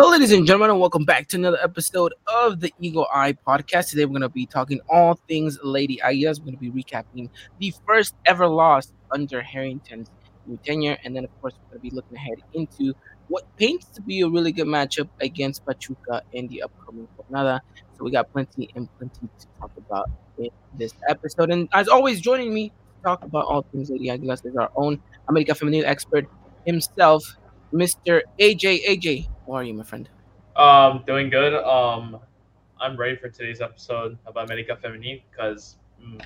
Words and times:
Hello, 0.00 0.12
ladies 0.12 0.32
and 0.32 0.46
gentlemen, 0.46 0.70
and 0.70 0.80
welcome 0.80 1.04
back 1.04 1.28
to 1.28 1.36
another 1.36 1.58
episode 1.62 2.14
of 2.26 2.58
the 2.58 2.72
Eagle 2.80 3.06
Eye 3.12 3.36
Podcast. 3.46 3.90
Today, 3.90 4.06
we're 4.06 4.12
going 4.12 4.22
to 4.22 4.30
be 4.30 4.46
talking 4.46 4.80
all 4.88 5.20
things 5.28 5.58
Lady 5.62 6.00
Águilas. 6.02 6.38
We're 6.38 6.46
going 6.46 6.56
to 6.56 6.58
be 6.58 6.70
recapping 6.70 7.28
the 7.58 7.74
first 7.86 8.14
ever 8.24 8.46
loss 8.46 8.94
under 9.10 9.42
Harrington's 9.42 10.10
new 10.46 10.58
tenure, 10.64 10.96
and 11.04 11.14
then, 11.14 11.24
of 11.24 11.40
course, 11.42 11.52
we're 11.52 11.72
going 11.72 11.80
to 11.80 11.90
be 11.90 11.94
looking 11.94 12.16
ahead 12.16 12.38
into 12.54 12.94
what 13.28 13.44
paints 13.58 13.88
to 13.90 14.00
be 14.00 14.22
a 14.22 14.28
really 14.30 14.52
good 14.52 14.66
matchup 14.66 15.10
against 15.20 15.66
Pachuca 15.66 16.22
in 16.32 16.48
the 16.48 16.62
upcoming 16.62 17.06
jornada. 17.18 17.60
So, 17.98 18.04
we 18.04 18.10
got 18.10 18.32
plenty 18.32 18.70
and 18.74 18.88
plenty 18.96 19.28
to 19.38 19.46
talk 19.60 19.70
about 19.76 20.08
in 20.38 20.48
this 20.78 20.94
episode. 21.10 21.50
And 21.50 21.68
as 21.74 21.88
always, 21.88 22.22
joining 22.22 22.54
me 22.54 22.70
to 22.70 23.02
talk 23.04 23.22
about 23.22 23.44
all 23.44 23.66
things 23.70 23.90
Lady 23.90 24.06
Águilas 24.06 24.46
is 24.46 24.56
our 24.56 24.70
own 24.76 24.98
America 25.28 25.52
Femenil 25.52 25.84
expert 25.84 26.26
himself, 26.64 27.36
Mr. 27.72 28.22
AJ. 28.38 28.84
AJ, 28.86 29.28
how 29.46 29.54
are 29.54 29.64
you, 29.64 29.74
my 29.74 29.84
friend? 29.84 30.08
Um, 30.56 31.04
doing 31.06 31.30
good. 31.30 31.54
Um, 31.54 32.18
I'm 32.80 32.96
ready 32.96 33.16
for 33.16 33.28
today's 33.28 33.60
episode 33.60 34.18
about 34.26 34.46
America 34.46 34.76
Femenil 34.82 35.22
because 35.30 35.76
mm, 36.02 36.20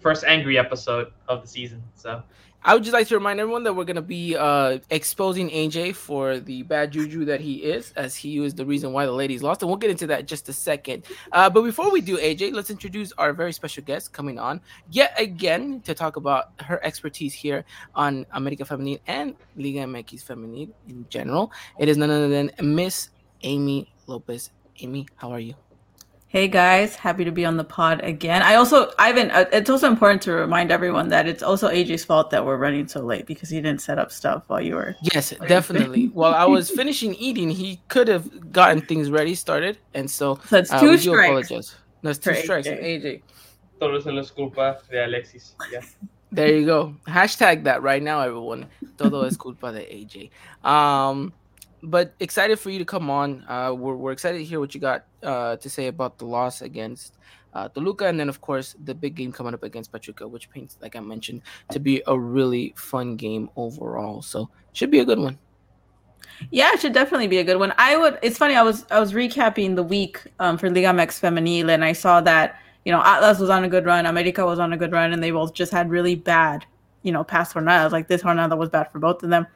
first 0.00 0.24
angry 0.24 0.58
episode 0.58 1.12
of 1.28 1.42
the 1.42 1.48
season. 1.48 1.82
So 1.94 2.22
I 2.66 2.72
would 2.72 2.82
just 2.82 2.94
like 2.94 3.06
to 3.08 3.14
remind 3.14 3.40
everyone 3.40 3.62
that 3.64 3.74
we're 3.74 3.84
going 3.84 3.96
to 3.96 4.02
be 4.02 4.36
uh, 4.36 4.78
exposing 4.88 5.50
AJ 5.50 5.96
for 5.96 6.38
the 6.38 6.62
bad 6.62 6.92
juju 6.92 7.26
that 7.26 7.40
he 7.40 7.56
is, 7.56 7.92
as 7.94 8.16
he 8.16 8.40
was 8.40 8.54
the 8.54 8.64
reason 8.64 8.92
why 8.94 9.04
the 9.04 9.12
ladies 9.12 9.42
lost. 9.42 9.60
And 9.60 9.68
we'll 9.68 9.76
get 9.76 9.90
into 9.90 10.06
that 10.06 10.26
just 10.26 10.48
a 10.48 10.52
second. 10.54 11.04
Uh, 11.32 11.50
but 11.50 11.60
before 11.62 11.90
we 11.90 12.00
do, 12.00 12.16
AJ, 12.16 12.54
let's 12.54 12.70
introduce 12.70 13.12
our 13.18 13.34
very 13.34 13.52
special 13.52 13.82
guest 13.84 14.14
coming 14.14 14.38
on 14.38 14.62
yet 14.90 15.14
again 15.18 15.82
to 15.82 15.94
talk 15.94 16.16
about 16.16 16.52
her 16.60 16.82
expertise 16.82 17.34
here 17.34 17.66
on 17.94 18.24
America 18.32 18.64
Femenil 18.64 18.98
and 19.06 19.34
Liga 19.56 19.80
MX 19.80 20.24
Femenil 20.24 20.70
in 20.88 21.04
general. 21.10 21.52
It 21.78 21.90
is 21.90 21.98
none 21.98 22.08
other 22.08 22.30
than 22.30 22.50
Miss 22.62 23.10
Amy 23.42 23.92
Lopez. 24.06 24.50
Amy, 24.80 25.06
how 25.16 25.30
are 25.32 25.40
you? 25.40 25.54
Hey 26.34 26.48
guys, 26.48 26.96
happy 26.96 27.24
to 27.24 27.30
be 27.30 27.44
on 27.44 27.58
the 27.58 27.62
pod 27.62 28.02
again. 28.02 28.42
I 28.42 28.56
also, 28.56 28.90
Ivan, 28.98 29.30
uh, 29.30 29.44
it's 29.52 29.70
also 29.70 29.86
important 29.86 30.20
to 30.22 30.32
remind 30.32 30.72
everyone 30.72 31.08
that 31.10 31.28
it's 31.28 31.44
also 31.44 31.68
AJ's 31.68 32.04
fault 32.04 32.30
that 32.30 32.44
we're 32.44 32.56
running 32.56 32.88
so 32.88 33.02
late 33.02 33.24
because 33.24 33.50
he 33.50 33.60
didn't 33.60 33.80
set 33.80 34.00
up 34.00 34.10
stuff 34.10 34.42
while 34.48 34.60
you 34.60 34.74
were. 34.74 34.96
Yes, 35.00 35.32
definitely. 35.46 36.06
While 36.12 36.34
I 36.34 36.44
was 36.44 36.70
finishing 36.70 37.14
eating, 37.14 37.50
he 37.50 37.80
could 37.86 38.08
have 38.08 38.50
gotten 38.50 38.80
things 38.80 39.12
ready, 39.12 39.36
started, 39.36 39.78
and 39.94 40.10
so, 40.10 40.40
So 40.48 40.58
it's 40.58 40.72
uh, 40.72 40.80
two 40.80 40.90
we 40.90 40.96
do 40.96 41.02
strikes. 41.02 41.28
apologize. 41.28 41.76
That's 42.02 42.18
two 42.18 42.34
strikes. 42.34 42.66
AJ. 42.66 42.82
AJ. 42.82 43.22
todo 43.78 43.94
eso 43.94 44.18
es 44.18 44.32
culpa 44.32 44.80
de 44.90 45.04
Alexis. 45.04 45.54
Yeah. 45.70 45.82
There 46.32 46.48
you 46.48 46.66
go. 46.66 46.96
Hashtag 47.06 47.62
that 47.62 47.80
right 47.84 48.02
now, 48.02 48.18
everyone. 48.22 48.66
Todo 48.96 49.22
es 49.22 49.36
culpa 49.36 49.70
de 49.70 49.82
AJ. 49.82 50.30
Um, 50.68 51.32
but 51.84 52.14
excited 52.20 52.58
for 52.58 52.70
you 52.70 52.78
to 52.78 52.84
come 52.84 53.10
on. 53.10 53.44
Uh, 53.48 53.74
we're, 53.76 53.94
we're 53.94 54.12
excited 54.12 54.38
to 54.38 54.44
hear 54.44 54.60
what 54.60 54.74
you 54.74 54.80
got 54.80 55.04
uh, 55.22 55.56
to 55.56 55.70
say 55.70 55.86
about 55.88 56.18
the 56.18 56.24
loss 56.24 56.62
against 56.62 57.16
uh, 57.52 57.68
Toluca, 57.68 58.06
and 58.06 58.18
then 58.18 58.28
of 58.28 58.40
course 58.40 58.74
the 58.84 58.94
big 58.94 59.14
game 59.14 59.32
coming 59.32 59.54
up 59.54 59.62
against 59.62 59.92
Pachuca, 59.92 60.26
which 60.26 60.50
paints, 60.50 60.76
like 60.80 60.96
I 60.96 61.00
mentioned, 61.00 61.42
to 61.70 61.78
be 61.78 62.02
a 62.06 62.18
really 62.18 62.74
fun 62.76 63.16
game 63.16 63.50
overall. 63.56 64.22
So 64.22 64.50
should 64.72 64.90
be 64.90 65.00
a 65.00 65.04
good 65.04 65.18
one. 65.18 65.38
Yeah, 66.50 66.72
it 66.72 66.80
should 66.80 66.94
definitely 66.94 67.28
be 67.28 67.38
a 67.38 67.44
good 67.44 67.58
one. 67.58 67.72
I 67.78 67.96
would. 67.96 68.18
It's 68.22 68.38
funny. 68.38 68.56
I 68.56 68.62
was 68.62 68.84
I 68.90 68.98
was 68.98 69.12
recapping 69.12 69.76
the 69.76 69.82
week 69.82 70.20
um, 70.40 70.58
for 70.58 70.68
Liga 70.68 70.88
MX 70.88 71.20
Femenil, 71.20 71.70
and 71.70 71.84
I 71.84 71.92
saw 71.92 72.20
that 72.22 72.58
you 72.84 72.92
know 72.92 73.02
Atlas 73.04 73.38
was 73.38 73.50
on 73.50 73.62
a 73.62 73.68
good 73.68 73.84
run, 73.84 74.06
America 74.06 74.44
was 74.44 74.58
on 74.58 74.72
a 74.72 74.76
good 74.76 74.90
run, 74.90 75.12
and 75.12 75.22
they 75.22 75.30
both 75.30 75.54
just 75.54 75.70
had 75.70 75.90
really 75.90 76.16
bad, 76.16 76.66
you 77.02 77.12
know, 77.12 77.22
past 77.22 77.54
jornadas. 77.54 77.92
Like 77.92 78.08
this 78.08 78.22
jornada 78.22 78.58
was 78.58 78.68
bad 78.68 78.90
for 78.90 78.98
both 78.98 79.22
of 79.22 79.30
them, 79.30 79.46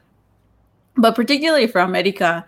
but 1.01 1.15
particularly 1.15 1.67
for 1.67 1.81
America, 1.81 2.45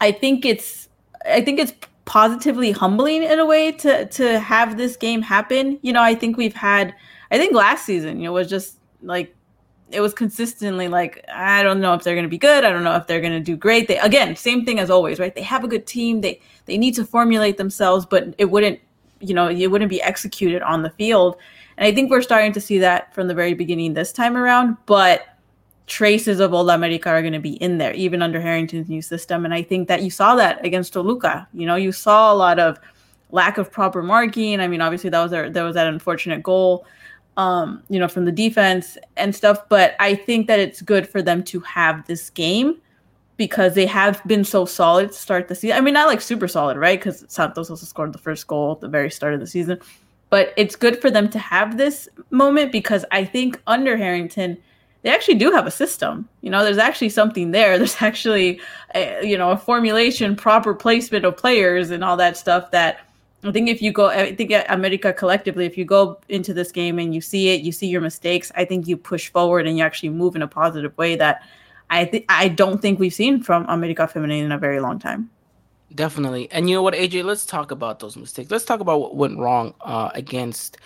I 0.00 0.12
think 0.12 0.44
it's 0.44 0.88
I 1.24 1.40
think 1.40 1.58
it's 1.58 1.72
positively 2.04 2.70
humbling 2.70 3.22
in 3.22 3.38
a 3.38 3.46
way 3.46 3.72
to 3.72 4.06
to 4.06 4.38
have 4.38 4.76
this 4.76 4.96
game 4.96 5.22
happen. 5.22 5.78
You 5.82 5.92
know, 5.92 6.02
I 6.02 6.14
think 6.14 6.36
we've 6.36 6.54
had. 6.54 6.94
I 7.30 7.38
think 7.38 7.54
last 7.54 7.84
season, 7.84 8.20
you 8.20 8.26
know, 8.26 8.32
was 8.32 8.48
just 8.48 8.78
like 9.02 9.34
it 9.90 10.00
was 10.00 10.14
consistently 10.14 10.88
like 10.88 11.24
I 11.32 11.62
don't 11.62 11.80
know 11.80 11.94
if 11.94 12.02
they're 12.02 12.14
going 12.14 12.24
to 12.24 12.30
be 12.30 12.38
good. 12.38 12.64
I 12.64 12.70
don't 12.70 12.84
know 12.84 12.96
if 12.96 13.06
they're 13.06 13.20
going 13.20 13.32
to 13.32 13.40
do 13.40 13.56
great. 13.56 13.88
They 13.88 13.98
again, 13.98 14.36
same 14.36 14.64
thing 14.64 14.78
as 14.78 14.90
always, 14.90 15.18
right? 15.18 15.34
They 15.34 15.42
have 15.42 15.64
a 15.64 15.68
good 15.68 15.86
team. 15.86 16.20
They 16.20 16.40
they 16.66 16.78
need 16.78 16.94
to 16.94 17.04
formulate 17.04 17.56
themselves, 17.56 18.06
but 18.06 18.34
it 18.38 18.46
wouldn't, 18.46 18.80
you 19.20 19.34
know, 19.34 19.48
it 19.48 19.70
wouldn't 19.70 19.90
be 19.90 20.02
executed 20.02 20.62
on 20.62 20.82
the 20.82 20.90
field. 20.90 21.36
And 21.76 21.86
I 21.86 21.92
think 21.92 22.10
we're 22.10 22.22
starting 22.22 22.52
to 22.52 22.60
see 22.60 22.78
that 22.78 23.14
from 23.14 23.28
the 23.28 23.34
very 23.34 23.54
beginning 23.54 23.94
this 23.94 24.12
time 24.12 24.36
around, 24.36 24.76
but 24.86 25.26
traces 25.86 26.40
of 26.40 26.52
old 26.52 26.68
America 26.70 27.08
are 27.08 27.20
going 27.20 27.32
to 27.32 27.38
be 27.38 27.54
in 27.54 27.78
there 27.78 27.92
even 27.94 28.20
under 28.20 28.40
Harrington's 28.40 28.88
new 28.88 29.02
system 29.02 29.44
and 29.44 29.54
I 29.54 29.62
think 29.62 29.88
that 29.88 30.02
you 30.02 30.10
saw 30.10 30.34
that 30.36 30.64
against 30.64 30.92
Toluca. 30.92 31.46
You 31.52 31.66
know, 31.66 31.76
you 31.76 31.92
saw 31.92 32.32
a 32.32 32.34
lot 32.34 32.58
of 32.58 32.78
lack 33.30 33.58
of 33.58 33.70
proper 33.70 34.02
marking. 34.02 34.60
I 34.60 34.68
mean, 34.68 34.80
obviously 34.80 35.10
that 35.10 35.22
was 35.22 35.32
a, 35.32 35.48
there 35.50 35.64
was 35.64 35.74
that 35.74 35.86
unfortunate 35.86 36.42
goal 36.42 36.86
um, 37.36 37.82
you 37.88 37.98
know, 37.98 38.08
from 38.08 38.24
the 38.24 38.32
defense 38.32 38.96
and 39.16 39.34
stuff. 39.34 39.68
But 39.68 39.94
I 40.00 40.14
think 40.14 40.46
that 40.46 40.58
it's 40.58 40.82
good 40.82 41.08
for 41.08 41.22
them 41.22 41.42
to 41.44 41.60
have 41.60 42.06
this 42.06 42.30
game 42.30 42.76
because 43.36 43.74
they 43.74 43.86
have 43.86 44.22
been 44.26 44.44
so 44.44 44.64
solid 44.64 45.08
to 45.08 45.18
start 45.18 45.48
the 45.48 45.54
season. 45.54 45.76
I 45.76 45.80
mean, 45.80 45.94
not 45.94 46.06
like 46.06 46.20
super 46.20 46.48
solid, 46.48 46.78
right? 46.78 46.98
Because 46.98 47.24
Santos 47.28 47.68
also 47.68 47.84
scored 47.84 48.12
the 48.12 48.18
first 48.18 48.46
goal 48.46 48.72
at 48.72 48.80
the 48.80 48.88
very 48.88 49.10
start 49.10 49.34
of 49.34 49.40
the 49.40 49.46
season. 49.46 49.78
But 50.30 50.54
it's 50.56 50.74
good 50.74 51.00
for 51.00 51.10
them 51.10 51.28
to 51.30 51.38
have 51.38 51.76
this 51.76 52.08
moment 52.30 52.72
because 52.72 53.04
I 53.12 53.24
think 53.24 53.60
under 53.66 53.96
Harrington, 53.96 54.56
they 55.06 55.12
actually 55.12 55.36
do 55.36 55.52
have 55.52 55.68
a 55.68 55.70
system. 55.70 56.28
You 56.40 56.50
know, 56.50 56.64
there's 56.64 56.78
actually 56.78 57.10
something 57.10 57.52
there. 57.52 57.78
There's 57.78 58.02
actually, 58.02 58.60
a, 58.92 59.24
you 59.24 59.38
know, 59.38 59.52
a 59.52 59.56
formulation, 59.56 60.34
proper 60.34 60.74
placement 60.74 61.24
of 61.24 61.36
players, 61.36 61.92
and 61.92 62.02
all 62.02 62.16
that 62.16 62.36
stuff 62.36 62.72
that 62.72 62.98
I 63.44 63.52
think 63.52 63.68
if 63.68 63.80
you 63.80 63.92
go, 63.92 64.08
I 64.08 64.34
think 64.34 64.52
America 64.68 65.12
collectively, 65.12 65.64
if 65.64 65.78
you 65.78 65.84
go 65.84 66.18
into 66.28 66.52
this 66.52 66.72
game 66.72 66.98
and 66.98 67.14
you 67.14 67.20
see 67.20 67.50
it, 67.50 67.60
you 67.60 67.70
see 67.70 67.86
your 67.86 68.00
mistakes, 68.00 68.50
I 68.56 68.64
think 68.64 68.88
you 68.88 68.96
push 68.96 69.28
forward 69.28 69.68
and 69.68 69.78
you 69.78 69.84
actually 69.84 70.08
move 70.08 70.34
in 70.34 70.42
a 70.42 70.48
positive 70.48 70.98
way 70.98 71.14
that 71.14 71.44
I 71.88 72.04
think 72.04 72.24
I 72.28 72.48
don't 72.48 72.82
think 72.82 72.98
we've 72.98 73.14
seen 73.14 73.40
from 73.40 73.64
America 73.68 74.10
Femenil 74.12 74.42
in 74.42 74.50
a 74.50 74.58
very 74.58 74.80
long 74.80 74.98
time. 74.98 75.30
Definitely. 75.94 76.50
And 76.50 76.68
you 76.68 76.74
know 76.74 76.82
what, 76.82 76.94
AJ, 76.94 77.22
let's 77.22 77.46
talk 77.46 77.70
about 77.70 78.00
those 78.00 78.16
mistakes. 78.16 78.50
Let's 78.50 78.64
talk 78.64 78.80
about 78.80 79.00
what 79.00 79.14
went 79.14 79.38
wrong 79.38 79.72
uh, 79.82 80.10
against 80.14 80.78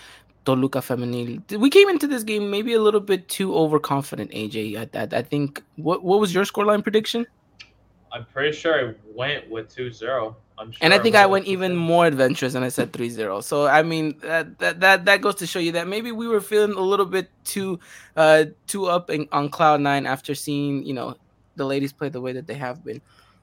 Toluca 0.50 0.80
Femenil. 0.80 1.40
We 1.58 1.70
came 1.70 1.88
into 1.88 2.06
this 2.06 2.22
game 2.22 2.50
maybe 2.50 2.74
a 2.74 2.80
little 2.80 3.00
bit 3.00 3.28
too 3.28 3.54
overconfident, 3.54 4.30
AJ. 4.32 4.76
I, 4.76 4.98
I, 4.98 5.18
I 5.18 5.22
think, 5.22 5.62
what, 5.76 6.02
what 6.02 6.20
was 6.20 6.34
your 6.34 6.44
scoreline 6.44 6.82
prediction? 6.82 7.26
I'm 8.12 8.24
pretty 8.26 8.56
sure 8.56 8.90
I 8.90 8.94
went 9.14 9.48
with 9.48 9.74
2-0. 9.74 10.34
I'm 10.58 10.72
sure 10.72 10.78
And 10.80 10.92
I 10.92 10.98
think 10.98 11.14
I 11.14 11.26
went 11.26 11.46
even 11.46 11.72
2-0. 11.72 11.76
more 11.76 12.06
adventurous 12.06 12.54
and 12.54 12.64
I 12.64 12.68
said 12.68 12.92
3-0. 12.92 13.42
So 13.44 13.66
I 13.66 13.82
mean 13.82 14.18
that, 14.22 14.58
that 14.58 14.80
that 14.80 15.04
that 15.04 15.20
goes 15.20 15.36
to 15.36 15.46
show 15.46 15.60
you 15.60 15.72
that 15.72 15.86
maybe 15.86 16.10
we 16.12 16.26
were 16.26 16.40
feeling 16.40 16.72
a 16.72 16.80
little 16.80 17.06
bit 17.06 17.30
too 17.44 17.78
uh 18.16 18.46
too 18.66 18.86
up 18.86 19.10
in, 19.10 19.28
on 19.32 19.48
cloud 19.48 19.80
9 19.80 20.06
after 20.06 20.34
seeing, 20.34 20.84
you 20.84 20.92
know, 20.92 21.16
the 21.56 21.64
ladies 21.64 21.92
play 21.92 22.08
the 22.08 22.20
way 22.20 22.32
that 22.32 22.46
they 22.46 22.54
have 22.54 22.84
been. 22.84 23.00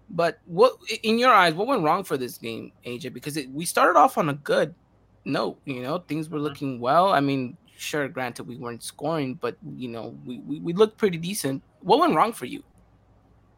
But 0.10 0.40
what 0.46 0.78
in 1.02 1.18
your 1.18 1.34
eyes, 1.34 1.54
what 1.54 1.68
went 1.68 1.84
wrong 1.84 2.04
for 2.04 2.18
this 2.18 2.38
game, 2.38 2.72
AJ? 2.86 3.14
Because 3.14 3.38
it, 3.38 3.50
we 3.52 3.66
started 3.66 3.98
off 3.98 4.18
on 4.18 4.30
a 4.30 4.34
good 4.34 4.76
note, 5.28 5.60
you 5.66 5.82
know, 5.84 6.00
things 6.00 6.30
were 6.30 6.40
looking 6.40 6.80
well. 6.80 7.14
I 7.14 7.20
mean, 7.20 7.58
sure, 7.76 8.08
granted 8.08 8.48
we 8.48 8.58
weren't 8.58 8.82
scoring, 8.82 9.36
but 9.36 9.58
you 9.76 9.90
know, 9.90 10.18
we 10.26 10.40
we, 10.40 10.60
we 10.60 10.74
looked 10.74 10.98
pretty 10.98 11.18
decent. 11.18 11.62
What 11.82 12.00
went 12.00 12.16
wrong 12.16 12.34
for 12.34 12.46
you? 12.46 12.64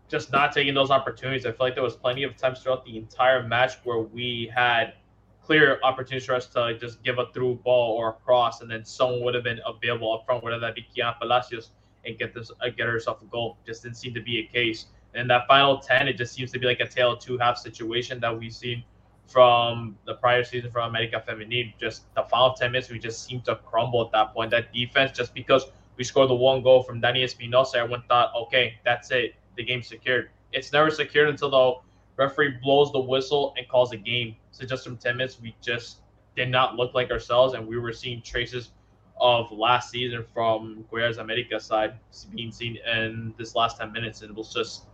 just 0.10 0.32
not 0.32 0.52
taking 0.52 0.74
those 0.74 0.92
opportunities. 0.92 1.46
I 1.46 1.52
feel 1.52 1.68
like 1.68 1.76
there 1.76 1.84
was 1.84 1.96
plenty 1.96 2.24
of 2.24 2.36
times 2.36 2.60
throughout 2.60 2.84
the 2.84 2.98
entire 2.98 3.44
match 3.44 3.76
where 3.84 4.00
we 4.00 4.52
had 4.54 4.94
clear 5.42 5.80
opportunities 5.84 6.26
for 6.26 6.34
us 6.34 6.48
to 6.48 6.62
like, 6.62 6.80
just 6.80 7.02
give 7.04 7.20
a 7.20 7.28
through 7.32 7.56
ball 7.64 7.96
or 7.96 8.10
a 8.10 8.14
cross, 8.14 8.62
and 8.62 8.70
then 8.70 8.84
someone 8.84 9.24
would 9.24 9.36
have 9.36 9.44
been 9.44 9.60
available 9.66 10.14
up 10.14 10.26
front, 10.26 10.44
whether 10.44 10.60
that 10.60 10.76
be 10.76 10.86
Kiana 10.96 11.18
Palacios, 11.20 11.72
and 12.06 12.18
get 12.18 12.34
this 12.34 12.52
uh, 12.62 12.70
get 12.70 12.88
herself 12.88 13.22
a 13.22 13.26
goal. 13.26 13.58
Just 13.66 13.84
didn't 13.84 13.98
seem 13.98 14.14
to 14.16 14.22
be 14.22 14.40
a 14.40 14.46
case. 14.46 14.88
And 15.14 15.30
that 15.30 15.48
final 15.48 15.80
ten, 15.80 16.08
it 16.08 16.18
just 16.18 16.34
seems 16.34 16.52
to 16.52 16.60
be 16.60 16.66
like 16.66 16.80
a 16.80 16.88
tale 16.88 17.14
of 17.14 17.20
two 17.20 17.38
half 17.38 17.58
situation 17.58 18.20
that 18.20 18.38
we've 18.38 18.54
seen 18.54 18.84
from 19.30 19.98
the 20.06 20.16
prior 20.16 20.44
season 20.44 20.72
from 20.72 20.90
America 20.90 21.24
Femenil. 21.26 21.74
Just 21.80 22.14
the 22.16 22.24
final 22.24 22.54
ten 22.54 22.72
minutes, 22.72 22.90
we 22.90 23.00
just 23.00 23.26
seemed 23.26 23.46
to 23.46 23.56
crumble 23.56 24.04
at 24.06 24.12
that 24.12 24.34
point. 24.34 24.52
That 24.52 24.74
defense, 24.74 25.18
just 25.18 25.34
because 25.34 25.66
we 25.98 26.04
scored 26.04 26.30
the 26.30 26.36
one 26.36 26.64
goal 26.64 26.84
from 26.84 27.02
Dani 27.02 27.24
Espinosa, 27.24 27.78
everyone 27.78 28.04
thought, 28.08 28.34
okay, 28.36 28.76
that's 28.84 29.12
it 29.12 29.36
the 29.60 29.64
game 29.64 29.84
secured. 29.84 30.30
It's 30.54 30.74
never 30.74 30.90
secured 30.90 31.30
until 31.30 31.50
the 31.52 31.74
referee 32.16 32.58
blows 32.64 32.92
the 32.92 33.00
whistle 33.00 33.54
and 33.58 33.68
calls 33.68 33.92
a 33.92 33.98
game. 33.98 34.36
So 34.52 34.66
just 34.66 34.84
from 34.84 34.98
10 34.98 35.18
minutes, 35.18 35.40
we 35.40 35.56
just 35.62 36.00
did 36.36 36.50
not 36.50 36.76
look 36.76 36.94
like 36.96 37.12
ourselves, 37.12 37.54
and 37.54 37.68
we 37.68 37.78
were 37.78 37.94
seeing 37.94 38.22
traces 38.22 38.72
of 39.20 39.52
last 39.52 39.92
season 39.92 40.24
from 40.34 40.86
Guerreros 40.92 41.18
America 41.18 41.60
side 41.60 41.96
being 42.34 42.52
seen 42.52 42.78
in 42.78 43.34
this 43.38 43.54
last 43.54 43.78
10 43.78 43.92
minutes, 43.92 44.22
and 44.22 44.32
it 44.32 44.36
was 44.36 44.54
just 44.54 44.86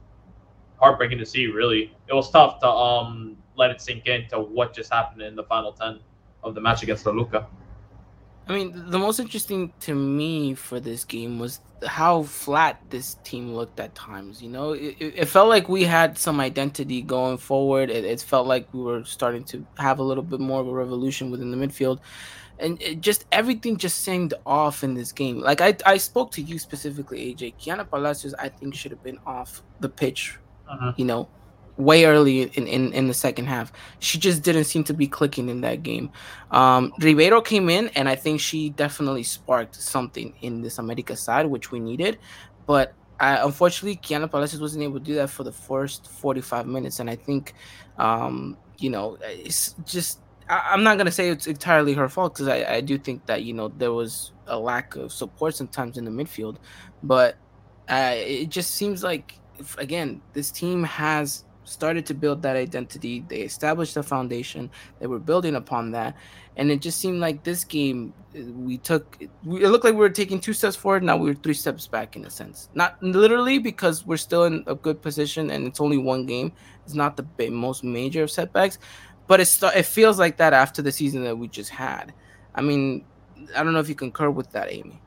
heartbreaking 0.78 1.20
to 1.20 1.26
see. 1.26 1.46
Really, 1.46 1.96
it 2.08 2.14
was 2.14 2.32
tough 2.32 2.60
to 2.62 2.68
um 2.68 3.38
let 3.56 3.72
it 3.72 3.82
sink 3.82 4.08
into 4.08 4.40
what 4.40 4.74
just 4.74 4.92
happened 4.92 5.22
in 5.22 5.36
the 5.36 5.44
final 5.44 5.72
10 5.72 6.00
of 6.44 6.56
the 6.56 6.62
match 6.62 6.84
against 6.84 7.04
Toluca. 7.04 7.48
I 8.48 8.54
mean, 8.54 8.90
the 8.92 9.00
most 9.00 9.20
interesting 9.20 9.74
to 9.82 9.96
me 9.96 10.54
for 10.54 10.80
this 10.80 11.04
game 11.04 11.40
was 11.40 11.62
how 11.86 12.24
flat 12.24 12.80
this 12.90 13.16
team 13.24 13.54
looked 13.56 13.80
at 13.80 13.96
times. 13.96 14.42
You 14.42 14.50
know, 14.50 14.74
it, 14.74 14.96
it 15.00 15.26
felt 15.26 15.50
like 15.50 15.68
we 15.68 15.84
had 15.84 16.18
some 16.18 16.40
identity 16.40 17.02
going 17.02 17.38
forward. 17.38 17.90
It, 17.90 18.06
it, 18.06 18.22
felt 18.22 18.48
like 18.48 18.72
we 18.72 18.82
were 18.82 19.04
starting 19.04 19.44
to 19.46 19.66
have 19.78 19.98
a 19.98 20.04
little 20.04 20.24
bit 20.24 20.40
more 20.40 20.62
of 20.62 20.68
a 20.68 20.74
revolution 20.74 21.32
within 21.32 21.50
the 21.50 21.58
midfield. 21.58 22.00
And 22.60 22.82
it 22.82 23.02
just 23.02 23.26
everything 23.32 23.78
just 23.78 24.02
seemed 24.02 24.34
off 24.46 24.84
in 24.84 24.94
this 24.94 25.12
game. 25.12 25.40
Like 25.40 25.60
I, 25.60 25.76
I 25.86 25.98
spoke 25.98 26.32
to 26.34 26.42
you 26.42 26.60
specifically, 26.60 27.34
AJ. 27.34 27.56
Kiana 27.60 27.90
Palacios, 27.90 28.34
I 28.36 28.48
think, 28.50 28.76
should 28.76 28.92
have 28.92 29.04
been 29.04 29.20
off 29.26 29.64
the 29.80 29.90
pitch. 29.90 30.38
Uh-huh. 30.70 30.94
You 30.96 31.06
know, 31.06 31.28
way 31.78 32.06
early 32.06 32.44
in, 32.44 32.68
in, 32.68 32.94
in 32.94 33.08
the 33.08 33.14
second 33.14 33.46
half. 33.46 33.72
She 34.00 34.18
just 34.18 34.44
didn't 34.44 34.66
seem 34.66 34.84
to 34.86 34.94
be 34.94 35.08
clicking 35.08 35.50
in 35.50 35.62
that 35.62 35.84
game. 35.84 36.10
Um, 36.52 36.94
Ribeiro 37.00 37.42
came 37.42 37.70
in, 37.70 37.90
and 37.90 38.08
I 38.08 38.16
think 38.16 38.40
she 38.40 38.70
definitely 38.70 39.24
sparked 39.24 39.76
something 39.76 40.34
in 40.42 40.62
this 40.62 40.78
America 40.78 41.16
side, 41.16 41.48
which 41.48 41.72
we 41.72 41.80
needed. 41.80 42.18
But 42.66 42.94
I, 43.20 43.38
unfortunately, 43.46 43.98
Kiana 43.98 44.30
Palacios 44.30 44.62
wasn't 44.62 44.84
able 44.84 45.00
to 45.00 45.06
do 45.06 45.16
that 45.16 45.30
for 45.30 45.44
the 45.44 45.52
first 45.52 46.08
45 46.08 46.68
minutes. 46.68 47.00
And 47.00 47.10
I 47.10 47.16
think, 47.16 47.54
um, 47.98 48.58
you 48.78 48.90
know, 48.90 49.18
it's 49.22 49.76
just. 49.86 50.20
I, 50.48 50.76
am 50.76 50.84
not 50.84 51.00
gonna 51.00 51.12
say 51.12 51.30
it's 51.30 51.48
entirely 51.48 51.94
her 51.94 52.08
fault 52.08 52.36
because 52.36 52.48
I, 52.48 52.76
I 52.76 52.82
do 52.82 53.00
think 53.00 53.26
that 53.26 53.42
you 53.42 53.54
know 53.54 53.70
there 53.70 53.92
was 53.92 54.32
a 54.46 54.60
lack 54.60 54.96
of 54.96 55.12
support 55.12 55.56
sometimes 55.56 55.98
in 55.98 56.06
the 56.06 56.12
midfield, 56.12 56.58
but 57.02 57.36
uh, 57.90 58.14
it 58.14 58.50
just 58.50 58.76
seems 58.76 59.04
like 59.04 59.40
if, 59.58 59.76
again 59.80 60.22
this 60.34 60.52
team 60.52 60.84
has 60.84 61.46
started 61.66 62.06
to 62.06 62.14
build 62.14 62.42
that 62.44 62.56
identity. 62.56 63.26
They 63.28 63.42
established 63.42 63.98
a 63.98 64.04
foundation. 64.04 64.70
They 65.00 65.08
were 65.08 65.20
building 65.20 65.56
upon 65.56 65.92
that, 65.92 66.16
and 66.56 66.72
it 66.72 66.82
just 66.82 67.00
seemed 67.00 67.20
like 67.20 67.44
this 67.44 67.64
game 67.64 68.14
we 68.34 68.78
took. 68.78 69.18
It 69.22 69.30
looked 69.44 69.84
like 69.84 69.94
we 69.94 70.00
were 70.00 70.10
taking 70.10 70.40
two 70.40 70.54
steps 70.54 70.76
forward. 70.76 71.04
Now 71.04 71.18
we 71.18 71.30
were 71.30 71.36
three 71.36 71.54
steps 71.54 71.88
back 71.88 72.16
in 72.16 72.26
a 72.26 72.30
sense. 72.30 72.70
Not 72.74 73.02
literally 73.02 73.60
because 73.60 74.06
we're 74.06 74.18
still 74.18 74.46
in 74.46 74.64
a 74.68 74.76
good 74.76 75.02
position 75.02 75.52
and 75.52 75.68
it's 75.68 75.82
only 75.82 75.98
one 75.98 76.26
game. 76.26 76.52
It's 76.86 76.94
not 76.94 77.18
the 77.18 77.50
most 77.50 77.84
major 77.84 78.24
of 78.24 78.32
setbacks, 78.32 78.78
but 79.28 79.40
it's 79.40 79.62
it 79.62 79.86
feels 79.86 80.20
like 80.20 80.38
that 80.38 80.54
after 80.54 80.82
the 80.82 80.92
season 80.92 81.24
that 81.24 81.38
we 81.38 81.48
just 81.48 81.70
had. 81.70 82.14
I 82.54 82.62
mean, 82.62 83.06
I 83.56 83.64
don't 83.64 83.74
know 83.74 83.80
if 83.80 83.90
you 83.90 83.96
concur 83.96 84.30
with 84.30 84.52
that, 84.52 84.72
Amy. 84.72 85.02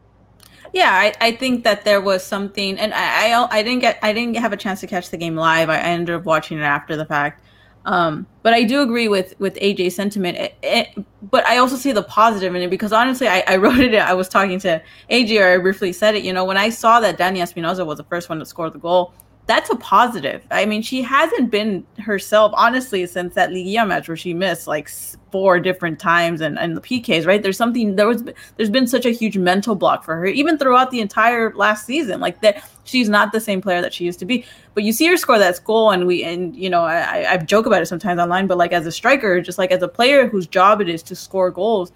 Yeah, 0.72 0.90
I, 0.92 1.14
I 1.20 1.32
think 1.32 1.64
that 1.64 1.84
there 1.84 2.00
was 2.00 2.24
something, 2.24 2.78
and 2.78 2.92
I, 2.94 3.32
I, 3.32 3.58
I 3.58 3.62
didn't 3.62 3.80
get 3.80 3.98
I 4.02 4.12
didn't 4.12 4.36
have 4.36 4.52
a 4.52 4.56
chance 4.56 4.80
to 4.80 4.86
catch 4.86 5.10
the 5.10 5.16
game 5.16 5.36
live. 5.36 5.70
I 5.70 5.78
ended 5.78 6.14
up 6.14 6.24
watching 6.24 6.58
it 6.58 6.62
after 6.62 6.96
the 6.96 7.06
fact. 7.06 7.42
Um, 7.84 8.26
but 8.42 8.52
I 8.52 8.64
do 8.64 8.82
agree 8.82 9.08
with 9.08 9.38
with 9.38 9.54
AJ's 9.54 9.94
sentiment. 9.94 10.36
It, 10.36 10.54
it, 10.62 11.04
but 11.30 11.46
I 11.46 11.56
also 11.56 11.76
see 11.76 11.92
the 11.92 12.02
positive 12.02 12.54
in 12.54 12.62
it 12.62 12.68
because 12.68 12.92
honestly, 12.92 13.28
I, 13.28 13.42
I 13.46 13.56
wrote 13.64 13.80
it. 13.80 13.94
I 13.94 14.12
was 14.12 14.28
talking 14.28 14.58
to 14.60 14.82
AJ, 15.10 15.40
or 15.40 15.54
I 15.54 15.58
briefly 15.58 15.92
said 15.92 16.14
it. 16.14 16.22
You 16.22 16.32
know, 16.32 16.44
when 16.44 16.58
I 16.58 16.68
saw 16.68 17.00
that 17.00 17.18
Dani 17.18 17.40
Espinosa 17.40 17.84
was 17.84 17.96
the 17.96 18.04
first 18.04 18.28
one 18.28 18.38
to 18.40 18.46
score 18.46 18.68
the 18.68 18.78
goal, 18.78 19.14
that's 19.48 19.70
a 19.70 19.76
positive. 19.76 20.46
I 20.50 20.66
mean, 20.66 20.82
she 20.82 21.00
hasn't 21.00 21.50
been 21.50 21.86
herself, 21.98 22.52
honestly, 22.54 23.06
since 23.06 23.34
that 23.34 23.48
Liguilla 23.48 23.88
match 23.88 24.06
where 24.06 24.16
she 24.16 24.34
missed 24.34 24.66
like 24.66 24.90
four 25.32 25.58
different 25.58 25.98
times 25.98 26.42
and, 26.42 26.58
and 26.58 26.76
the 26.76 26.82
PKs, 26.82 27.26
right? 27.26 27.42
There's 27.42 27.56
something, 27.56 27.96
there 27.96 28.06
was, 28.06 28.22
there's 28.56 28.68
been 28.68 28.86
such 28.86 29.06
a 29.06 29.10
huge 29.10 29.38
mental 29.38 29.74
block 29.74 30.04
for 30.04 30.16
her, 30.16 30.26
even 30.26 30.58
throughout 30.58 30.90
the 30.90 31.00
entire 31.00 31.54
last 31.54 31.86
season. 31.86 32.20
Like 32.20 32.42
that, 32.42 32.62
she's 32.84 33.08
not 33.08 33.32
the 33.32 33.40
same 33.40 33.62
player 33.62 33.80
that 33.80 33.94
she 33.94 34.04
used 34.04 34.18
to 34.18 34.26
be. 34.26 34.44
But 34.74 34.84
you 34.84 34.92
see 34.92 35.06
her 35.06 35.16
score 35.16 35.38
that 35.38 35.58
goal, 35.64 35.92
and 35.92 36.06
we, 36.06 36.22
and 36.24 36.54
you 36.54 36.68
know, 36.68 36.82
I, 36.82 37.32
I 37.32 37.36
joke 37.38 37.64
about 37.64 37.80
it 37.80 37.86
sometimes 37.86 38.20
online, 38.20 38.48
but 38.48 38.58
like 38.58 38.74
as 38.74 38.86
a 38.86 38.92
striker, 38.92 39.40
just 39.40 39.56
like 39.56 39.72
as 39.72 39.82
a 39.82 39.88
player 39.88 40.28
whose 40.28 40.46
job 40.46 40.82
it 40.82 40.90
is 40.90 41.02
to 41.04 41.16
score 41.16 41.50
goals, 41.50 41.90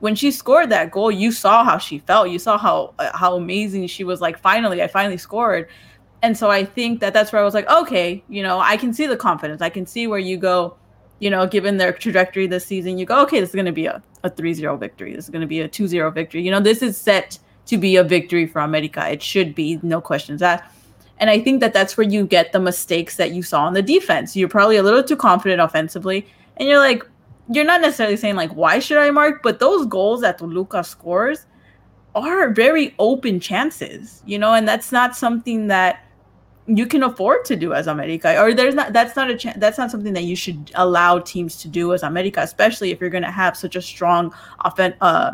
when 0.00 0.14
she 0.14 0.30
scored 0.30 0.68
that 0.70 0.90
goal, 0.90 1.10
you 1.10 1.32
saw 1.32 1.64
how 1.64 1.78
she 1.78 2.00
felt. 2.00 2.28
You 2.28 2.38
saw 2.38 2.58
how 2.58 2.94
uh, 2.98 3.16
how 3.16 3.34
amazing 3.34 3.86
she 3.88 4.04
was. 4.04 4.20
Like, 4.20 4.38
finally, 4.38 4.82
I 4.82 4.86
finally 4.86 5.16
scored 5.16 5.68
and 6.22 6.36
so 6.36 6.50
I 6.50 6.64
think 6.64 7.00
that 7.00 7.12
that's 7.12 7.32
where 7.32 7.40
I 7.40 7.44
was 7.44 7.54
like, 7.54 7.68
okay, 7.70 8.22
you 8.28 8.42
know, 8.42 8.58
I 8.58 8.76
can 8.76 8.92
see 8.92 9.06
the 9.06 9.16
confidence. 9.16 9.62
I 9.62 9.68
can 9.68 9.86
see 9.86 10.06
where 10.06 10.18
you 10.18 10.36
go, 10.36 10.76
you 11.20 11.30
know, 11.30 11.46
given 11.46 11.76
their 11.76 11.92
trajectory 11.92 12.46
this 12.46 12.66
season, 12.66 12.98
you 12.98 13.06
go, 13.06 13.22
okay, 13.22 13.40
this 13.40 13.50
is 13.50 13.54
going 13.54 13.66
to 13.66 13.72
be 13.72 13.86
a, 13.86 14.02
a 14.24 14.30
3-0 14.30 14.78
victory. 14.80 15.14
This 15.14 15.26
is 15.26 15.30
going 15.30 15.42
to 15.42 15.46
be 15.46 15.60
a 15.60 15.68
2-0 15.68 16.12
victory. 16.12 16.42
You 16.42 16.50
know, 16.50 16.60
this 16.60 16.82
is 16.82 16.96
set 16.96 17.38
to 17.66 17.76
be 17.76 17.96
a 17.96 18.04
victory 18.04 18.46
for 18.46 18.60
America. 18.60 19.08
It 19.08 19.22
should 19.22 19.54
be, 19.54 19.78
no 19.82 20.00
questions 20.00 20.42
asked. 20.42 20.64
And 21.18 21.30
I 21.30 21.40
think 21.40 21.60
that 21.60 21.72
that's 21.72 21.96
where 21.96 22.06
you 22.06 22.26
get 22.26 22.52
the 22.52 22.60
mistakes 22.60 23.16
that 23.16 23.32
you 23.32 23.42
saw 23.42 23.64
on 23.64 23.74
the 23.74 23.82
defense. 23.82 24.36
You're 24.36 24.48
probably 24.48 24.76
a 24.76 24.82
little 24.82 25.02
too 25.02 25.16
confident 25.16 25.60
offensively, 25.60 26.26
and 26.56 26.68
you're 26.68 26.78
like, 26.78 27.04
you're 27.50 27.64
not 27.64 27.80
necessarily 27.80 28.16
saying 28.16 28.36
like, 28.36 28.52
why 28.52 28.78
should 28.78 28.98
I 28.98 29.10
mark? 29.10 29.42
But 29.42 29.58
those 29.58 29.86
goals 29.86 30.20
that 30.20 30.38
Toluca 30.38 30.84
scores 30.84 31.46
are 32.14 32.50
very 32.50 32.94
open 32.98 33.40
chances, 33.40 34.22
you 34.26 34.38
know, 34.38 34.54
and 34.54 34.66
that's 34.66 34.92
not 34.92 35.16
something 35.16 35.66
that 35.68 36.04
you 36.68 36.86
can 36.86 37.02
afford 37.02 37.46
to 37.46 37.56
do 37.56 37.72
as 37.72 37.86
America, 37.86 38.40
or 38.40 38.52
there's 38.52 38.74
not 38.74 38.92
that's 38.92 39.16
not 39.16 39.30
a 39.30 39.36
ch- 39.36 39.54
that's 39.56 39.78
not 39.78 39.90
something 39.90 40.12
that 40.12 40.24
you 40.24 40.36
should 40.36 40.70
allow 40.74 41.18
teams 41.18 41.56
to 41.62 41.68
do 41.68 41.94
as 41.94 42.02
America, 42.02 42.40
especially 42.40 42.90
if 42.90 43.00
you're 43.00 43.10
going 43.10 43.24
to 43.24 43.30
have 43.30 43.56
such 43.56 43.74
a 43.74 43.82
strong 43.82 44.34
offense, 44.60 44.94
uh, 45.00 45.32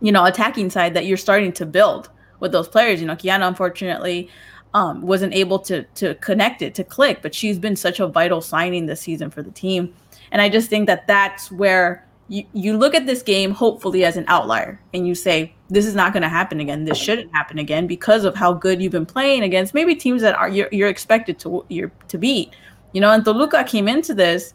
you 0.00 0.12
know, 0.12 0.24
attacking 0.24 0.70
side 0.70 0.94
that 0.94 1.04
you're 1.04 1.16
starting 1.16 1.52
to 1.52 1.66
build 1.66 2.10
with 2.38 2.52
those 2.52 2.68
players. 2.68 3.00
You 3.00 3.08
know, 3.08 3.16
Kiana 3.16 3.48
unfortunately 3.48 4.30
um, 4.72 5.02
wasn't 5.02 5.34
able 5.34 5.58
to 5.60 5.82
to 5.82 6.14
connect 6.16 6.62
it 6.62 6.76
to 6.76 6.84
click, 6.84 7.22
but 7.22 7.34
she's 7.34 7.58
been 7.58 7.74
such 7.74 7.98
a 7.98 8.06
vital 8.06 8.40
signing 8.40 8.86
this 8.86 9.00
season 9.00 9.30
for 9.30 9.42
the 9.42 9.50
team, 9.50 9.92
and 10.30 10.40
I 10.40 10.48
just 10.48 10.70
think 10.70 10.86
that 10.86 11.08
that's 11.08 11.50
where 11.50 12.06
you, 12.32 12.46
you 12.54 12.78
look 12.78 12.94
at 12.94 13.04
this 13.04 13.22
game 13.22 13.50
hopefully 13.50 14.06
as 14.06 14.16
an 14.16 14.24
outlier 14.26 14.80
and 14.94 15.06
you 15.06 15.14
say 15.14 15.52
this 15.68 15.84
is 15.84 15.94
not 15.94 16.14
going 16.14 16.22
to 16.22 16.30
happen 16.30 16.60
again. 16.60 16.86
This 16.86 16.96
shouldn't 16.96 17.30
happen 17.34 17.58
again 17.58 17.86
because 17.86 18.24
of 18.24 18.34
how 18.34 18.54
good 18.54 18.80
you've 18.80 18.92
been 18.92 19.04
playing 19.04 19.42
against 19.42 19.74
maybe 19.74 19.94
teams 19.94 20.22
that 20.22 20.34
are 20.34 20.48
you're, 20.48 20.68
you're 20.72 20.88
expected 20.88 21.38
to 21.40 21.62
you're 21.68 21.92
to 22.08 22.16
beat. 22.16 22.54
You 22.94 23.02
know 23.02 23.10
and 23.10 23.22
Toluca 23.22 23.64
came 23.64 23.86
into 23.86 24.14
this 24.14 24.54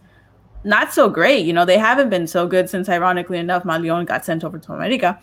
not 0.63 0.91
so 0.91 1.07
great. 1.07 1.46
You 1.46 1.53
know 1.53 1.65
they 1.65 1.77
haven't 1.77 2.10
been 2.10 2.25
so 2.25 2.48
good 2.48 2.67
since 2.67 2.89
ironically 2.89 3.38
enough 3.38 3.63
Malion 3.63 4.07
got 4.07 4.25
sent 4.25 4.43
over 4.43 4.57
to 4.57 4.74
America 4.74 5.19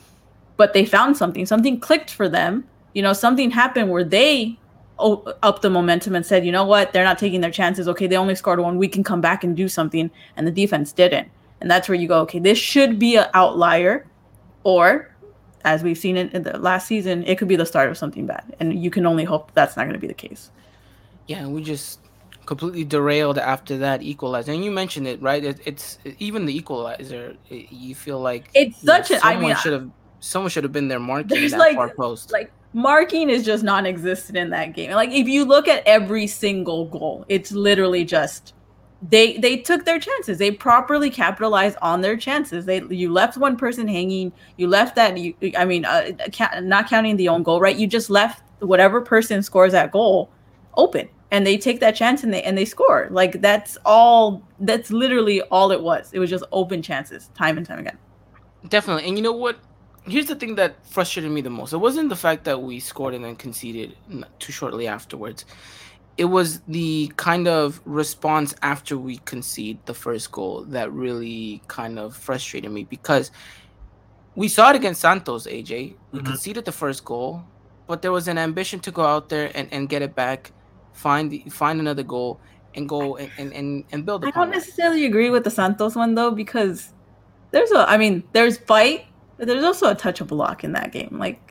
but 0.57 0.75
they 0.75 0.85
found 0.85 1.17
something. 1.17 1.47
Something 1.47 1.81
clicked 1.81 2.13
for 2.13 2.29
them. 2.29 2.69
You 2.93 3.03
know 3.03 3.15
something 3.15 3.51
happened 3.51 3.91
where 3.91 4.05
they 4.05 4.57
up 5.01 5.61
the 5.61 5.71
momentum 5.71 6.15
and 6.15 6.25
said 6.25 6.47
you 6.47 6.53
know 6.53 6.65
what? 6.65 6.93
They're 6.93 7.03
not 7.03 7.19
taking 7.19 7.41
their 7.41 7.51
chances. 7.51 7.89
Okay 7.89 8.07
they 8.07 8.17
only 8.17 8.37
scored 8.37 8.61
one. 8.61 8.79
We 8.79 8.87
can 8.87 9.03
come 9.03 9.21
back 9.21 9.43
and 9.43 9.57
do 9.57 9.67
something. 9.69 10.09
And 10.37 10.47
the 10.47 10.53
defense 10.53 10.93
didn't 10.93 11.29
and 11.61 11.71
that's 11.71 11.89
where 11.89 11.97
you 11.97 12.09
go, 12.09 12.21
okay, 12.21 12.39
this 12.39 12.59
should 12.59 12.99
be 12.99 13.17
an 13.17 13.27
outlier, 13.35 14.07
or 14.65 15.15
as 15.65 15.83
we've 15.83 15.99
seen 15.99 16.17
in, 16.17 16.29
in, 16.31 16.43
the 16.43 16.59
last 16.59 16.87
season, 16.87 17.25
it 17.25 17.39
could 17.39 17.49
be 17.49 17.57
the 17.57 17.67
start 17.67 17.89
of 17.89 17.97
something 17.97 18.27
bad. 18.27 18.55
And 18.61 18.83
you 18.83 18.91
can 18.91 19.07
only 19.07 19.25
hope 19.25 19.53
that's 19.55 19.77
not 19.77 19.85
going 19.85 19.95
to 19.95 19.99
be 19.99 20.07
the 20.07 20.15
case. 20.15 20.51
Yeah, 21.27 21.47
we 21.47 21.63
just 21.63 22.01
completely 22.45 22.85
derailed 22.85 23.39
after 23.39 23.79
that 23.79 24.03
equalizer. 24.03 24.53
And 24.53 24.65
you 24.65 24.71
mentioned 24.71 25.07
it, 25.07 25.21
right? 25.23 25.43
It, 25.43 25.61
it's 25.65 25.99
even 26.19 26.45
the 26.45 26.57
equalizer. 26.57 27.37
It, 27.49 27.73
you 27.73 27.95
feel 27.95 28.21
like 28.21 28.51
it's 28.55 28.83
such 28.83 29.11
know, 29.11 29.17
an. 29.17 29.23
I 29.25 29.37
mean, 29.37 29.57
should 29.57 29.73
have 29.73 29.91
someone 30.21 30.51
should 30.51 30.65
have 30.65 30.73
been 30.73 30.89
there 30.89 31.01
marking 31.01 31.49
that 31.49 31.59
like, 31.59 31.77
far 31.77 31.95
post. 31.95 32.33
Like 32.33 32.53
marking 32.73 33.31
is 33.31 33.45
just 33.45 33.63
non-existent 33.65 34.37
in 34.37 34.51
that 34.51 34.75
game. 34.75 34.91
Like 34.93 35.11
if 35.11 35.29
you 35.29 35.45
look 35.45 35.69
at 35.69 35.83
every 35.87 36.27
single 36.27 36.87
goal, 36.87 37.25
it's 37.29 37.53
literally 37.53 38.05
just 38.05 38.55
they 39.09 39.37
they 39.37 39.59
took 39.59 39.85
their 39.85 39.99
chances. 39.99 40.39
They 40.39 40.51
properly 40.51 41.11
capitalized 41.11 41.77
on 41.83 42.01
their 42.01 42.17
chances. 42.17 42.65
They 42.65 42.83
you 42.89 43.13
left 43.13 43.37
one 43.37 43.57
person 43.57 43.87
hanging. 43.87 44.33
You 44.57 44.69
left 44.69 44.97
that. 44.97 45.19
You 45.19 45.35
I 45.57 45.65
mean, 45.65 45.85
uh, 45.85 46.13
not 46.63 46.89
counting 46.89 47.17
the 47.17 47.29
own 47.29 47.43
goal, 47.43 47.61
right? 47.61 47.77
You 47.77 47.87
just 47.87 48.09
left 48.09 48.43
whatever 48.61 49.01
person 49.01 49.43
scores 49.43 49.73
that 49.73 49.93
goal 49.93 50.31
open, 50.77 51.09
and 51.31 51.47
they 51.47 51.59
take 51.59 51.81
that 51.81 51.95
chance 51.95 52.25
and 52.25 52.33
they 52.33 52.43
and 52.43 52.57
they 52.57 52.65
score. 52.65 53.09
Like 53.11 53.43
that's 53.43 53.77
all. 53.85 54.43
That's 54.61 54.91
literally 54.91 55.43
all 55.43 55.71
it 55.71 55.83
was. 55.83 56.11
It 56.13 56.19
was 56.19 56.31
just 56.31 56.45
open 56.53 56.81
chances, 56.81 57.29
time 57.35 57.59
and 57.59 57.67
time 57.67 57.81
again. 57.81 57.99
Definitely, 58.69 59.07
and 59.07 59.19
you 59.19 59.23
know 59.23 59.33
what? 59.33 59.59
Here's 60.07 60.27
the 60.27 60.35
thing 60.35 60.55
that 60.57 60.87
frustrated 60.87 61.31
me 61.31 61.41
the 61.41 61.51
most. 61.51 61.73
It 61.73 61.79
wasn't 61.79 62.11
the 62.11 62.17
fact 62.17 62.45
that 62.45 62.61
we 62.61 62.79
scored 62.79 63.15
and 63.15 63.25
then 63.25 63.37
conceded 63.37 63.97
too 64.39 64.53
shortly 64.53 64.87
afterwards 64.87 65.47
it 66.17 66.27
was 66.27 66.61
the 66.69 67.13
kind 67.17 67.49
of 67.49 67.81
response 67.85 68.55
after 68.63 68.97
we 68.97 69.19
concede 69.19 69.79
the 69.87 69.95
first 69.95 70.31
goal 70.31 70.65
that 70.69 70.93
really 70.93 71.61
kind 71.67 71.99
of 71.99 72.17
frustrated 72.17 72.71
me 72.71 72.85
because 72.85 73.31
we 74.37 74.49
saw 74.49 74.71
it 74.71 74.77
against 74.77 75.01
Santos, 75.01 75.47
AJ. 75.47 75.69
We 76.13 76.19
mm-hmm. 76.19 76.27
conceded 76.27 76.65
the 76.65 76.73
first 76.73 77.05
goal, 77.05 77.45
but 77.87 78.03
there 78.03 78.13
was 78.13 78.29
an 78.29 78.39
ambition 78.39 78.81
to 78.81 78.91
go 78.91 79.05
out 79.05 79.29
there 79.29 79.51
and, 79.55 79.69
and 79.73 79.89
get 79.89 80.03
it 80.03 80.15
back, 80.15 80.53
find 80.93 81.31
the, 81.31 81.45
find 81.51 81.81
another 81.81 82.03
goal. 82.03 82.41
and 82.77 82.89
go 82.89 83.17
and 83.17 83.31
and, 83.39 83.53
and, 83.53 83.85
and 83.93 84.05
build. 84.05 84.25
I 84.25 84.31
don't 84.31 84.51
necessarily 84.51 85.05
agree 85.07 85.31
with 85.31 85.45
the 85.45 85.51
Santos 85.51 85.95
one 85.95 86.15
though 86.15 86.33
because 86.33 86.93
there's 87.51 87.71
a 87.71 87.89
I 87.89 87.97
mean 87.97 88.23
there's 88.33 88.59
fight, 88.59 89.07
but 89.37 89.47
there's 89.47 89.63
also 89.65 89.91
a 89.91 89.95
touch 89.95 90.21
of 90.21 90.27
block 90.27 90.65
in 90.65 90.73
that 90.73 90.91
game. 90.91 91.17
Like 91.19 91.44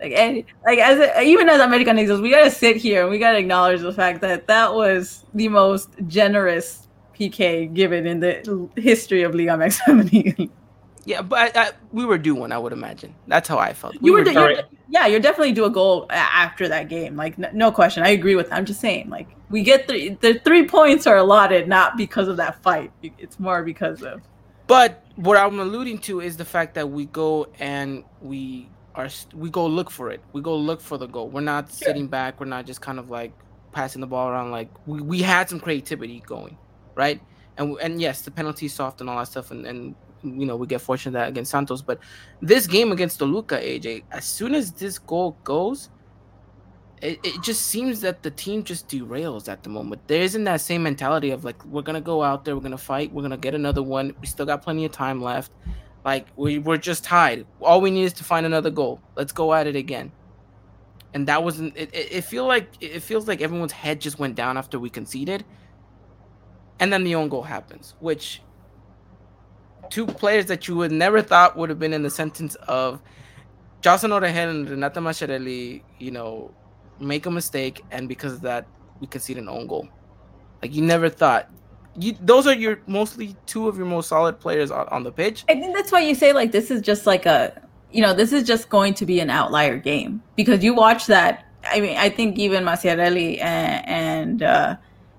like 0.00 0.12
and, 0.12 0.44
like 0.64 0.78
as 0.78 0.98
a, 0.98 1.22
even 1.22 1.48
as 1.48 1.60
American 1.60 1.96
Americanistas, 1.96 2.22
we 2.22 2.30
gotta 2.30 2.50
sit 2.50 2.76
here 2.76 3.02
and 3.02 3.10
we 3.10 3.18
gotta 3.18 3.38
acknowledge 3.38 3.80
the 3.80 3.92
fact 3.92 4.20
that 4.22 4.46
that 4.46 4.74
was 4.74 5.24
the 5.34 5.48
most 5.48 5.90
generous 6.06 6.88
PK 7.14 7.72
given 7.72 8.06
in 8.06 8.20
the 8.20 8.68
history 8.76 9.22
of 9.22 9.34
Liga 9.34 9.52
MX. 9.52 10.50
Yeah, 11.06 11.22
but 11.22 11.56
I, 11.56 11.62
I, 11.62 11.70
we 11.92 12.04
were 12.04 12.18
due 12.18 12.34
one. 12.34 12.52
I 12.52 12.58
would 12.58 12.74
imagine. 12.74 13.14
That's 13.26 13.48
how 13.48 13.58
I 13.58 13.72
felt. 13.72 14.00
We 14.00 14.10
you 14.10 14.12
were, 14.12 14.22
were 14.22 14.30
you're, 14.30 14.62
yeah, 14.90 15.06
you're 15.06 15.18
definitely 15.18 15.52
due 15.52 15.64
a 15.64 15.70
goal 15.70 16.06
after 16.10 16.68
that 16.68 16.88
game. 16.88 17.16
Like 17.16 17.38
n- 17.38 17.50
no 17.54 17.72
question, 17.72 18.02
I 18.02 18.10
agree 18.10 18.36
with. 18.36 18.50
That. 18.50 18.56
I'm 18.56 18.66
just 18.66 18.80
saying, 18.80 19.08
like 19.08 19.26
we 19.48 19.62
get 19.62 19.88
three. 19.88 20.10
The 20.20 20.40
three 20.44 20.66
points 20.66 21.06
are 21.06 21.16
allotted 21.16 21.68
not 21.68 21.96
because 21.96 22.28
of 22.28 22.36
that 22.36 22.62
fight. 22.62 22.92
It's 23.02 23.40
more 23.40 23.62
because 23.62 24.02
of. 24.02 24.20
But 24.66 25.04
what 25.16 25.36
I'm 25.36 25.58
alluding 25.58 25.98
to 26.00 26.20
is 26.20 26.36
the 26.36 26.44
fact 26.44 26.74
that 26.74 26.88
we 26.88 27.06
go 27.06 27.48
and 27.58 28.04
we 28.20 28.68
are 29.04 29.10
we 29.34 29.50
go 29.50 29.66
look 29.66 29.90
for 29.90 30.10
it. 30.10 30.20
We 30.32 30.42
go 30.42 30.56
look 30.56 30.80
for 30.80 30.98
the 30.98 31.06
goal. 31.06 31.28
We're 31.28 31.40
not 31.40 31.70
sitting 31.72 32.06
back. 32.06 32.40
We're 32.40 32.46
not 32.46 32.66
just 32.66 32.80
kind 32.80 32.98
of 32.98 33.10
like 33.10 33.32
passing 33.72 34.00
the 34.00 34.06
ball 34.06 34.28
around. 34.28 34.50
Like 34.50 34.70
we, 34.86 35.00
we 35.00 35.22
had 35.22 35.48
some 35.48 35.60
creativity 35.60 36.20
going, 36.26 36.56
right? 36.94 37.20
And 37.56 37.76
and 37.80 38.00
yes, 38.00 38.22
the 38.22 38.30
penalty 38.30 38.68
soft 38.68 39.00
and 39.00 39.10
all 39.10 39.18
that 39.18 39.28
stuff, 39.28 39.50
and 39.50 39.66
and 39.66 39.94
you 40.22 40.46
know 40.46 40.56
we 40.56 40.66
get 40.66 40.80
fortunate 40.80 41.12
that 41.12 41.28
against 41.28 41.50
Santos. 41.50 41.82
But 41.82 42.00
this 42.40 42.66
game 42.66 42.92
against 42.92 43.18
Toluca, 43.18 43.58
AJ, 43.58 44.04
as 44.10 44.24
soon 44.24 44.54
as 44.54 44.72
this 44.72 44.98
goal 44.98 45.36
goes, 45.44 45.90
it, 47.02 47.18
it 47.24 47.42
just 47.42 47.66
seems 47.66 48.00
that 48.02 48.22
the 48.22 48.30
team 48.30 48.62
just 48.62 48.88
derails 48.88 49.48
at 49.48 49.62
the 49.62 49.70
moment. 49.70 50.06
There 50.06 50.22
isn't 50.22 50.44
that 50.44 50.60
same 50.60 50.82
mentality 50.82 51.30
of 51.30 51.44
like 51.44 51.64
we're 51.64 51.82
gonna 51.82 52.00
go 52.00 52.22
out 52.22 52.44
there, 52.44 52.54
we're 52.54 52.62
gonna 52.62 52.78
fight, 52.78 53.12
we're 53.12 53.22
gonna 53.22 53.36
get 53.36 53.54
another 53.54 53.82
one. 53.82 54.14
We 54.20 54.26
still 54.26 54.46
got 54.46 54.62
plenty 54.62 54.84
of 54.84 54.92
time 54.92 55.22
left. 55.22 55.52
Like 56.04 56.26
we 56.36 56.58
we're 56.58 56.78
just 56.78 57.04
tied. 57.04 57.46
All 57.60 57.80
we 57.80 57.90
need 57.90 58.04
is 58.04 58.12
to 58.14 58.24
find 58.24 58.46
another 58.46 58.70
goal. 58.70 59.00
Let's 59.16 59.32
go 59.32 59.52
at 59.52 59.66
it 59.66 59.76
again. 59.76 60.12
And 61.12 61.26
that 61.26 61.42
wasn't. 61.42 61.76
It, 61.76 61.94
it, 61.94 62.12
it 62.12 62.24
feel 62.24 62.46
like 62.46 62.70
it 62.80 63.00
feels 63.00 63.28
like 63.28 63.40
everyone's 63.40 63.72
head 63.72 64.00
just 64.00 64.18
went 64.18 64.34
down 64.34 64.56
after 64.56 64.78
we 64.78 64.90
conceded, 64.90 65.44
and 66.78 66.92
then 66.92 67.04
the 67.04 67.16
own 67.16 67.28
goal 67.28 67.42
happens, 67.42 67.94
which 68.00 68.42
two 69.90 70.06
players 70.06 70.46
that 70.46 70.68
you 70.68 70.76
would 70.76 70.92
never 70.92 71.20
thought 71.20 71.56
would 71.56 71.68
have 71.68 71.78
been 71.78 71.92
in 71.92 72.02
the 72.02 72.10
sentence 72.10 72.54
of 72.68 73.02
Jocelyn 73.80 74.12
Orejel 74.12 74.50
and 74.50 74.70
Renata 74.70 75.00
Masciarelli, 75.00 75.82
you 75.98 76.10
know, 76.12 76.54
make 77.00 77.26
a 77.26 77.30
mistake, 77.30 77.82
and 77.90 78.08
because 78.08 78.34
of 78.34 78.42
that, 78.42 78.66
we 79.00 79.06
concede 79.06 79.38
an 79.38 79.48
own 79.48 79.66
goal. 79.66 79.88
Like 80.62 80.74
you 80.74 80.82
never 80.82 81.08
thought. 81.08 81.50
You, 81.96 82.16
those 82.20 82.46
are 82.46 82.54
your 82.54 82.80
mostly 82.86 83.36
two 83.46 83.68
of 83.68 83.76
your 83.76 83.86
most 83.86 84.08
solid 84.08 84.38
players 84.38 84.70
on, 84.70 84.86
on 84.88 85.02
the 85.02 85.12
pitch. 85.12 85.44
I 85.48 85.54
think 85.54 85.74
that's 85.74 85.90
why 85.90 86.00
you 86.00 86.14
say 86.14 86.32
like 86.32 86.52
this 86.52 86.70
is 86.70 86.82
just 86.82 87.06
like 87.06 87.26
a 87.26 87.60
you 87.90 88.00
know 88.00 88.14
this 88.14 88.32
is 88.32 88.46
just 88.46 88.68
going 88.68 88.94
to 88.94 89.06
be 89.06 89.20
an 89.20 89.30
outlier 89.30 89.76
game 89.76 90.22
because 90.36 90.62
you 90.62 90.74
watch 90.74 91.06
that. 91.06 91.46
I 91.64 91.80
mean, 91.80 91.96
I 91.96 92.08
think 92.08 92.38
even 92.38 92.64
Masciarelli 92.64 93.42
and 93.42 93.88
and, 93.88 94.42
uh, 94.42 94.76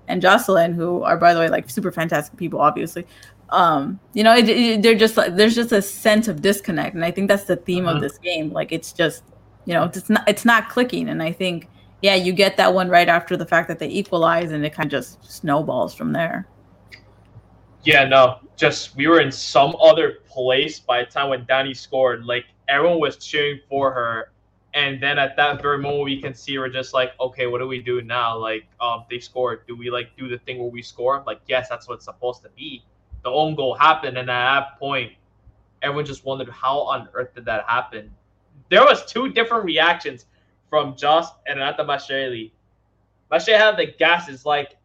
and 0.08 0.20
Jocelyn, 0.22 0.72
who 0.72 1.02
are 1.02 1.16
by 1.16 1.34
the 1.34 1.40
way 1.40 1.48
like 1.48 1.68
super 1.70 1.92
fantastic 1.92 2.36
people, 2.38 2.60
obviously, 2.60 3.06
um 3.52 4.00
you 4.14 4.24
know 4.24 4.34
it, 4.34 4.48
it, 4.48 4.82
they're 4.82 4.94
just 4.94 5.16
like 5.16 5.36
there's 5.36 5.54
just 5.54 5.72
a 5.72 5.82
sense 5.82 6.26
of 6.26 6.40
disconnect 6.40 6.94
and 6.94 7.04
i 7.04 7.10
think 7.10 7.28
that's 7.28 7.44
the 7.44 7.56
theme 7.56 7.86
uh-huh. 7.86 7.96
of 7.96 8.02
this 8.02 8.18
game 8.18 8.50
like 8.50 8.72
it's 8.72 8.92
just 8.92 9.22
you 9.66 9.74
know 9.74 9.84
it's 9.84 10.10
not 10.10 10.26
it's 10.26 10.44
not 10.44 10.68
clicking 10.68 11.08
and 11.08 11.22
i 11.22 11.30
think 11.30 11.68
yeah 12.00 12.14
you 12.14 12.32
get 12.32 12.56
that 12.56 12.72
one 12.72 12.88
right 12.88 13.08
after 13.08 13.36
the 13.36 13.46
fact 13.46 13.68
that 13.68 13.78
they 13.78 13.88
equalize 13.88 14.50
and 14.50 14.64
it 14.64 14.72
kind 14.72 14.86
of 14.86 14.90
just 14.90 15.22
snowballs 15.30 15.94
from 15.94 16.12
there 16.12 16.48
yeah 17.84 18.04
no 18.04 18.38
just 18.56 18.94
we 18.96 19.06
were 19.06 19.20
in 19.20 19.32
some 19.32 19.74
other 19.80 20.18
place 20.26 20.78
by 20.78 21.04
the 21.04 21.10
time 21.10 21.28
when 21.30 21.44
danny 21.46 21.74
scored 21.74 22.24
like 22.24 22.44
everyone 22.68 23.00
was 23.00 23.16
cheering 23.16 23.58
for 23.68 23.92
her 23.92 24.30
and 24.74 25.02
then 25.02 25.18
at 25.18 25.36
that 25.36 25.60
very 25.60 25.78
moment 25.78 26.04
we 26.04 26.20
can 26.20 26.34
see 26.34 26.58
we're 26.58 26.68
just 26.68 26.94
like 26.94 27.12
okay 27.20 27.46
what 27.46 27.58
do 27.58 27.66
we 27.66 27.80
do 27.80 28.00
now 28.02 28.36
like 28.36 28.64
um 28.80 29.04
they 29.10 29.18
scored 29.18 29.66
do 29.66 29.76
we 29.76 29.90
like 29.90 30.16
do 30.16 30.28
the 30.28 30.38
thing 30.38 30.58
where 30.58 30.70
we 30.70 30.82
score 30.82 31.22
like 31.26 31.40
yes 31.46 31.68
that's 31.68 31.88
what 31.88 31.94
it's 31.94 32.04
supposed 32.04 32.42
to 32.42 32.48
be 32.50 32.82
the 33.22 33.30
own 33.30 33.54
goal 33.54 33.74
happened, 33.74 34.18
and 34.18 34.28
at 34.28 34.54
that 34.54 34.78
point, 34.78 35.12
everyone 35.80 36.04
just 36.04 36.24
wondered 36.24 36.48
how 36.50 36.80
on 36.80 37.08
earth 37.14 37.34
did 37.34 37.44
that 37.44 37.64
happen. 37.68 38.10
There 38.68 38.82
was 38.82 39.04
two 39.04 39.28
different 39.30 39.64
reactions 39.64 40.26
from 40.68 40.96
Joss 40.96 41.30
and 41.46 41.58
Renata 41.58 41.84
Masciarelli. 41.84 42.50
Mashere 43.30 43.58
had 43.58 43.76
the 43.76 43.86
gases 43.86 44.44
like, 44.44 44.76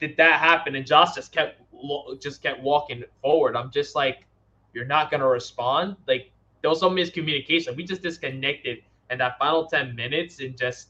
did 0.00 0.16
that 0.16 0.40
happen? 0.40 0.74
And 0.74 0.86
Joss 0.86 1.14
just 1.14 1.32
kept 1.32 1.60
just 2.20 2.42
kept 2.42 2.62
walking 2.62 3.04
forward. 3.22 3.56
I'm 3.56 3.70
just 3.70 3.94
like, 3.94 4.24
you're 4.72 4.84
not 4.86 5.10
gonna 5.10 5.26
respond. 5.26 5.96
Like 6.06 6.30
there 6.62 6.70
was 6.70 6.80
some 6.80 6.94
miscommunication. 6.94 7.76
We 7.76 7.84
just 7.84 8.02
disconnected 8.02 8.78
in 9.10 9.18
that 9.18 9.38
final 9.38 9.66
ten 9.66 9.94
minutes, 9.94 10.40
and 10.40 10.56
just 10.56 10.88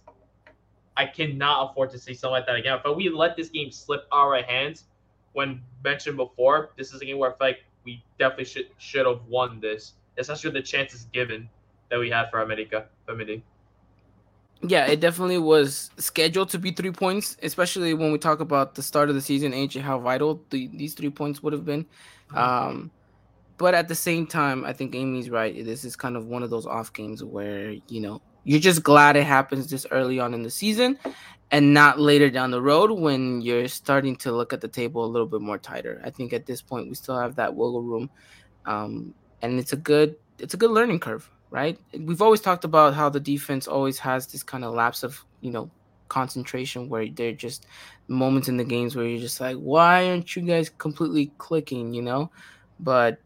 I 0.96 1.06
cannot 1.06 1.70
afford 1.70 1.90
to 1.90 1.98
see 1.98 2.14
something 2.14 2.32
like 2.32 2.46
that 2.46 2.56
again. 2.56 2.78
But 2.82 2.96
we 2.96 3.08
let 3.08 3.36
this 3.36 3.48
game 3.48 3.70
slip 3.70 4.06
our 4.12 4.42
hands 4.42 4.84
when 5.36 5.60
mentioned 5.84 6.16
before, 6.16 6.70
this 6.78 6.94
is 6.94 7.02
a 7.02 7.04
game 7.04 7.18
where 7.18 7.30
I 7.30 7.36
feel 7.36 7.46
like 7.48 7.58
we 7.84 8.02
definitely 8.18 8.46
should 8.46 8.68
should 8.78 9.06
have 9.06 9.20
won 9.28 9.60
this, 9.60 9.92
especially 10.16 10.48
with 10.48 10.54
the 10.54 10.62
chances 10.62 11.04
given 11.12 11.46
that 11.90 11.98
we 11.98 12.08
had 12.08 12.30
for 12.30 12.40
America 12.40 12.86
Femenil. 13.06 13.42
Yeah, 14.62 14.86
it 14.86 15.00
definitely 15.00 15.38
was 15.38 15.90
scheduled 15.98 16.48
to 16.50 16.58
be 16.58 16.70
three 16.70 16.90
points, 16.90 17.36
especially 17.42 17.94
when 17.94 18.10
we 18.10 18.18
talk 18.18 18.40
about 18.40 18.74
the 18.74 18.82
start 18.82 19.08
of 19.08 19.14
the 19.14 19.20
season, 19.20 19.52
AJ, 19.52 19.82
how 19.82 19.98
vital 19.98 20.42
the, 20.50 20.68
these 20.68 20.94
three 20.94 21.10
points 21.10 21.42
would 21.42 21.52
have 21.52 21.64
been. 21.64 21.86
Um, 22.34 22.90
but 23.58 23.74
at 23.74 23.88
the 23.88 23.94
same 23.94 24.26
time, 24.26 24.64
I 24.64 24.72
think 24.72 24.94
Amy's 24.94 25.30
right. 25.30 25.64
This 25.64 25.84
is 25.84 25.94
kind 25.94 26.16
of 26.16 26.26
one 26.26 26.42
of 26.42 26.50
those 26.50 26.66
off 26.66 26.92
games 26.92 27.22
where, 27.22 27.72
you 27.88 28.00
know, 28.00 28.20
you're 28.44 28.60
just 28.60 28.82
glad 28.82 29.16
it 29.16 29.24
happens 29.24 29.68
this 29.68 29.86
early 29.90 30.20
on 30.20 30.32
in 30.32 30.42
the 30.42 30.50
season 30.50 30.98
and 31.50 31.72
not 31.72 31.98
later 32.00 32.30
down 32.30 32.50
the 32.50 32.60
road 32.60 32.90
when 32.90 33.40
you're 33.40 33.68
starting 33.68 34.16
to 34.16 34.32
look 34.32 34.52
at 34.52 34.60
the 34.60 34.68
table 34.68 35.04
a 35.04 35.06
little 35.06 35.26
bit 35.26 35.40
more 35.40 35.58
tighter. 35.58 36.00
I 36.04 36.10
think 36.10 36.32
at 36.32 36.46
this 36.46 36.62
point 36.62 36.88
we 36.88 36.94
still 36.94 37.18
have 37.18 37.36
that 37.36 37.54
wiggle 37.54 37.82
room, 37.82 38.10
um, 38.64 39.14
and 39.42 39.58
it's 39.58 39.72
a 39.72 39.76
good 39.76 40.16
it's 40.38 40.54
a 40.54 40.56
good 40.56 40.70
learning 40.70 41.00
curve, 41.00 41.30
right? 41.50 41.78
We've 41.98 42.22
always 42.22 42.40
talked 42.40 42.64
about 42.64 42.94
how 42.94 43.08
the 43.08 43.20
defense 43.20 43.66
always 43.66 43.98
has 43.98 44.26
this 44.26 44.42
kind 44.42 44.64
of 44.64 44.74
lapse 44.74 45.02
of 45.02 45.24
you 45.40 45.50
know 45.50 45.70
concentration 46.08 46.88
where 46.88 47.08
they're 47.08 47.32
just 47.32 47.66
moments 48.08 48.48
in 48.48 48.56
the 48.56 48.64
games 48.64 48.94
where 48.96 49.06
you're 49.06 49.20
just 49.20 49.40
like, 49.40 49.56
why 49.56 50.08
aren't 50.08 50.36
you 50.36 50.42
guys 50.42 50.68
completely 50.68 51.32
clicking, 51.38 51.92
you 51.92 52.02
know? 52.02 52.30
But 52.78 53.18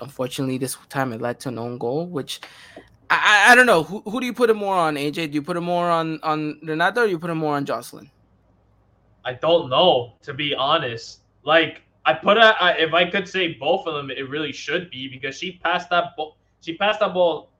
unfortunately, 0.00 0.58
this 0.58 0.76
time 0.88 1.12
it 1.12 1.20
led 1.20 1.40
to 1.40 1.48
an 1.48 1.58
own 1.58 1.78
goal, 1.78 2.06
which 2.06 2.40
I, 3.08 3.48
I 3.50 3.54
don't 3.54 3.66
know. 3.66 3.82
Who, 3.82 4.00
who 4.02 4.20
do 4.20 4.26
you 4.26 4.32
put 4.32 4.50
it 4.50 4.54
more 4.54 4.76
on, 4.76 4.96
AJ? 4.96 5.14
Do 5.14 5.30
you 5.30 5.42
put 5.42 5.56
it 5.56 5.62
more 5.62 5.90
on 5.90 6.20
on 6.22 6.60
Renata 6.62 7.02
or 7.02 7.06
you 7.06 7.18
put 7.18 7.30
it 7.30 7.34
more 7.34 7.56
on 7.56 7.64
Jocelyn? 7.64 8.10
I 9.24 9.34
don't 9.34 9.68
know, 9.68 10.14
to 10.22 10.32
be 10.32 10.54
honest. 10.54 11.20
Like 11.44 11.82
I 12.04 12.14
put 12.14 12.36
a, 12.36 12.56
I, 12.62 12.72
if 12.72 12.94
I 12.94 13.08
could 13.08 13.28
say 13.28 13.54
both 13.54 13.86
of 13.86 13.94
them, 13.94 14.10
it 14.10 14.28
really 14.28 14.52
should 14.52 14.90
be 14.90 15.08
because 15.08 15.38
she 15.38 15.52
passed 15.52 15.90
that. 15.90 16.12
She 16.60 16.76
passed 16.76 17.00
the 17.00 17.08
ball 17.08 17.50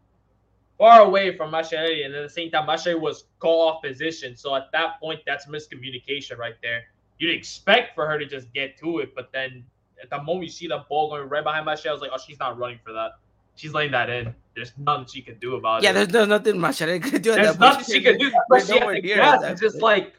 far 0.79 1.03
away 1.03 1.37
from 1.37 1.51
Masciarelli, 1.53 2.05
and 2.05 2.15
at 2.15 2.23
the 2.23 2.29
same 2.29 2.51
time, 2.51 2.67
Masciarelli 2.67 3.01
was 3.01 3.25
call 3.39 3.69
off 3.69 3.83
position. 3.83 4.37
So 4.37 4.55
at 4.55 4.71
that 4.73 5.01
point, 5.01 5.21
that's 5.27 5.47
miscommunication 5.47 6.39
right 6.39 6.55
there. 6.63 6.85
You'd 7.19 7.35
expect 7.35 7.95
for 7.95 8.07
her 8.07 8.19
to 8.19 8.27
just 8.27 8.53
get 8.53 8.79
to 8.79 9.01
it, 9.01 9.15
but 9.15 9.31
then 9.33 9.65
at 10.03 10.09
the 10.09 10.23
moment 10.23 10.45
you 10.45 10.51
see 10.51 10.69
the 10.69 10.85
ball 10.89 11.11
going 11.11 11.29
right 11.29 11.45
behind 11.45 11.67
Masciarelli, 11.67 11.89
I 11.89 11.93
was 11.93 12.01
like, 12.03 12.11
oh, 12.15 12.19
she's 12.27 12.39
not 12.39 12.59
running 12.59 12.79
for 12.85 12.93
that 12.93 13.13
she's 13.61 13.75
laying 13.75 13.93
that 13.93 14.09
in. 14.11 14.35
There's 14.55 14.73
nothing 14.79 15.07
she 15.07 15.23
can 15.23 15.39
do 15.39 15.57
about 15.57 15.83
yeah, 15.83 15.91
it. 15.91 15.93
Yeah, 15.93 16.05
there's, 16.05 16.09
there's 16.09 16.29
nothing 16.29 16.57
Masciarelli 16.57 17.03
could 17.03 17.23
do. 17.23 17.35
There's 17.35 17.59
nothing 17.59 17.85
she 17.85 18.03
can 18.03 18.19
do. 18.19 18.33
But 18.49 18.67
she 18.67 18.79
has 18.79 19.01
gas. 19.03 19.43
It's 19.45 19.61
just 19.61 19.83
like, 19.83 20.15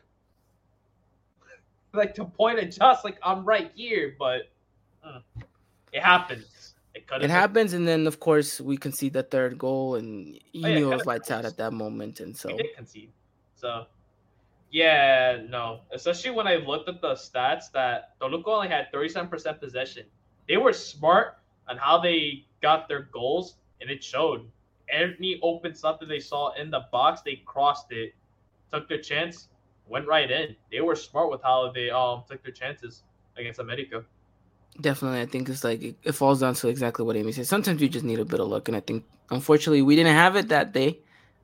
like 1.93 2.13
to 2.15 2.25
point 2.25 2.59
at 2.59 2.71
just 2.71 3.03
like 3.03 3.17
I'm 3.23 3.43
right 3.43 3.71
here, 3.75 4.15
but 4.17 4.43
uh, 5.03 5.19
it 5.91 6.01
happens. 6.01 6.60
It, 6.93 7.05
it 7.21 7.29
happens, 7.29 7.73
and 7.73 7.87
then 7.87 8.05
of 8.05 8.19
course 8.19 8.59
we 8.59 8.75
concede 8.75 9.13
the 9.13 9.23
third 9.23 9.57
goal, 9.57 9.95
and 9.95 10.35
you 10.51 10.65
oh, 10.65 10.67
yeah, 10.67 10.75
knew 10.75 10.91
it 10.91 10.95
was 10.97 11.05
lights 11.05 11.31
out 11.31 11.45
at 11.45 11.57
that 11.57 11.71
moment, 11.71 12.19
and 12.19 12.35
so 12.35 12.49
we 12.49 12.57
did 12.57 12.75
concede. 12.75 13.11
So 13.55 13.85
yeah, 14.71 15.41
no, 15.49 15.81
especially 15.91 16.31
when 16.31 16.47
I 16.47 16.55
looked 16.55 16.87
at 16.87 17.01
the 17.01 17.13
stats 17.13 17.71
that 17.73 18.17
Toluca 18.19 18.49
only 18.49 18.69
had 18.69 18.91
37% 18.93 19.59
possession. 19.59 20.05
They 20.47 20.57
were 20.57 20.73
smart 20.73 21.37
on 21.67 21.77
how 21.77 21.99
they 21.99 22.45
got 22.61 22.87
their 22.87 23.03
goals, 23.03 23.55
and 23.81 23.89
it 23.89 24.03
showed. 24.03 24.49
Any 24.89 25.39
open 25.41 25.73
something 25.73 26.07
they 26.07 26.19
saw 26.19 26.53
in 26.53 26.69
the 26.69 26.81
box, 26.91 27.21
they 27.21 27.41
crossed 27.45 27.91
it, 27.91 28.13
took 28.73 28.89
their 28.89 29.01
chance, 29.01 29.47
went 29.87 30.07
right 30.07 30.29
in. 30.29 30.55
They 30.71 30.81
were 30.81 30.95
smart 30.95 31.29
with 31.29 31.41
how 31.41 31.71
they 31.71 31.89
um 31.89 32.23
took 32.29 32.41
their 32.43 32.51
chances 32.51 33.03
against 33.37 33.59
America. 33.59 34.03
Definitely, 34.79 35.21
I 35.21 35.25
think 35.25 35.49
it's 35.49 35.63
like 35.63 35.81
it, 35.81 35.95
it 36.03 36.13
falls 36.13 36.39
down 36.39 36.55
to 36.55 36.69
exactly 36.69 37.05
what 37.05 37.17
Amy 37.17 37.33
said. 37.33 37.47
Sometimes 37.47 37.81
you 37.81 37.89
just 37.89 38.05
need 38.05 38.19
a 38.19 38.25
bit 38.25 38.39
of 38.39 38.47
luck, 38.47 38.67
and 38.67 38.77
I 38.77 38.79
think 38.79 39.03
unfortunately 39.29 39.81
we 39.81 39.95
didn't 39.95 40.15
have 40.15 40.35
it 40.35 40.47
that 40.47 40.71
day, 40.71 40.99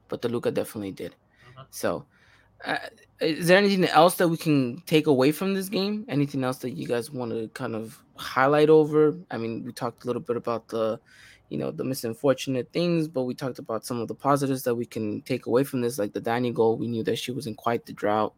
but 0.07 0.21
Toluca 0.21 0.51
definitely 0.51 0.91
did. 0.91 1.11
Mm-hmm. 1.11 1.63
So, 1.71 2.05
Uh, 2.65 2.77
is 3.21 3.47
there 3.47 3.57
anything 3.57 3.85
else 3.85 4.15
that 4.15 4.29
we 4.29 4.37
can 4.37 4.81
take 4.85 5.07
away 5.07 5.31
from 5.31 5.53
this 5.53 5.69
game? 5.69 6.05
Anything 6.07 6.43
else 6.43 6.57
that 6.59 6.71
you 6.71 6.87
guys 6.87 7.11
want 7.11 7.31
to 7.31 7.49
kind 7.53 7.75
of 7.75 8.03
highlight 8.15 8.69
over? 8.69 9.15
I 9.29 9.37
mean, 9.37 9.63
we 9.63 9.71
talked 9.71 10.03
a 10.03 10.07
little 10.07 10.21
bit 10.21 10.37
about 10.37 10.67
the, 10.69 10.99
you 11.49 11.57
know, 11.57 11.71
the 11.71 11.83
misunfortunate 11.83 12.71
things, 12.71 13.07
but 13.07 13.23
we 13.23 13.35
talked 13.35 13.59
about 13.59 13.85
some 13.85 14.01
of 14.01 14.07
the 14.07 14.15
positives 14.15 14.63
that 14.63 14.75
we 14.75 14.85
can 14.85 15.21
take 15.21 15.45
away 15.45 15.63
from 15.63 15.81
this, 15.81 15.99
like 15.99 16.13
the 16.13 16.21
Dani 16.21 16.53
goal. 16.53 16.77
We 16.77 16.87
knew 16.87 17.03
that 17.03 17.17
she 17.17 17.31
was 17.31 17.45
in 17.45 17.55
quite 17.55 17.85
the 17.85 17.93
drought. 17.93 18.33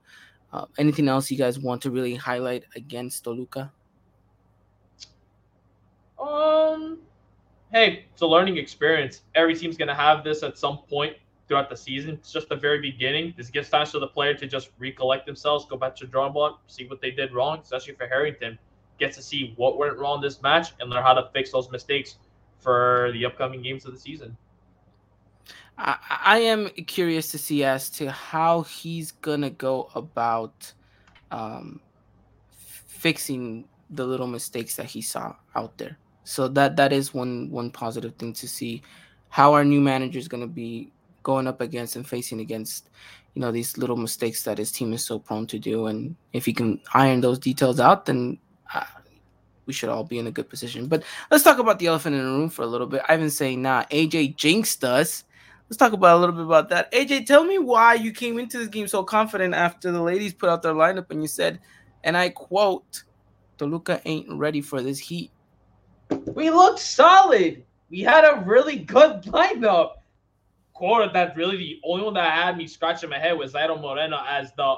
Uh, 0.51 0.65
anything 0.77 1.07
else 1.07 1.31
you 1.31 1.37
guys 1.37 1.59
want 1.59 1.81
to 1.83 1.91
really 1.91 2.15
highlight 2.15 2.65
against 2.75 3.23
Toluca? 3.23 3.71
Um, 6.19 6.99
hey, 7.71 8.05
it's 8.11 8.21
a 8.21 8.27
learning 8.27 8.57
experience. 8.57 9.21
Every 9.35 9.55
team's 9.55 9.77
gonna 9.77 9.95
have 9.95 10.23
this 10.23 10.43
at 10.43 10.57
some 10.57 10.79
point 10.89 11.15
throughout 11.47 11.69
the 11.69 11.75
season. 11.75 12.11
It's 12.15 12.31
just 12.31 12.47
the 12.49 12.55
very 12.55 12.79
beginning. 12.79 13.33
This 13.35 13.49
gives 13.49 13.69
time 13.69 13.85
for 13.87 13.99
the 13.99 14.07
player 14.07 14.33
to 14.35 14.47
just 14.47 14.69
recollect 14.77 15.25
themselves, 15.25 15.65
go 15.65 15.77
back 15.77 15.95
to 15.97 16.05
the 16.05 16.11
drawing 16.11 16.33
board, 16.33 16.53
see 16.67 16.87
what 16.87 17.01
they 17.01 17.11
did 17.11 17.33
wrong, 17.33 17.59
especially 17.59 17.95
for 17.95 18.07
Harrington. 18.07 18.57
Gets 18.99 19.17
to 19.17 19.23
see 19.23 19.53
what 19.55 19.77
went 19.77 19.97
wrong 19.97 20.21
this 20.21 20.41
match 20.41 20.73
and 20.79 20.89
learn 20.89 21.03
how 21.03 21.13
to 21.13 21.29
fix 21.33 21.51
those 21.51 21.71
mistakes 21.71 22.17
for 22.59 23.09
the 23.13 23.25
upcoming 23.25 23.61
games 23.61 23.85
of 23.85 23.93
the 23.93 23.99
season. 23.99 24.37
I, 25.77 25.97
I 26.25 26.39
am 26.39 26.69
curious 26.69 27.31
to 27.31 27.37
see 27.37 27.63
as 27.63 27.89
to 27.91 28.11
how 28.11 28.63
he's 28.63 29.13
gonna 29.13 29.49
go 29.49 29.89
about 29.95 30.73
um, 31.31 31.79
fixing 32.51 33.65
the 33.89 34.05
little 34.05 34.27
mistakes 34.27 34.75
that 34.75 34.87
he 34.87 35.01
saw 35.01 35.35
out 35.55 35.77
there. 35.77 35.97
So 36.23 36.47
that 36.49 36.75
that 36.77 36.93
is 36.93 37.13
one 37.13 37.49
one 37.49 37.71
positive 37.71 38.15
thing 38.15 38.33
to 38.33 38.47
see. 38.47 38.81
How 39.29 39.53
our 39.53 39.63
new 39.63 39.81
manager 39.81 40.19
is 40.19 40.27
gonna 40.27 40.47
be 40.47 40.91
going 41.23 41.47
up 41.47 41.61
against 41.61 41.95
and 41.95 42.07
facing 42.07 42.39
against 42.39 42.89
you 43.33 43.41
know 43.41 43.51
these 43.51 43.77
little 43.77 43.97
mistakes 43.97 44.43
that 44.43 44.57
his 44.57 44.71
team 44.71 44.93
is 44.93 45.05
so 45.05 45.19
prone 45.19 45.47
to 45.47 45.59
do. 45.59 45.87
And 45.87 46.15
if 46.33 46.45
he 46.45 46.53
can 46.53 46.81
iron 46.93 47.21
those 47.21 47.39
details 47.39 47.79
out 47.79 48.05
then 48.05 48.37
uh, 48.73 48.85
we 49.65 49.73
should 49.73 49.89
all 49.89 50.03
be 50.03 50.19
in 50.19 50.27
a 50.27 50.31
good 50.31 50.49
position. 50.49 50.87
But 50.87 51.03
let's 51.29 51.43
talk 51.43 51.59
about 51.59 51.79
the 51.79 51.87
elephant 51.87 52.15
in 52.15 52.23
the 52.23 52.31
room 52.31 52.49
for 52.49 52.63
a 52.63 52.67
little 52.67 52.87
bit. 52.87 53.01
I've 53.07 53.19
been 53.19 53.29
saying 53.29 53.61
nah 53.61 53.83
aj 53.91 54.35
jinxed 54.35 54.83
us. 54.83 55.23
Let's 55.69 55.77
talk 55.77 55.93
about 55.93 56.17
a 56.17 56.19
little 56.19 56.35
bit 56.35 56.45
about 56.45 56.69
that. 56.69 56.91
Aj 56.91 57.25
tell 57.25 57.43
me 57.43 57.59
why 57.59 57.93
you 57.93 58.11
came 58.11 58.39
into 58.39 58.57
this 58.57 58.67
game 58.67 58.87
so 58.87 59.03
confident 59.03 59.53
after 59.53 59.91
the 59.91 60.01
ladies 60.01 60.33
put 60.33 60.49
out 60.49 60.63
their 60.63 60.73
lineup 60.73 61.11
and 61.11 61.21
you 61.21 61.27
said 61.27 61.59
and 62.03 62.15
i 62.15 62.29
quote 62.29 63.03
toluca 63.57 64.01
ain't 64.05 64.31
ready 64.31 64.61
for 64.61 64.81
this 64.81 64.99
heat 64.99 65.31
we 66.39 66.49
looked 66.49 66.79
solid 66.79 67.63
we 67.89 67.99
had 67.99 68.23
a 68.23 68.43
really 68.45 68.77
good 68.77 69.23
lineup 69.23 69.97
quarter 70.73 71.11
that 71.11 71.35
really 71.35 71.57
the 71.57 71.81
only 71.83 72.03
one 72.05 72.13
that 72.13 72.31
had 72.31 72.57
me 72.57 72.65
scratching 72.65 73.09
my 73.09 73.19
head 73.19 73.37
was 73.37 73.53
Zairo 73.53 73.79
Moreno 73.79 74.23
as 74.27 74.53
the 74.53 74.75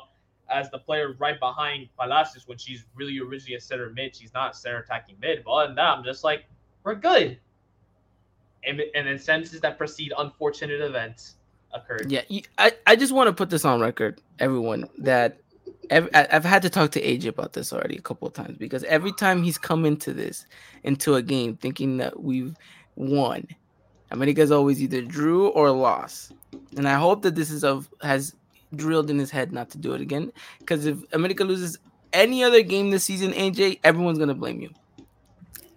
as 0.49 0.69
the 0.71 0.79
player 0.79 1.13
right 1.19 1.39
behind 1.39 1.87
Palacios 1.97 2.47
when 2.47 2.57
she's 2.57 2.85
really 2.95 3.19
originally 3.19 3.55
a 3.55 3.61
center 3.61 3.89
mid. 3.91 4.15
She's 4.15 4.33
not 4.33 4.55
center 4.55 4.79
attacking 4.79 5.15
mid. 5.21 5.43
But 5.45 5.51
other 5.51 5.67
than 5.67 5.75
that, 5.77 5.97
I'm 5.97 6.03
just 6.03 6.23
like, 6.23 6.45
we're 6.83 6.95
good. 6.95 7.39
And, 8.65 8.81
and 8.93 9.07
then 9.07 9.17
sentences 9.17 9.61
that 9.61 9.77
precede 9.77 10.11
unfortunate 10.17 10.81
events 10.81 11.35
occurred. 11.73 12.11
Yeah, 12.11 12.23
I, 12.57 12.73
I 12.85 12.95
just 12.97 13.13
want 13.13 13.27
to 13.27 13.33
put 13.33 13.49
this 13.49 13.63
on 13.63 13.79
record, 13.79 14.21
everyone, 14.39 14.89
that 14.97 15.39
every, 15.89 16.13
I've 16.13 16.45
had 16.45 16.61
to 16.61 16.69
talk 16.69 16.91
to 16.91 17.01
AJ 17.01 17.27
about 17.27 17.53
this 17.53 17.73
already 17.73 17.97
a 17.97 18.01
couple 18.01 18.27
of 18.27 18.33
times 18.33 18.57
because 18.57 18.83
every 18.85 19.11
time 19.13 19.43
he's 19.43 19.57
come 19.57 19.85
into 19.85 20.13
this, 20.13 20.45
into 20.83 21.15
a 21.15 21.21
game, 21.21 21.57
thinking 21.57 21.97
that 21.97 22.21
we've 22.21 22.55
won, 22.95 23.47
America's 24.11 24.51
always 24.51 24.81
either 24.81 25.01
drew 25.01 25.47
or 25.49 25.71
lost. 25.71 26.33
And 26.77 26.87
I 26.87 26.95
hope 26.95 27.21
that 27.23 27.35
this 27.35 27.49
is 27.49 27.63
of 27.63 27.89
has 28.01 28.35
drilled 28.75 29.09
in 29.09 29.17
his 29.17 29.31
head 29.31 29.51
not 29.51 29.69
to 29.71 29.77
do 29.77 29.93
it 29.93 30.01
again. 30.01 30.31
Because 30.59 30.85
if 30.85 30.97
America 31.13 31.43
loses 31.43 31.77
any 32.13 32.43
other 32.43 32.61
game 32.61 32.91
this 32.91 33.03
season, 33.03 33.31
AJ, 33.31 33.79
everyone's 33.83 34.19
gonna 34.19 34.33
blame 34.33 34.61
you. 34.61 34.69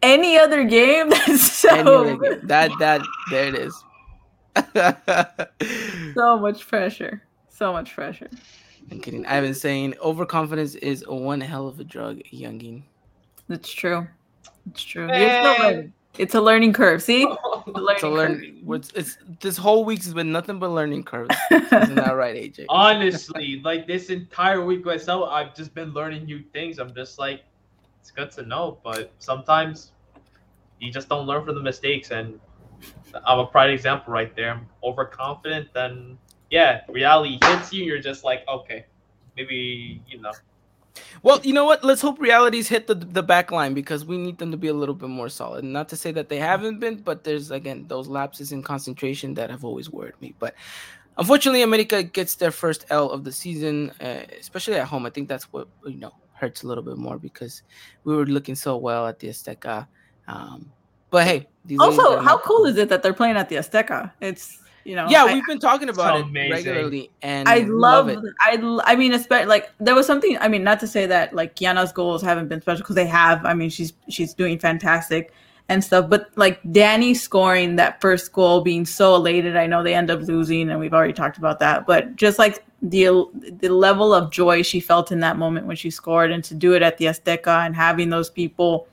Any 0.03 0.37
other 0.39 0.65
game? 0.65 1.09
That's 1.27 1.53
so 1.53 1.71
other 1.71 2.17
game. 2.17 2.47
that 2.47 2.71
that 2.79 3.03
there 3.31 3.49
it 3.49 3.55
is. 3.55 3.85
so 6.15 6.39
much 6.39 6.67
pressure. 6.67 7.23
So 7.49 7.73
much 7.73 7.95
pressure. 7.95 8.29
I'm 8.91 9.01
kidding. 9.01 9.27
I've 9.27 9.43
been 9.43 9.55
saying 9.55 9.95
overconfidence 10.01 10.75
is 10.77 11.05
one 11.07 11.41
hell 11.41 11.67
of 11.67 11.81
a 11.81 11.85
drug, 11.85 12.19
youngin. 12.33 12.83
It's 13.49 13.71
true. 13.71 14.07
It's 14.71 14.83
true. 14.83 15.07
You're 15.07 15.31
still 15.31 15.59
learning. 15.59 15.93
It's 16.17 16.35
a 16.35 16.41
learning 16.41 16.73
curve. 16.75 17.03
See, 17.03 17.27
it's 17.67 18.03
a 18.03 18.09
learning. 18.09 18.65
It's, 18.69 18.93
it's, 18.95 19.19
this 19.41 19.57
whole 19.57 19.85
week 19.85 20.05
has 20.05 20.15
been 20.15 20.31
nothing 20.31 20.59
but 20.59 20.71
learning 20.71 21.05
curves. 21.05 21.35
Isn't 21.51 21.97
that 21.97 22.15
right, 22.15 22.37
AJ? 22.37 22.67
Honestly, 22.69 23.61
like 23.65 23.87
this 23.87 24.11
entire 24.11 24.65
week 24.65 24.85
myself, 24.85 25.29
I've 25.31 25.55
just 25.55 25.75
been 25.75 25.93
learning 25.93 26.25
new 26.25 26.43
things. 26.53 26.79
I'm 26.79 26.95
just 26.95 27.19
like, 27.19 27.43
it's 28.01 28.13
good 28.13 28.31
to 28.33 28.43
know, 28.43 28.79
but 28.85 29.11
sometimes 29.19 29.93
you 30.79 30.93
just 30.93 31.09
don't 31.09 31.27
learn 31.27 31.45
from 31.45 31.57
the 31.57 31.63
mistakes. 31.63 32.11
And 32.13 32.39
I'm 33.27 33.41
a 33.41 33.47
prime 33.47 33.71
example 33.71 34.13
right 34.13 34.35
there. 34.37 34.53
I'm 34.53 34.67
overconfident, 34.85 35.69
then 35.75 36.17
yeah, 36.55 36.83
reality 36.89 37.39
hits 37.43 37.73
you. 37.73 37.85
You're 37.85 38.05
just 38.11 38.23
like, 38.23 38.47
okay, 38.47 38.87
maybe 39.37 40.01
you 40.09 40.21
know 40.21 40.33
well, 41.23 41.41
you 41.43 41.53
know 41.53 41.65
what? 41.65 41.83
Let's 41.83 42.01
hope 42.01 42.21
realities 42.21 42.69
hit 42.69 42.87
the 42.87 42.95
the 42.95 43.23
back 43.23 43.51
line 43.51 43.75
because 43.75 44.05
we 44.05 44.17
need 44.17 44.39
them 44.39 44.51
to 44.51 44.57
be 44.57 44.69
a 44.69 44.75
little 44.75 44.95
bit 44.95 45.09
more 45.09 45.29
solid. 45.29 45.65
Not 45.65 45.89
to 45.89 45.97
say 45.97 46.13
that 46.13 46.29
they 46.29 46.39
haven't 46.39 46.79
been, 46.79 46.97
but 46.97 47.25
there's 47.25 47.51
again 47.51 47.87
those 47.89 48.07
lapses 48.09 48.53
in 48.53 48.63
concentration 48.63 49.35
that 49.35 49.51
have 49.51 49.65
always 49.65 49.91
worried 49.91 50.15
me. 50.21 50.35
But 50.39 50.55
unfortunately, 51.19 51.63
America 51.63 52.03
gets 52.03 52.37
their 52.37 52.51
first 52.51 52.85
L 52.91 53.11
of 53.11 53.25
the 53.25 53.33
season, 53.33 53.91
uh, 54.01 54.23
especially 54.39 54.77
at 54.77 54.87
home. 54.87 55.07
I 55.07 55.11
think 55.11 55.29
that's 55.29 55.53
what 55.53 55.67
you 55.87 55.99
know 55.99 56.13
hurts 56.35 56.63
a 56.63 56.67
little 56.69 56.85
bit 56.85 56.99
more 56.99 57.19
because 57.19 57.63
we 58.05 58.15
were 58.15 58.27
looking 58.27 58.55
so 58.55 58.77
well 58.77 59.07
at 59.07 59.19
the 59.19 59.29
Azteca. 59.29 59.87
Um, 60.29 60.71
but 61.11 61.27
hey, 61.27 61.49
also, 61.81 62.21
how 62.21 62.39
cool 62.39 62.67
is 62.67 62.77
it 62.77 62.89
that 62.89 63.03
they're 63.03 63.15
playing 63.15 63.37
at 63.37 63.49
the 63.49 63.57
Azteca? 63.57 64.13
It's 64.21 64.61
you 64.85 64.95
know 64.95 65.07
yeah 65.09 65.25
I, 65.25 65.35
we've 65.35 65.47
been 65.47 65.59
talking 65.59 65.89
about 65.89 66.19
it 66.19 66.23
amazing. 66.25 66.53
regularly 66.53 67.11
and 67.23 67.49
i 67.49 67.59
love, 67.61 68.07
love 68.07 68.25
it. 68.25 68.35
i 68.41 68.81
i 68.85 68.95
mean 68.95 69.13
especially 69.13 69.47
like 69.47 69.71
there 69.79 69.95
was 69.95 70.07
something 70.07 70.37
i 70.41 70.49
mean 70.49 70.63
not 70.63 70.81
to 70.81 70.87
say 70.87 71.07
that 71.07 71.35
like 71.35 71.57
kiana's 71.57 71.93
goals 71.93 72.23
haven't 72.23 72.49
been 72.49 72.61
special 72.61 72.83
because 72.83 72.95
they 72.95 73.07
have 73.07 73.45
i 73.45 73.55
mean 73.55 73.71
she's 73.71 73.95
she's 74.09 74.35
doing 74.35 74.59
fantastic 74.59 75.33
and 75.69 75.83
stuff 75.83 76.11
but 76.11 76.31
like 76.37 76.61
Danny 76.73 77.15
scoring 77.15 77.77
that 77.77 78.01
first 78.01 78.33
goal 78.33 78.61
being 78.61 78.85
so 78.85 79.15
elated 79.15 79.57
i 79.57 79.67
know 79.67 79.83
they 79.83 79.95
end 79.95 80.11
up 80.11 80.21
losing 80.23 80.69
and 80.69 80.79
we've 80.79 80.95
already 80.95 81.15
talked 81.15 81.39
about 81.39 81.59
that 81.59 81.87
but 81.87 82.15
just 82.17 82.39
like 82.39 82.65
the 82.83 83.07
the 83.61 83.71
level 83.71 84.13
of 84.13 84.31
joy 84.31 84.63
she 84.63 84.79
felt 84.79 85.11
in 85.11 85.21
that 85.21 85.39
moment 85.39 85.67
when 85.67 85.77
she 85.77 85.89
scored 85.89 86.31
and 86.31 86.45
to 86.45 86.55
do 86.55 86.75
it 86.75 86.83
at 86.83 86.99
the 86.99 87.07
azteca 87.07 87.65
and 87.65 87.75
having 87.75 88.11
those 88.11 88.29
people 88.29 88.87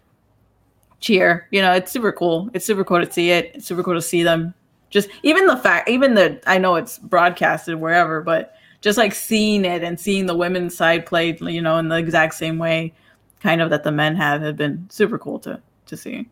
cheer 1.02 1.48
you 1.52 1.62
know 1.62 1.74
it's 1.74 1.92
super 1.92 2.12
cool. 2.12 2.50
It's 2.54 2.64
super 2.64 2.86
cool 2.86 3.04
to 3.04 3.12
see 3.12 3.32
it. 3.32 3.52
It's 3.56 3.66
super 3.66 3.84
cool 3.84 3.96
to 3.96 4.02
see 4.02 4.24
them 4.24 4.54
just 4.92 5.10
even 5.24 5.48
the 5.48 5.58
fact 5.58 5.90
even 5.90 6.14
the 6.14 6.40
i 6.46 6.58
know 6.58 6.76
it's 6.76 7.00
broadcasted 7.00 7.80
wherever 7.80 8.22
but 8.22 8.56
just 8.82 8.98
like 8.98 9.14
seeing 9.14 9.66
it 9.66 9.84
and 9.84 10.00
seeing 10.00 10.28
the 10.28 10.36
women's 10.36 10.76
side 10.76 11.06
played 11.06 11.42
you 11.42 11.62
know 11.62 11.78
in 11.78 11.88
the 11.88 11.98
exact 11.98 12.36
same 12.36 12.60
way 12.60 12.94
kind 13.40 13.62
of 13.62 13.72
that 13.72 13.84
the 13.84 13.92
men 13.92 14.16
have 14.16 14.42
have 14.42 14.56
been 14.56 14.86
super 14.90 15.18
cool 15.18 15.40
to 15.40 15.60
to 15.88 15.98
see 15.98 16.28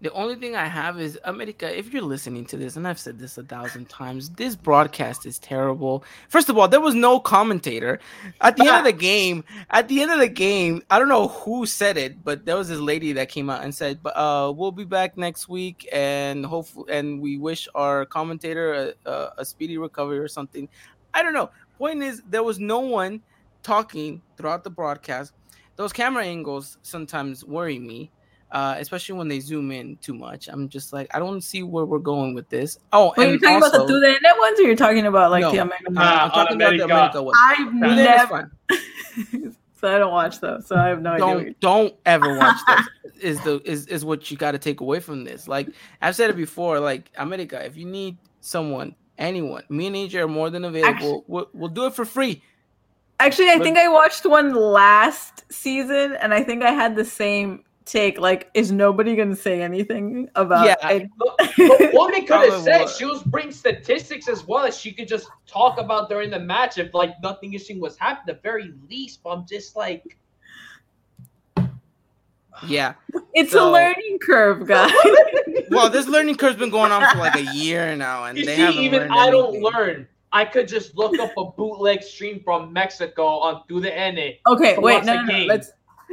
the 0.00 0.12
only 0.12 0.34
thing 0.34 0.54
I 0.54 0.66
have 0.66 1.00
is 1.00 1.18
America. 1.24 1.76
If 1.76 1.92
you're 1.92 2.02
listening 2.02 2.44
to 2.46 2.56
this, 2.56 2.76
and 2.76 2.86
I've 2.86 2.98
said 2.98 3.18
this 3.18 3.38
a 3.38 3.42
thousand 3.42 3.88
times, 3.88 4.28
this 4.30 4.54
broadcast 4.54 5.24
is 5.24 5.38
terrible. 5.38 6.04
First 6.28 6.50
of 6.50 6.58
all, 6.58 6.68
there 6.68 6.80
was 6.80 6.94
no 6.94 7.18
commentator 7.18 7.98
at 8.42 8.56
the 8.56 8.66
end 8.66 8.76
of 8.78 8.84
the 8.84 8.92
game. 8.92 9.42
At 9.70 9.88
the 9.88 10.02
end 10.02 10.10
of 10.10 10.18
the 10.18 10.28
game, 10.28 10.82
I 10.90 10.98
don't 10.98 11.08
know 11.08 11.28
who 11.28 11.64
said 11.64 11.96
it, 11.96 12.22
but 12.22 12.44
there 12.44 12.56
was 12.56 12.68
this 12.68 12.78
lady 12.78 13.12
that 13.14 13.30
came 13.30 13.48
out 13.48 13.64
and 13.64 13.74
said, 13.74 14.02
"But 14.02 14.16
uh, 14.16 14.52
we'll 14.54 14.72
be 14.72 14.84
back 14.84 15.16
next 15.16 15.48
week, 15.48 15.88
and 15.92 16.44
hopefully, 16.44 16.92
and 16.92 17.20
we 17.20 17.38
wish 17.38 17.66
our 17.74 18.04
commentator 18.04 18.94
a, 19.04 19.10
a, 19.10 19.32
a 19.38 19.44
speedy 19.44 19.78
recovery 19.78 20.18
or 20.18 20.28
something." 20.28 20.68
I 21.14 21.22
don't 21.22 21.32
know. 21.32 21.50
Point 21.78 22.02
is, 22.02 22.22
there 22.28 22.42
was 22.42 22.58
no 22.58 22.80
one 22.80 23.22
talking 23.62 24.20
throughout 24.36 24.62
the 24.62 24.70
broadcast. 24.70 25.32
Those 25.76 25.92
camera 25.92 26.24
angles 26.24 26.76
sometimes 26.82 27.44
worry 27.44 27.78
me 27.78 28.10
uh, 28.52 28.76
especially 28.78 29.16
when 29.16 29.28
they 29.28 29.40
zoom 29.40 29.72
in 29.72 29.96
too 29.96 30.14
much. 30.14 30.48
I'm 30.48 30.68
just 30.68 30.92
like, 30.92 31.08
I 31.14 31.18
don't 31.18 31.40
see 31.40 31.62
where 31.62 31.84
we're 31.84 31.98
going 31.98 32.34
with 32.34 32.48
this. 32.48 32.78
Oh, 32.92 33.12
are 33.16 33.24
you're 33.24 33.38
talking 33.38 33.56
also, 33.56 33.68
about 33.68 33.78
the 33.78 33.86
through 33.86 34.00
the 34.00 34.08
internet 34.08 34.38
ones, 34.38 34.60
or 34.60 34.62
you're 34.62 34.76
talking 34.76 35.06
about 35.06 35.30
like 35.30 35.42
no, 35.42 35.50
the 35.50 35.58
American? 35.58 35.98
Uh, 35.98 36.00
I'm 36.00 36.30
talking 36.30 36.54
America. 36.54 36.84
about 36.84 37.12
the 37.12 37.20
America 37.20 37.22
ones. 37.22 37.38
I've 37.42 37.74
never. 37.74 38.52
so 39.80 39.94
I 39.94 39.98
don't 39.98 40.12
watch 40.12 40.40
those. 40.40 40.66
So 40.66 40.76
I 40.76 40.88
have 40.88 41.02
no 41.02 41.16
don't, 41.16 41.40
idea. 41.40 41.54
Don't 41.60 41.94
ever 42.06 42.38
watch 42.38 42.56
those. 42.68 43.12
is 43.20 43.40
the 43.42 43.60
is 43.64 43.86
is 43.88 44.04
what 44.04 44.30
you 44.30 44.36
got 44.36 44.52
to 44.52 44.58
take 44.58 44.80
away 44.80 45.00
from 45.00 45.24
this. 45.24 45.48
Like 45.48 45.68
I've 46.00 46.14
said 46.14 46.30
it 46.30 46.36
before. 46.36 46.78
Like 46.78 47.10
America, 47.16 47.64
if 47.64 47.76
you 47.76 47.84
need 47.84 48.16
someone, 48.40 48.94
anyone, 49.18 49.64
me 49.68 49.88
and 49.88 49.96
AJ 49.96 50.22
are 50.22 50.28
more 50.28 50.50
than 50.50 50.64
available. 50.64 50.94
Actually, 50.94 51.22
we'll, 51.26 51.48
we'll 51.52 51.68
do 51.68 51.86
it 51.86 51.94
for 51.94 52.04
free. 52.04 52.42
Actually, 53.18 53.48
I 53.48 53.56
but, 53.56 53.64
think 53.64 53.78
I 53.78 53.88
watched 53.88 54.26
one 54.26 54.54
last 54.54 55.50
season, 55.50 56.16
and 56.20 56.34
I 56.34 56.44
think 56.44 56.62
I 56.62 56.70
had 56.70 56.96
the 56.96 57.04
same 57.04 57.64
take. 57.86 58.18
Like, 58.18 58.50
is 58.54 58.70
nobody 58.72 59.16
gonna 59.16 59.34
say 59.36 59.62
anything 59.62 60.28
about? 60.34 60.66
Yeah. 60.66 60.88
it? 60.90 61.08
The 61.56 61.90
woman 61.94 62.26
could 62.26 62.50
have 62.50 62.62
said 62.62 62.86
she 62.88 63.04
was 63.06 63.22
bring 63.22 63.50
statistics 63.52 64.28
as 64.28 64.44
well 64.46 64.64
as 64.66 64.76
she 64.76 64.92
could 64.92 65.08
just 65.08 65.28
talk 65.46 65.78
about 65.78 66.08
during 66.10 66.28
the 66.30 66.38
match 66.40 66.76
if 66.78 66.92
like 66.92 67.14
nothing 67.22 67.52
interesting 67.54 67.80
was 67.80 67.96
happening 67.96 68.34
at 68.34 68.36
the 68.36 68.42
very 68.42 68.72
least. 68.90 69.22
But 69.22 69.30
I'm 69.30 69.46
just 69.46 69.76
like, 69.76 70.18
Yeah. 72.66 72.94
It's 73.34 73.52
So- 73.52 73.70
a 73.70 73.72
learning 73.72 74.18
curve, 74.22 74.66
guys. 74.68 74.92
Well, 75.70 75.90
this 75.90 76.06
learning 76.06 76.36
curve's 76.36 76.56
been 76.56 76.70
going 76.70 76.92
on 76.92 77.02
for 77.12 77.18
like 77.18 77.34
a 77.36 77.54
year 77.54 77.94
now, 77.96 78.24
and 78.24 78.38
you 78.38 78.46
they 78.46 78.56
see, 78.56 78.62
haven't 78.62 78.80
even 78.82 79.00
learned 79.00 79.12
I 79.12 79.30
don't 79.30 79.54
anything. 79.56 79.62
learn. 79.72 80.08
I 80.32 80.44
could 80.44 80.68
just 80.68 80.96
look 80.96 81.18
up 81.18 81.32
a 81.38 81.44
bootleg 81.52 82.02
stream 82.02 82.40
from 82.44 82.72
Mexico 82.72 83.24
on 83.26 83.62
through 83.68 83.80
the 83.80 83.90
NA. 83.90 84.52
okay, 84.52 84.76
wait, 84.78 85.04
no, 85.04 85.22
no, 85.22 85.22
no. 85.22 85.44
Let's 85.44 85.70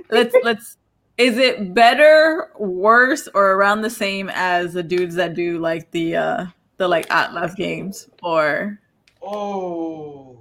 let's 0.10 0.36
let's. 0.44 0.78
Is 1.18 1.38
it 1.38 1.74
better, 1.74 2.50
worse, 2.58 3.28
or 3.34 3.52
around 3.52 3.82
the 3.82 3.90
same 3.90 4.30
as 4.34 4.74
the 4.74 4.84
dudes 4.84 5.16
that 5.16 5.36
do 5.36 5.60
like 5.60 5.92
the 5.92 6.16
uh 6.16 6.46
the 6.78 6.88
like 6.88 7.10
Atlas 7.12 7.54
games 7.54 8.10
or? 8.22 8.80
Oh, 9.22 10.34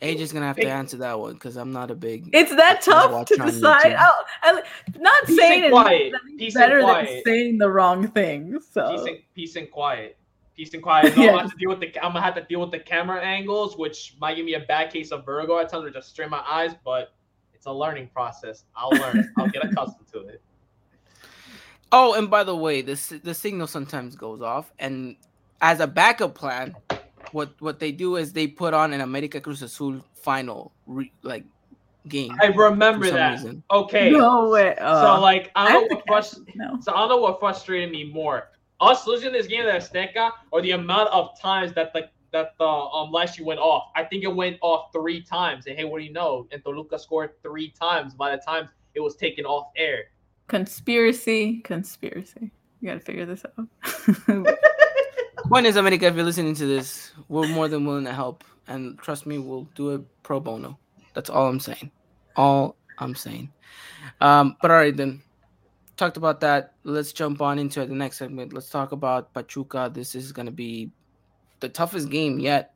Age 0.00 0.20
is 0.20 0.32
gonna 0.32 0.46
have 0.46 0.56
to 0.56 0.70
answer 0.70 0.96
that 0.98 1.18
one 1.18 1.34
because 1.34 1.56
I'm 1.56 1.72
not 1.72 1.90
a 1.90 1.94
big. 1.94 2.30
It's 2.32 2.54
that 2.54 2.82
tough 2.82 3.10
watcher 3.10 3.34
to 3.34 3.44
decide. 3.44 3.86
YouTube. 3.86 3.96
Oh, 3.98 4.24
I, 4.42 4.62
not 4.96 5.24
Peace 5.26 5.36
saying 5.36 5.64
and 5.64 5.64
it's 5.64 5.72
quiet. 5.72 6.12
Peace 6.38 6.54
and 6.54 6.62
better 6.62 6.82
than 6.82 7.22
saying 7.24 7.58
the 7.58 7.68
wrong 7.68 8.06
thing. 8.08 8.60
So 8.70 8.96
peace 8.96 9.06
and 9.08 9.18
peace 9.34 9.56
and 9.56 9.70
quiet. 9.70 10.16
Peace 10.56 10.72
and 10.74 10.82
quiet. 10.84 11.16
No, 11.16 11.22
I'm, 11.22 11.28
gonna 11.30 11.42
have 11.42 11.50
to 11.50 11.56
deal 11.56 11.70
with 11.70 11.80
the, 11.80 12.04
I'm 12.04 12.12
gonna 12.12 12.24
have 12.24 12.36
to 12.36 12.44
deal 12.44 12.60
with 12.60 12.70
the 12.70 12.78
camera 12.78 13.20
angles, 13.20 13.76
which 13.76 14.14
might 14.20 14.36
give 14.36 14.44
me 14.44 14.54
a 14.54 14.60
bad 14.60 14.92
case 14.92 15.10
of 15.10 15.24
vertigo 15.24 15.58
at 15.58 15.68
times, 15.68 15.84
or 15.84 15.90
just 15.90 16.10
strain 16.10 16.30
my 16.30 16.44
eyes. 16.48 16.76
But 16.84 17.12
it's 17.58 17.66
a 17.66 17.72
learning 17.72 18.08
process. 18.14 18.64
I'll 18.76 18.90
learn. 18.90 19.30
I'll 19.36 19.48
get 19.48 19.64
accustomed 19.64 20.06
to 20.12 20.20
it. 20.28 20.40
Oh, 21.90 22.12
and 22.14 22.28
by 22.28 22.44
the 22.44 22.54
way, 22.54 22.82
the 22.82 22.92
s- 22.92 23.14
the 23.24 23.32
signal 23.32 23.66
sometimes 23.66 24.14
goes 24.14 24.42
off, 24.42 24.70
and 24.78 25.16
as 25.62 25.80
a 25.80 25.86
backup 25.86 26.34
plan, 26.34 26.76
what 27.32 27.54
what 27.60 27.78
they 27.80 27.92
do 27.92 28.16
is 28.16 28.30
they 28.34 28.46
put 28.46 28.74
on 28.74 28.92
an 28.92 29.00
America 29.00 29.40
Cruz 29.40 29.62
Azul 29.62 30.04
final 30.12 30.70
re, 30.86 31.10
like 31.22 31.44
game. 32.06 32.36
I 32.42 32.48
remember 32.48 33.06
for 33.06 33.08
some 33.08 33.16
that. 33.16 33.32
reason. 33.32 33.62
Okay. 33.70 34.10
no 34.10 34.50
way. 34.50 34.76
Uh, 34.76 35.00
So 35.16 35.20
like 35.22 35.50
I 35.56 35.68
I 35.68 35.72
don't 35.72 35.82
have 35.84 35.90
know 35.90 36.02
what 36.08 36.24
frust- 36.24 36.46
it 36.46 36.56
now. 36.56 36.78
so 36.78 36.92
I 36.92 36.96
don't 36.98 37.08
know 37.08 37.16
what 37.22 37.40
frustrated 37.40 37.90
me 37.90 38.04
more. 38.12 38.50
Us 38.82 39.06
losing 39.06 39.32
this 39.32 39.46
game 39.46 39.62
to 39.64 39.72
Azteca 39.72 40.32
or 40.50 40.60
the 40.60 40.72
amount 40.72 41.08
of 41.08 41.40
times 41.40 41.72
that 41.72 41.94
the 41.94 42.10
that 42.32 42.54
the 42.58 42.64
um 42.64 43.10
last 43.10 43.38
year 43.38 43.46
went 43.46 43.60
off. 43.60 43.90
I 43.94 44.04
think 44.04 44.24
it 44.24 44.34
went 44.34 44.58
off 44.60 44.92
three 44.92 45.22
times. 45.22 45.66
And 45.66 45.76
hey, 45.76 45.84
what 45.84 45.98
do 45.98 46.04
you 46.04 46.12
know? 46.12 46.46
And 46.52 46.62
Toluca 46.62 46.98
scored 46.98 47.42
three 47.42 47.70
times 47.70 48.14
by 48.14 48.34
the 48.34 48.42
time 48.42 48.68
it 48.94 49.00
was 49.00 49.16
taken 49.16 49.44
off 49.44 49.68
air. 49.76 50.04
Conspiracy, 50.48 51.60
conspiracy. 51.60 52.50
You 52.80 52.88
gotta 52.88 53.00
figure 53.00 53.26
this 53.26 53.44
out. 53.44 53.68
Point 55.48 55.66
is, 55.66 55.76
America, 55.76 56.06
if 56.06 56.14
you're 56.14 56.24
listening 56.24 56.54
to 56.56 56.66
this, 56.66 57.12
we're 57.28 57.48
more 57.48 57.68
than 57.68 57.86
willing 57.86 58.04
to 58.04 58.12
help, 58.12 58.44
and 58.66 58.98
trust 58.98 59.24
me, 59.24 59.38
we'll 59.38 59.68
do 59.74 59.94
it 59.94 60.02
pro 60.22 60.40
bono. 60.40 60.78
That's 61.14 61.30
all 61.30 61.48
I'm 61.48 61.60
saying. 61.60 61.90
All 62.36 62.76
I'm 62.98 63.14
saying. 63.14 63.50
Um, 64.20 64.56
but 64.60 64.70
all 64.70 64.76
right 64.76 64.96
then. 64.96 65.22
Talked 65.96 66.16
about 66.16 66.38
that. 66.40 66.74
Let's 66.84 67.12
jump 67.12 67.40
on 67.42 67.58
into 67.58 67.84
the 67.84 67.94
next 67.94 68.18
segment. 68.18 68.52
Let's 68.52 68.70
talk 68.70 68.92
about 68.92 69.32
Pachuca. 69.34 69.90
This 69.92 70.14
is 70.14 70.30
going 70.30 70.46
to 70.46 70.52
be 70.52 70.92
the 71.60 71.68
toughest 71.68 72.10
game 72.10 72.38
yet 72.38 72.74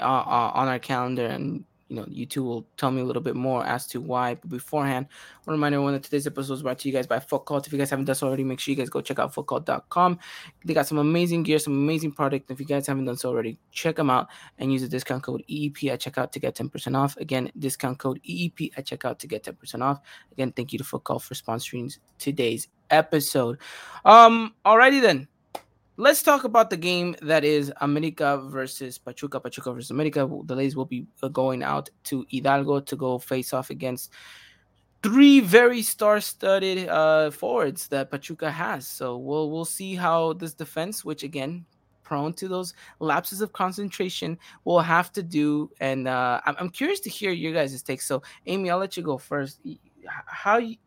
uh, 0.00 0.04
uh, 0.04 0.52
on 0.54 0.68
our 0.68 0.78
calendar, 0.78 1.26
and 1.26 1.64
you 1.92 1.96
know, 1.96 2.06
you 2.08 2.24
two 2.24 2.42
will 2.42 2.66
tell 2.78 2.90
me 2.90 3.02
a 3.02 3.04
little 3.04 3.20
bit 3.20 3.36
more 3.36 3.66
as 3.66 3.86
to 3.88 4.00
why. 4.00 4.34
But 4.34 4.48
beforehand, 4.48 5.06
I 5.10 5.36
want 5.36 5.44
to 5.44 5.52
remind 5.52 5.74
everyone 5.74 5.92
that 5.92 6.02
today's 6.02 6.26
episode 6.26 6.54
is 6.54 6.62
brought 6.62 6.78
to 6.78 6.88
you 6.88 6.94
guys 6.94 7.06
by 7.06 7.20
Foot 7.20 7.44
Cult. 7.44 7.66
If 7.66 7.72
you 7.72 7.78
guys 7.78 7.90
haven't 7.90 8.06
done 8.06 8.14
so 8.14 8.28
already, 8.28 8.44
make 8.44 8.60
sure 8.60 8.72
you 8.72 8.78
guys 8.78 8.88
go 8.88 9.02
check 9.02 9.18
out 9.18 9.34
footcult.com. 9.34 10.18
They 10.64 10.72
got 10.72 10.86
some 10.86 10.96
amazing 10.96 11.42
gear, 11.42 11.58
some 11.58 11.74
amazing 11.74 12.12
product. 12.12 12.50
If 12.50 12.58
you 12.60 12.64
guys 12.64 12.86
haven't 12.86 13.04
done 13.04 13.18
so 13.18 13.28
already, 13.28 13.58
check 13.72 13.96
them 13.96 14.08
out 14.08 14.28
and 14.56 14.72
use 14.72 14.80
the 14.80 14.88
discount 14.88 15.22
code 15.22 15.44
EEP 15.50 15.90
at 15.90 16.00
checkout 16.00 16.32
to 16.32 16.38
get 16.38 16.54
10% 16.54 16.96
off. 16.96 17.14
Again, 17.18 17.52
discount 17.58 17.98
code 17.98 18.22
EEP 18.26 18.70
at 18.78 18.86
checkout 18.86 19.18
to 19.18 19.26
get 19.26 19.44
10% 19.44 19.82
off. 19.82 20.00
Again, 20.32 20.50
thank 20.52 20.72
you 20.72 20.78
to 20.78 20.84
Foot 20.84 21.04
Cult 21.04 21.22
for 21.22 21.34
sponsoring 21.34 21.94
today's 22.18 22.68
episode. 22.90 23.58
Um, 24.06 24.54
alrighty 24.64 25.02
then. 25.02 25.28
Let's 26.02 26.20
talk 26.20 26.42
about 26.42 26.68
the 26.68 26.76
game 26.76 27.14
that 27.22 27.44
is 27.44 27.72
America 27.80 28.42
versus 28.48 28.98
Pachuca. 28.98 29.38
Pachuca 29.38 29.72
versus 29.72 29.92
America. 29.92 30.28
The 30.46 30.56
ladies 30.56 30.74
will 30.74 30.84
be 30.84 31.06
uh, 31.22 31.28
going 31.28 31.62
out 31.62 31.90
to 32.10 32.26
Hidalgo 32.28 32.80
to 32.80 32.96
go 32.96 33.20
face 33.20 33.52
off 33.52 33.70
against 33.70 34.10
three 35.04 35.38
very 35.38 35.80
star-studded 35.80 36.88
uh, 36.88 37.30
forwards 37.30 37.86
that 37.86 38.10
Pachuca 38.10 38.50
has. 38.50 38.88
So 38.88 39.16
we'll 39.16 39.52
we'll 39.52 39.64
see 39.64 39.94
how 39.94 40.32
this 40.32 40.54
defense, 40.54 41.04
which 41.04 41.22
again 41.22 41.64
prone 42.02 42.32
to 42.32 42.48
those 42.48 42.74
lapses 42.98 43.40
of 43.40 43.52
concentration, 43.52 44.36
will 44.64 44.80
have 44.80 45.12
to 45.12 45.22
do. 45.22 45.70
And 45.78 46.08
uh, 46.08 46.40
I'm 46.44 46.56
I'm 46.58 46.70
curious 46.70 46.98
to 47.06 47.10
hear 47.10 47.30
your 47.30 47.52
guys' 47.52 47.80
takes. 47.80 48.06
So 48.06 48.24
Amy, 48.46 48.70
I'll 48.70 48.78
let 48.78 48.96
you 48.96 49.04
go 49.04 49.18
first. 49.18 49.60
How 50.26 50.58
you, 50.58 50.78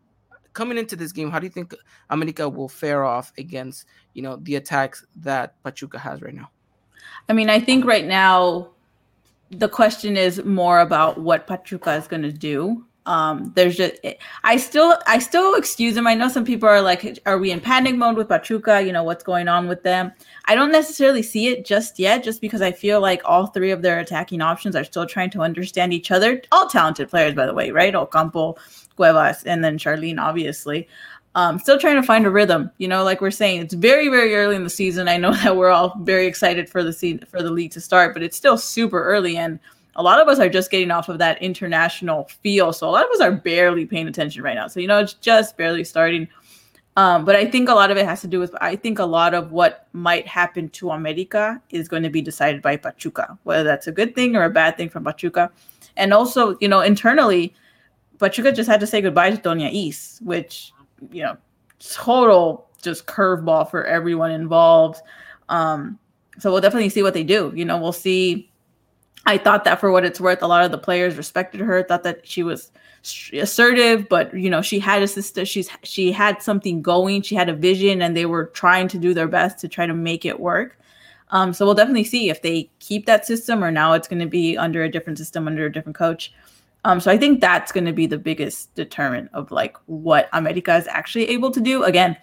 coming 0.56 0.80
into 0.80 0.96
this 0.96 1.12
game? 1.12 1.30
How 1.30 1.38
do 1.38 1.46
you 1.46 1.52
think 1.52 1.76
America 2.10 2.50
will 2.50 2.70
fare 2.70 3.04
off 3.04 3.32
against 3.38 3.86
you 4.14 4.24
know 4.24 4.38
the 4.38 4.56
attacks 4.56 5.06
that 5.18 5.62
Pachuca 5.62 6.00
has 6.00 6.24
right 6.24 6.34
now? 6.34 6.50
I 7.30 7.34
mean, 7.34 7.50
I 7.52 7.60
think 7.60 7.86
right 7.86 8.06
now 8.06 8.70
the 9.52 9.70
question 9.70 10.18
is 10.18 10.44
more 10.44 10.80
about 10.80 11.20
what 11.20 11.46
Pachuca 11.46 11.94
is 11.94 12.08
going 12.08 12.24
to 12.24 12.32
do. 12.32 12.86
Um, 13.08 13.52
there's 13.56 13.78
just 13.78 13.94
I 14.44 14.58
still 14.58 14.98
I 15.06 15.20
still 15.20 15.54
excuse 15.54 15.94
them. 15.94 16.08
I 16.08 16.16
know 16.16 16.28
some 16.28 16.44
people 16.44 16.68
are 16.68 16.82
like, 16.82 17.20
are 17.28 17.38
we 17.38 17.52
in 17.52 17.62
panic 17.62 17.96
mode 17.96 18.18
with 18.18 18.30
Pachuca? 18.30 18.82
You 18.82 18.92
know 18.92 19.04
what's 19.04 19.24
going 19.24 19.48
on 19.48 19.68
with 19.68 19.84
them. 19.84 20.12
I 20.46 20.56
don't 20.56 20.72
necessarily 20.72 21.22
see 21.22 21.50
it 21.50 21.66
just 21.66 22.00
yet, 22.00 22.24
just 22.24 22.42
because 22.42 22.64
I 22.64 22.72
feel 22.72 23.02
like 23.02 23.22
all 23.24 23.46
three 23.46 23.70
of 23.70 23.84
their 23.84 24.00
attacking 24.00 24.42
options 24.42 24.76
are 24.76 24.84
still 24.84 25.06
trying 25.06 25.30
to 25.32 25.42
understand 25.42 25.94
each 25.94 26.10
other. 26.10 26.42
All 26.52 26.68
talented 26.68 27.10
players, 27.10 27.36
by 27.36 27.46
the 27.46 27.54
way, 27.54 27.70
right? 27.70 27.94
Ocampo, 27.94 28.56
Cuevas, 28.96 29.44
and 29.44 29.64
then 29.64 29.78
Charlyn, 29.78 30.20
obviously. 30.20 30.88
Um, 31.36 31.60
still 31.60 31.78
trying 31.78 31.98
to 31.98 32.04
find 32.04 32.26
a 32.26 32.30
rhythm. 32.30 32.72
You 32.78 32.88
know, 32.88 33.04
like 33.04 33.20
we're 33.20 33.30
saying, 33.30 33.60
it's 33.62 33.74
very, 33.74 34.08
very 34.08 34.36
early 34.36 34.56
in 34.56 34.64
the 34.64 34.70
season. 34.70 35.10
I 35.10 35.18
know 35.18 35.34
that 35.44 35.56
we're 35.56 35.70
all 35.70 35.98
very 36.02 36.28
excited 36.28 36.70
for 36.70 36.84
the 36.84 36.94
se- 36.94 37.20
for 37.28 37.44
the 37.44 37.52
league 37.52 37.72
to 37.72 37.82
start, 37.82 38.14
but 38.14 38.24
it's 38.24 38.38
still 38.38 38.58
super 38.58 39.04
early, 39.04 39.38
and 39.38 39.60
a 39.98 40.04
lot 40.04 40.22
of 40.22 40.28
us 40.28 40.40
are 40.40 40.50
just 40.50 40.72
getting 40.72 40.92
off 40.92 41.10
of 41.10 41.20
that 41.20 41.42
international 41.42 42.30
feel. 42.42 42.74
So 42.74 42.88
a 42.88 42.92
lot 42.92 43.06
of 43.06 43.12
us 43.12 43.22
are 43.22 43.32
barely 43.32 43.86
paying 43.86 44.08
attention 44.08 44.44
right 44.44 44.56
now. 44.56 44.68
So 44.68 44.80
you 44.80 44.88
know, 44.88 45.00
it's 45.00 45.14
just 45.14 45.58
barely 45.58 45.84
starting. 45.84 46.28
Um, 46.98 47.26
but 47.26 47.36
I 47.36 47.46
think 47.46 47.68
a 47.68 47.74
lot 47.74 47.92
of 47.92 47.98
it 47.98 48.06
has 48.06 48.22
to 48.22 48.28
do 48.28 48.40
with 48.40 48.56
I 48.62 48.78
think 48.78 49.00
a 49.00 49.06
lot 49.06 49.34
of 49.34 49.52
what 49.52 49.88
might 49.92 50.26
happen 50.26 50.70
to 50.70 50.92
America 50.92 51.62
is 51.70 51.90
going 51.90 52.04
to 52.04 52.10
be 52.10 52.22
decided 52.22 52.62
by 52.62 52.78
Pachuca, 52.78 53.38
whether 53.44 53.66
that's 53.66 53.88
a 53.88 53.92
good 53.92 54.16
thing 54.16 54.38
or 54.38 54.46
a 54.46 54.50
bad 54.50 54.78
thing 54.78 54.90
from 54.90 55.04
Pachuca. 55.04 55.52
And 55.98 56.14
also, 56.14 56.58
you 56.60 56.70
know, 56.70 56.80
internally, 56.80 57.54
Pachuca 58.20 58.52
just 58.52 58.70
had 58.70 58.80
to 58.80 58.88
say 58.88 59.02
goodbye 59.02 59.32
to 59.32 59.38
Doña 59.38 59.72
East, 59.72 60.22
which, 60.22 60.72
you 61.12 61.24
know, 61.24 61.38
total 61.80 62.68
just 62.82 63.06
curveball 63.08 63.70
for 63.70 63.84
everyone 63.86 64.32
involved. 64.32 65.02
Um, 65.50 66.00
so 66.40 66.52
we'll 66.52 66.62
definitely 66.62 66.90
see 66.90 67.04
what 67.04 67.14
they 67.14 67.24
do. 67.24 67.52
You 67.56 67.66
know, 67.66 67.78
we'll 67.78 67.92
see. 67.92 68.52
I 69.26 69.38
thought 69.38 69.64
that 69.64 69.80
for 69.80 69.92
what 69.92 70.06
it's 70.06 70.20
worth, 70.22 70.44
a 70.44 70.48
lot 70.48 70.66
of 70.66 70.72
the 70.72 70.78
players 70.78 71.18
respected 71.18 71.60
her, 71.62 71.84
thought 71.84 72.04
that 72.04 72.28
she 72.28 72.44
was 72.44 72.72
assertive, 73.34 74.08
but 74.08 74.34
you 74.34 74.50
know, 74.50 74.62
she 74.62 74.80
had 74.80 75.02
a 75.02 75.08
sister, 75.08 75.46
she's 75.46 75.70
she 75.84 76.12
had 76.12 76.42
something 76.42 76.82
going, 76.82 77.22
she 77.22 77.36
had 77.36 77.50
a 77.50 77.54
vision, 77.54 78.02
and 78.02 78.16
they 78.16 78.26
were 78.26 78.46
trying 78.48 78.88
to 78.90 78.98
do 78.98 79.14
their 79.14 79.28
best 79.28 79.60
to 79.60 79.68
try 79.68 79.86
to 79.86 79.94
make 79.94 80.26
it 80.26 80.40
work. 80.40 80.78
Um, 81.30 81.54
so 81.54 81.66
we'll 81.66 81.76
definitely 81.76 82.04
see 82.04 82.30
if 82.30 82.42
they 82.42 82.70
keep 82.80 83.08
that 83.08 83.26
system 83.26 83.64
or 83.64 83.72
now 83.72 83.94
it's 83.94 84.08
going 84.08 84.20
to 84.20 84.28
be 84.28 84.58
under 84.58 84.84
a 84.84 84.92
different 84.92 85.18
system, 85.18 85.48
under 85.48 85.66
a 85.66 85.72
different 85.72 85.98
coach. 85.98 86.32
Um, 86.86 87.00
so 87.00 87.12
I 87.12 87.18
think 87.18 87.42
that's 87.42 87.72
going 87.72 87.86
to 87.86 87.92
be 87.92 88.06
the 88.06 88.18
biggest 88.18 88.74
deterrent 88.76 89.30
of 89.34 89.52
like 89.52 89.76
what 89.88 90.30
America 90.34 90.76
is 90.76 90.88
actually 90.88 91.28
able 91.30 91.50
to 91.50 91.60
do. 91.60 91.84
Again, 91.84 92.16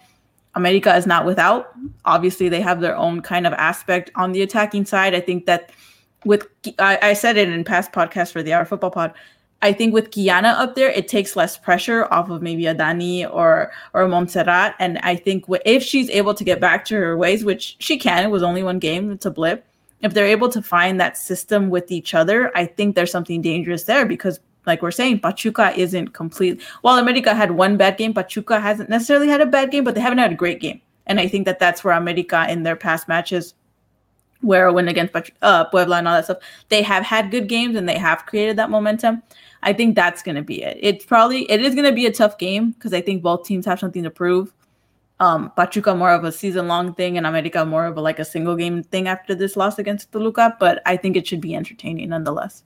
America 0.55 0.95
is 0.95 1.05
not 1.05 1.25
without. 1.25 1.73
Obviously, 2.05 2.47
they 2.47 2.61
have 2.61 2.79
their 2.79 2.95
own 2.95 3.21
kind 3.21 3.45
of 3.45 3.53
aspect 3.53 4.09
on 4.15 4.31
the 4.31 4.41
attacking 4.41 4.85
side. 4.85 5.13
I 5.13 5.19
think 5.19 5.45
that 5.47 5.71
with 6.23 6.47
I, 6.79 6.97
I 7.01 7.13
said 7.13 7.35
it 7.37 7.49
in 7.49 7.63
past 7.65 7.91
podcasts 7.91 8.31
for 8.31 8.41
the 8.41 8.53
Hour 8.53 8.63
Football 8.63 8.91
Pod. 8.91 9.13
I 9.61 9.73
think 9.73 9.93
with 9.93 10.11
Kiana 10.11 10.53
up 10.57 10.75
there, 10.75 10.89
it 10.89 11.07
takes 11.09 11.35
less 11.35 11.57
pressure 11.57 12.05
off 12.13 12.29
of 12.29 12.41
maybe 12.41 12.63
Adani 12.63 13.29
or 13.29 13.71
or 13.93 14.07
Montserrat. 14.07 14.75
And 14.79 14.97
I 14.99 15.17
think 15.17 15.45
wh- 15.47 15.65
if 15.65 15.83
she's 15.83 16.09
able 16.09 16.33
to 16.33 16.43
get 16.43 16.61
back 16.61 16.85
to 16.85 16.95
her 16.95 17.17
ways, 17.17 17.43
which 17.43 17.75
she 17.79 17.97
can, 17.97 18.23
it 18.23 18.31
was 18.31 18.43
only 18.43 18.63
one 18.63 18.79
game, 18.79 19.11
it's 19.11 19.25
a 19.25 19.31
blip. 19.31 19.65
If 20.01 20.13
they're 20.13 20.25
able 20.25 20.49
to 20.49 20.61
find 20.61 20.99
that 21.01 21.17
system 21.17 21.69
with 21.69 21.91
each 21.91 22.13
other, 22.13 22.55
I 22.55 22.65
think 22.65 22.95
there's 22.95 23.11
something 23.11 23.41
dangerous 23.41 23.85
there 23.85 24.05
because, 24.05 24.39
like 24.65 24.81
we're 24.81 24.91
saying, 24.91 25.19
Pachuca 25.19 25.73
isn't 25.77 26.13
complete. 26.13 26.61
While 26.81 26.97
America 26.97 27.35
had 27.35 27.51
one 27.51 27.77
bad 27.77 27.97
game, 27.97 28.13
Pachuca 28.13 28.59
hasn't 28.59 28.89
necessarily 28.89 29.27
had 29.27 29.41
a 29.41 29.45
bad 29.45 29.71
game, 29.71 29.83
but 29.83 29.95
they 29.95 30.01
haven't 30.01 30.19
had 30.19 30.31
a 30.31 30.35
great 30.35 30.59
game. 30.59 30.81
And 31.05 31.19
I 31.19 31.27
think 31.27 31.45
that 31.45 31.59
that's 31.59 31.83
where 31.83 31.95
America 31.95 32.45
in 32.49 32.63
their 32.63 32.75
past 32.75 33.07
matches 33.07 33.53
where 34.43 34.71
win 34.71 34.87
against 34.87 35.15
uh, 35.41 35.63
Puebla 35.65 35.97
and 35.97 36.07
all 36.07 36.15
that 36.15 36.25
stuff, 36.25 36.37
they 36.69 36.81
have 36.81 37.03
had 37.03 37.31
good 37.31 37.47
games 37.47 37.75
and 37.75 37.87
they 37.87 37.97
have 37.97 38.25
created 38.25 38.57
that 38.57 38.69
momentum. 38.69 39.23
I 39.63 39.71
think 39.73 39.95
that's 39.95 40.21
going 40.21 40.35
to 40.35 40.41
be 40.41 40.61
it. 40.61 40.77
It's 40.81 41.05
probably 41.05 41.49
it 41.49 41.61
is 41.61 41.73
going 41.73 41.87
to 41.87 41.95
be 41.95 42.05
a 42.05 42.11
tough 42.11 42.37
game 42.37 42.71
because 42.71 42.93
I 42.93 43.01
think 43.01 43.23
both 43.23 43.45
teams 43.45 43.65
have 43.65 43.79
something 43.79 44.03
to 44.03 44.09
prove. 44.09 44.53
Um, 45.19 45.51
Pachuca 45.55 45.95
more 45.95 46.11
of 46.11 46.25
a 46.25 46.31
season 46.31 46.67
long 46.67 46.93
thing 46.93 47.17
and 47.17 47.25
America 47.25 47.65
more 47.65 47.85
of 47.85 47.95
a, 47.95 48.01
like 48.01 48.19
a 48.19 48.25
single 48.25 48.57
game 48.57 48.83
thing 48.83 49.07
after 49.07 49.33
this 49.33 49.55
loss 49.55 49.79
against 49.79 50.11
Toluca, 50.11 50.57
but 50.59 50.81
I 50.85 50.97
think 50.97 51.15
it 51.15 51.25
should 51.25 51.39
be 51.39 51.55
entertaining 51.55 52.09
nonetheless. 52.09 52.63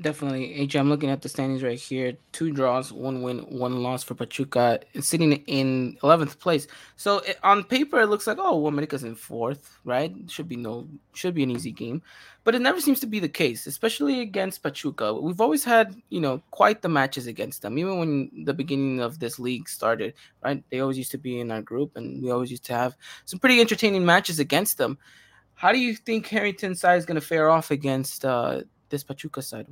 Definitely, 0.00 0.54
AJ. 0.56 0.80
I'm 0.80 0.88
looking 0.88 1.10
at 1.10 1.20
the 1.20 1.28
standings 1.28 1.62
right 1.62 1.78
here: 1.78 2.14
two 2.32 2.52
draws, 2.52 2.90
one 2.90 3.20
win, 3.20 3.40
one 3.40 3.82
loss 3.82 4.02
for 4.02 4.14
Pachuca, 4.14 4.80
sitting 4.98 5.32
in 5.32 5.98
11th 6.02 6.38
place. 6.38 6.66
So 6.96 7.18
it, 7.18 7.38
on 7.42 7.64
paper, 7.64 8.00
it 8.00 8.06
looks 8.06 8.26
like 8.26 8.38
oh, 8.40 8.56
well, 8.56 8.68
America's 8.68 9.04
in 9.04 9.14
fourth, 9.14 9.78
right? 9.84 10.14
Should 10.28 10.48
be 10.48 10.56
no, 10.56 10.88
should 11.12 11.34
be 11.34 11.42
an 11.42 11.50
easy 11.50 11.70
game, 11.70 12.00
but 12.44 12.54
it 12.54 12.62
never 12.62 12.80
seems 12.80 12.98
to 13.00 13.06
be 13.06 13.20
the 13.20 13.28
case, 13.28 13.66
especially 13.66 14.20
against 14.20 14.62
Pachuca. 14.62 15.12
We've 15.12 15.40
always 15.40 15.64
had 15.64 15.94
you 16.08 16.20
know 16.20 16.42
quite 16.50 16.80
the 16.80 16.88
matches 16.88 17.26
against 17.26 17.60
them, 17.60 17.76
even 17.76 17.98
when 17.98 18.30
the 18.46 18.54
beginning 18.54 19.00
of 19.00 19.18
this 19.18 19.38
league 19.38 19.68
started, 19.68 20.14
right? 20.42 20.64
They 20.70 20.80
always 20.80 20.96
used 20.96 21.10
to 21.10 21.18
be 21.18 21.40
in 21.40 21.50
our 21.50 21.60
group, 21.60 21.96
and 21.96 22.22
we 22.22 22.30
always 22.30 22.50
used 22.50 22.64
to 22.66 22.74
have 22.74 22.96
some 23.26 23.38
pretty 23.38 23.60
entertaining 23.60 24.06
matches 24.06 24.38
against 24.38 24.78
them. 24.78 24.96
How 25.52 25.72
do 25.72 25.78
you 25.78 25.94
think 25.94 26.26
Harrington's 26.26 26.80
side 26.80 26.96
is 26.96 27.04
going 27.04 27.20
to 27.20 27.26
fare 27.26 27.50
off 27.50 27.70
against 27.70 28.24
uh, 28.24 28.62
this 28.88 29.04
Pachuca 29.04 29.42
side? 29.42 29.66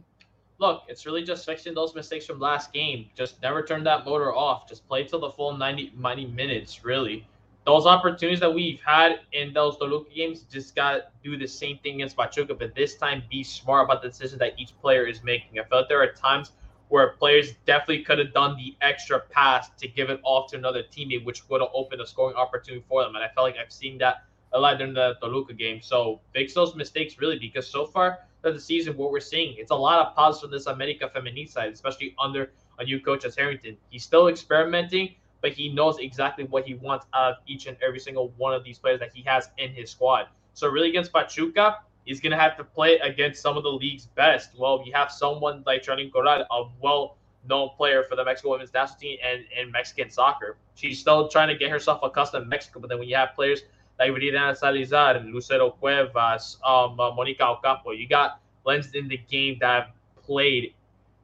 Look, 0.59 0.83
it's 0.89 1.07
really 1.07 1.23
just 1.23 1.47
fixing 1.47 1.75
those 1.75 1.95
mistakes 1.95 2.27
from 2.27 2.41
last 2.41 2.73
game. 2.73 3.07
Just 3.15 3.41
never 3.43 3.63
turn 3.63 3.85
that 3.85 4.05
motor 4.05 4.35
off. 4.35 4.69
Just 4.69 4.87
play 4.89 5.05
till 5.05 5.21
the 5.21 5.31
full 5.31 5.57
90, 5.57 5.93
90 5.97 6.27
minutes, 6.27 6.85
really. 6.85 7.27
Those 7.65 7.87
opportunities 7.87 8.41
that 8.41 8.53
we've 8.53 8.81
had 8.85 9.21
in 9.33 9.53
those 9.53 9.77
Toluca 9.77 10.11
games 10.15 10.43
just 10.51 10.75
got 10.75 10.93
to 10.93 11.05
do 11.23 11.37
the 11.37 11.47
same 11.47 11.79
thing 11.79 11.97
against 11.97 12.17
Pachuca, 12.17 12.55
but 12.55 12.75
this 12.75 12.97
time 12.97 13.23
be 13.31 13.45
smart 13.45 13.85
about 13.85 14.03
the 14.03 14.09
decisions 14.09 14.41
that 14.41 14.59
each 14.59 14.73
player 14.81 15.07
is 15.07 15.23
making. 15.23 15.59
I 15.61 15.65
felt 15.65 15.89
there 15.89 16.03
are 16.03 16.13
times 16.13 16.53
where 16.89 17.11
players 17.19 17.53
definitely 17.67 18.03
could 18.03 18.19
have 18.19 18.33
done 18.33 18.57
the 18.57 18.75
extra 18.81 19.21
pass 19.21 19.69
to 19.79 19.87
give 19.87 20.09
it 20.09 20.19
off 20.23 20.51
to 20.51 20.57
another 20.57 20.83
teammate, 20.83 21.25
which 21.25 21.47
would 21.51 21.61
have 21.61 21.71
opened 21.75 22.01
a 22.01 22.07
scoring 22.07 22.35
opportunity 22.37 22.83
for 22.89 23.05
them. 23.05 23.15
And 23.15 23.23
I 23.23 23.29
felt 23.29 23.47
like 23.47 23.57
I've 23.63 23.73
seen 23.73 23.99
that 23.99 24.25
a 24.55 24.59
lot 24.59 24.79
during 24.79 24.95
the 24.95 25.17
Toluca 25.21 25.53
game. 25.53 25.83
So 25.83 26.21
fix 26.33 26.55
those 26.55 26.75
mistakes 26.75 27.19
really, 27.19 27.39
because 27.39 27.69
so 27.69 27.85
far 27.85 28.21
of 28.45 28.55
the 28.55 28.61
season, 28.61 28.97
what 28.97 29.11
we're 29.11 29.21
seeing, 29.21 29.57
it's 29.59 29.71
a 29.71 29.75
lot 29.75 30.07
of 30.07 30.15
positives 30.15 30.41
from 30.43 30.51
this 30.51 30.67
America 30.67 31.11
Femenil 31.15 31.49
side, 31.49 31.73
especially 31.73 32.15
under 32.19 32.53
a 32.79 32.85
new 32.85 33.01
coach 33.01 33.25
as 33.25 33.37
Harrington. 33.37 33.77
He's 33.91 34.05
still 34.05 34.29
experimenting, 34.29 35.15
but 35.41 35.53
he 35.53 35.69
knows 35.69 35.99
exactly 35.99 36.45
what 36.45 36.67
he 36.67 36.75
wants 36.75 37.07
out 37.15 37.33
of 37.33 37.37
each 37.47 37.67
and 37.67 37.77
every 37.83 37.99
single 37.99 38.33
one 38.37 38.55
of 38.55 38.65
these 38.65 38.79
players 38.79 39.01
that 39.01 39.11
he 39.13 39.23
has 39.23 39.51
in 39.59 39.71
his 39.73 39.91
squad. 39.91 40.29
So 40.55 40.69
really 40.69 40.89
against 40.89 41.13
Pachuca, 41.13 41.79
he's 42.05 42.21
gonna 42.21 42.39
have 42.39 42.57
to 42.57 42.65
play 42.65 42.99
against 42.99 43.43
some 43.43 43.57
of 43.57 43.63
the 43.63 43.71
league's 43.71 44.07
best. 44.07 44.51
Well, 44.57 44.83
you 44.85 44.93
have 44.93 45.11
someone 45.11 45.63
like 45.67 45.83
Charlyn 45.83 46.13
Corral, 46.13 46.47
a 46.51 46.65
well-known 46.81 47.71
player 47.77 48.05
for 48.05 48.17
the 48.17 48.25
Mexico 48.25 48.51
women's 48.51 48.73
national 48.73 48.99
team 48.99 49.19
and, 49.25 49.45
and 49.57 49.71
Mexican 49.73 50.11
soccer. 50.11 50.57
She's 50.75 50.99
still 50.99 51.29
trying 51.29 51.49
to 51.49 51.57
get 51.57 51.71
herself 51.71 52.01
accustomed 52.03 52.45
to 52.45 52.49
Mexico, 52.49 52.81
but 52.81 52.89
then 52.89 52.99
when 52.99 53.09
you 53.09 53.17
have 53.17 53.35
players 53.35 53.63
like 53.99 54.11
Viridiana 54.13 54.57
Salazar, 54.57 55.21
Lucero 55.21 55.71
Cuevas, 55.71 56.59
um, 56.65 56.99
uh, 57.01 57.11
Monica 57.15 57.45
Ocampo. 57.45 57.93
You 57.93 58.09
got 58.09 58.41
lens 58.65 58.95
in 58.95 59.09
the 59.09 59.17
game 59.17 59.59
that 59.61 59.83
have 59.83 59.89
played 60.25 60.75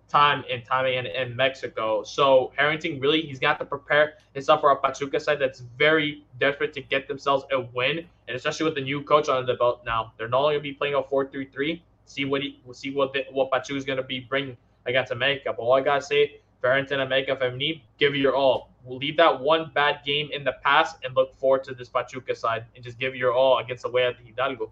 time 0.09 0.45
and 0.51 0.65
time 0.65 0.87
again 0.87 1.07
in 1.07 1.35
Mexico. 1.35 2.05
So 2.05 2.53
Harrington 2.57 3.01
really 3.01 3.23
he's 3.23 3.41
got 3.41 3.59
to 3.59 3.65
prepare 3.65 4.15
himself 4.33 4.61
for 4.61 4.71
a 4.71 4.77
Pachuca 4.77 5.19
side 5.19 5.39
that's 5.41 5.61
very 5.79 6.25
desperate 6.39 6.73
to 6.75 6.83
get 6.83 7.09
themselves 7.09 7.45
a 7.53 7.61
win, 7.61 8.07
and 8.29 8.37
especially 8.37 8.65
with 8.65 8.75
the 8.75 8.81
new 8.81 9.03
coach 9.03 9.29
on 9.29 9.45
the 9.47 9.55
belt 9.55 9.83
now, 9.85 10.13
they're 10.17 10.29
not 10.29 10.43
only 10.43 10.55
going 10.55 10.63
to 10.63 10.71
be 10.71 10.75
playing 10.75 10.95
a 10.95 11.03
four-three-three. 11.03 11.83
See 12.07 12.25
what 12.27 12.43
he 12.43 12.61
see 12.73 12.91
what 12.91 13.13
the, 13.13 13.25
what 13.33 13.51
Pachuca 13.51 13.79
is 13.79 13.85
going 13.85 13.97
to 13.97 14.03
be 14.03 14.21
bringing 14.21 14.57
against 14.87 15.11
America. 15.11 15.53
But 15.57 15.63
all 15.63 15.73
I 15.73 15.81
gotta 15.81 16.03
say, 16.03 16.41
Harrington 16.69 17.01
America 17.01 17.37
Femenil, 17.37 17.81
give 17.99 18.15
it 18.15 18.19
your 18.19 18.35
all. 18.35 18.71
We'll 18.85 18.99
leave 18.99 19.17
that 19.17 19.41
one 19.41 19.71
bad 19.75 20.01
game 20.05 20.29
in 20.33 20.45
the 20.45 20.55
past 20.63 20.97
and 21.05 21.15
look 21.15 21.37
forward 21.39 21.65
to 21.65 21.75
this 21.75 21.89
Pachuca 21.89 22.35
side 22.35 22.67
and 22.75 22.85
just 22.85 22.99
give 22.99 23.15
your 23.15 23.33
all 23.33 23.59
against 23.59 23.85
the 23.85 23.91
way 23.91 24.05
of 24.07 24.17
Hidalgo. 24.19 24.71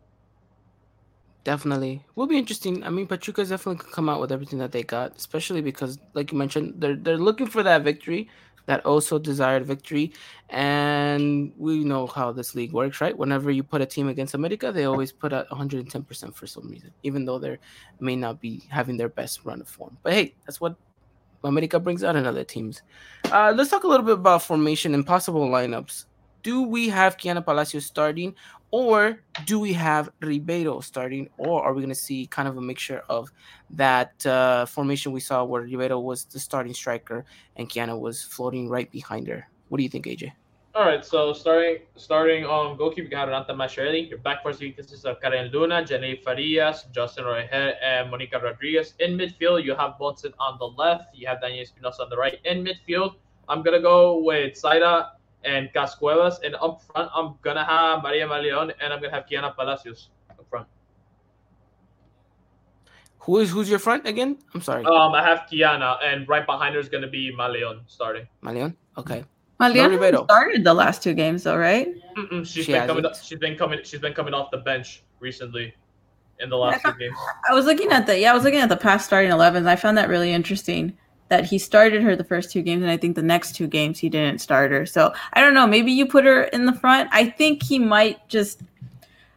Definitely, 1.44 2.05
will 2.14 2.28
be 2.28 2.38
interesting. 2.38 2.85
I 2.85 2.90
mean, 2.90 3.09
Pachuca 3.09 3.44
definitely 3.44 3.83
could 3.83 3.92
come 3.92 4.09
out 4.09 4.20
with 4.20 4.31
everything 4.31 4.61
that 4.61 4.70
they 4.70 4.85
got, 4.85 5.16
especially 5.16 5.61
because, 5.61 5.98
like 6.14 6.31
you 6.31 6.38
mentioned, 6.38 6.74
they're 6.76 6.94
they're 6.94 7.18
looking 7.18 7.48
for 7.48 7.64
that 7.64 7.83
victory, 7.83 8.28
that 8.66 8.85
also 8.87 9.18
desired 9.18 9.66
victory, 9.66 10.12
and 10.50 11.52
we 11.57 11.83
know 11.83 12.07
how 12.07 12.31
this 12.31 12.55
league 12.55 12.72
works, 12.72 13.00
right? 13.00 13.16
Whenever 13.16 13.50
you 13.50 13.64
put 13.64 13.81
a 13.81 13.87
team 13.87 14.07
against 14.09 14.35
America, 14.35 14.70
they 14.70 14.85
always 14.85 15.11
put 15.11 15.33
out 15.33 15.50
110 15.50 16.05
percent 16.05 16.37
for 16.37 16.46
some 16.46 16.68
reason, 16.68 16.92
even 17.02 17.24
though 17.24 17.40
they 17.40 17.59
may 17.98 18.14
not 18.14 18.40
be 18.40 18.62
having 18.68 18.96
their 18.96 19.09
best 19.09 19.44
run 19.44 19.61
of 19.61 19.68
form. 19.68 19.96
But 20.05 20.12
hey, 20.12 20.35
that's 20.46 20.61
what 20.61 20.76
America 21.44 21.78
brings 21.78 22.05
out 22.05 22.16
in 22.16 22.26
other 22.26 22.44
teams. 22.44 22.83
Uh, 23.31 23.52
let's 23.57 23.70
talk 23.70 23.85
a 23.85 23.88
little 23.88 24.07
bit 24.07 24.14
about 24.14 24.42
formation 24.42 24.94
and 24.94 25.07
possible 25.07 25.48
lineups. 25.48 26.07
Do 26.42 26.62
we 26.62 26.88
have 26.88 27.16
Kiana 27.16 27.44
Palacios 27.44 27.87
starting, 27.87 28.35
or 28.72 29.20
do 29.44 29.61
we 29.61 29.72
have 29.74 30.11
Ribeiro 30.20 30.81
starting, 30.81 31.28
or 31.38 31.62
are 31.62 31.72
we 31.72 31.83
going 31.83 31.94
to 31.94 31.94
see 31.94 32.26
kind 32.26 32.48
of 32.48 32.57
a 32.57 32.61
mixture 32.61 33.02
of 33.09 33.31
that 33.70 34.24
uh, 34.26 34.66
formation 34.66 35.12
we 35.12 35.20
saw 35.20 35.44
where 35.44 35.62
Ribeiro 35.62 36.00
was 36.00 36.24
the 36.24 36.40
starting 36.40 36.74
striker 36.74 37.24
and 37.57 37.68
Kiana 37.68 37.98
was 37.98 38.22
floating 38.22 38.68
right 38.68 38.90
behind 38.90 39.28
her? 39.28 39.48
What 39.68 39.78
do 39.78 39.85
you 39.85 39.90
think, 39.90 40.07
AJ? 40.07 40.33
All 40.74 40.87
right, 40.87 41.04
so 41.04 41.35
starting 41.35 41.80
starting 41.96 42.46
on 42.46 42.78
goalkeeper, 42.78 43.06
you 43.11 43.16
have 43.18 43.28
Renata 43.28 43.52
Masciarelli. 43.52 44.08
Your 44.08 44.16
back 44.20 44.42
four 44.42 44.54
consists 44.54 45.04
of 45.04 45.20
Karen 45.20 45.52
Luna, 45.52 45.85
Jenny 45.85 46.16
Farias, 46.24 46.85
Justin 46.92 47.26
Roger, 47.26 47.74
and 47.85 48.11
Monica 48.11 48.38
Rodriguez. 48.38 48.94
In 48.98 49.18
midfield, 49.18 49.64
you 49.64 49.74
have 49.74 49.96
Bonson 50.00 50.32
on 50.40 50.56
the 50.58 50.64
left. 50.64 51.14
You 51.14 51.26
have 51.26 51.42
Daniel 51.42 51.61
Espinosa 51.61 52.04
on 52.04 52.08
the 52.08 52.16
right. 52.16 52.38
In 52.46 52.64
midfield, 52.64 53.16
I'm 53.50 53.62
gonna 53.62 53.82
go 53.82 54.22
with 54.24 54.56
Saida 54.56 55.12
and 55.44 55.68
Cascuevas, 55.74 56.42
and 56.42 56.54
up 56.54 56.80
front, 56.80 57.11
I'm 57.14 57.35
gonna 57.42 57.66
have 57.66 58.02
Maria 58.02 58.26
Maleon, 58.26 58.72
and 58.80 58.94
I'm 58.94 59.02
gonna 59.02 59.12
have 59.12 59.26
Kiana 59.26 59.54
Palacios 59.54 60.08
up 60.30 60.48
front. 60.48 60.66
Who 63.18 63.40
is 63.40 63.50
who's 63.50 63.68
your 63.68 63.78
front 63.78 64.06
again? 64.06 64.38
I'm 64.54 64.62
sorry. 64.62 64.87
Um, 64.87 65.12
I 65.12 65.22
have 65.22 65.40
Kiana, 65.52 65.98
and 66.02 66.26
right 66.26 66.46
behind 66.46 66.76
her 66.76 66.80
is 66.80 66.88
gonna 66.88 67.08
be 67.08 67.30
Maleon 67.30 67.82
starting. 67.88 68.26
Maleon, 68.42 68.74
okay. 68.96 69.26
Maliana 69.62 70.25
started 70.25 70.64
the 70.64 70.75
last 70.75 71.03
two 71.03 71.14
games, 71.14 71.44
though, 71.44 71.57
right? 71.57 71.88
Mm-mm, 72.16 72.46
she's 72.46 72.66
she 72.66 72.72
been 72.72 72.87
coming. 72.87 73.07
Up, 73.07 73.16
she's 73.16 73.38
been 73.38 73.57
coming. 73.57 73.81
She's 73.85 74.01
been 74.01 74.14
coming 74.14 74.35
off 74.35 74.51
the 74.51 74.59
bench 74.59 75.03
recently 75.20 75.75
in 76.40 76.51
the 76.51 76.57
last 76.57 76.83
two 76.85 76.92
games. 76.98 77.16
I 77.48 77.55
was 77.55 77.64
looking 77.64 77.90
at 77.92 78.07
the 78.07 78.18
yeah, 78.18 78.33
I 78.33 78.35
was 78.35 78.44
looking 78.44 78.61
at 78.61 78.68
the 78.68 78.77
past 78.77 79.07
starting 79.07 79.31
11s. 79.31 79.66
I 79.66 79.77
found 79.77 79.96
that 79.98 80.09
really 80.09 80.33
interesting 80.33 80.96
that 81.29 81.46
he 81.46 81.59
started 81.59 82.03
her 82.03 82.14
the 82.14 82.25
first 82.25 82.51
two 82.51 82.61
games, 82.61 82.83
and 82.83 82.90
I 82.90 82.96
think 82.96 83.16
the 83.16 83.22
next 83.22 83.55
two 83.55 83.66
games 83.66 83.98
he 83.98 84.09
didn't 84.09 84.40
start 84.40 84.70
her. 84.70 84.85
So 84.85 85.14
I 85.33 85.40
don't 85.40 85.55
know. 85.55 85.66
Maybe 85.66 85.92
you 85.92 86.07
put 86.07 86.25
her 86.25 86.44
in 86.44 86.66
the 86.66 86.75
front. 86.75 87.09
I 87.12 87.31
think 87.31 87.62
he 87.62 87.79
might 87.79 88.29
just. 88.29 88.61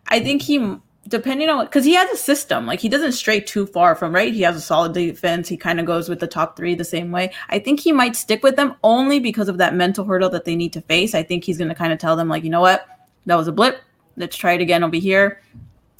I 0.08 0.20
think 0.20 0.42
he 0.42 0.78
depending 1.08 1.50
on 1.50 1.66
because 1.66 1.86
he 1.86 1.94
has 1.94 2.10
a 2.10 2.18
system. 2.18 2.66
Like 2.66 2.80
he 2.80 2.90
doesn't 2.90 3.14
stray 3.14 3.40
too 3.40 3.66
far 3.68 3.96
from 3.96 4.14
right? 4.14 4.34
He 4.34 4.42
has 4.42 4.56
a 4.56 4.62
solid 4.62 4.94
defense. 4.94 5.48
He 5.48 5.58
kind 5.58 5.80
of 5.80 5.86
goes 5.86 6.10
with 6.10 6.20
the 6.20 6.28
top 6.28 6.58
three 6.58 6.76
the 6.76 6.84
same 6.84 7.12
way. 7.12 7.32
I 7.50 7.60
think 7.60 7.80
he 7.80 7.92
might 7.92 8.16
stick 8.16 8.44
with 8.44 8.56
them 8.56 8.76
only 8.84 9.20
because 9.20 9.50
of 9.50 9.58
that 9.58 9.76
mental 9.76 10.06
hurdle 10.06 10.30
that 10.32 10.46
they 10.46 10.56
need 10.56 10.74
to 10.74 10.82
face. 10.82 11.14
I 11.14 11.24
think 11.24 11.44
he's 11.44 11.58
going 11.58 11.70
to 11.70 11.76
kind 11.76 11.94
of 11.94 12.00
tell 12.00 12.16
them 12.16 12.28
like 12.28 12.44
you 12.44 12.50
know 12.50 12.62
what? 12.62 12.88
That 13.26 13.36
was 13.36 13.48
a 13.48 13.52
blip. 13.52 13.82
Let's 14.18 14.38
try 14.38 14.54
it 14.54 14.62
again. 14.62 14.84
Over 14.84 14.96
here. 14.98 15.42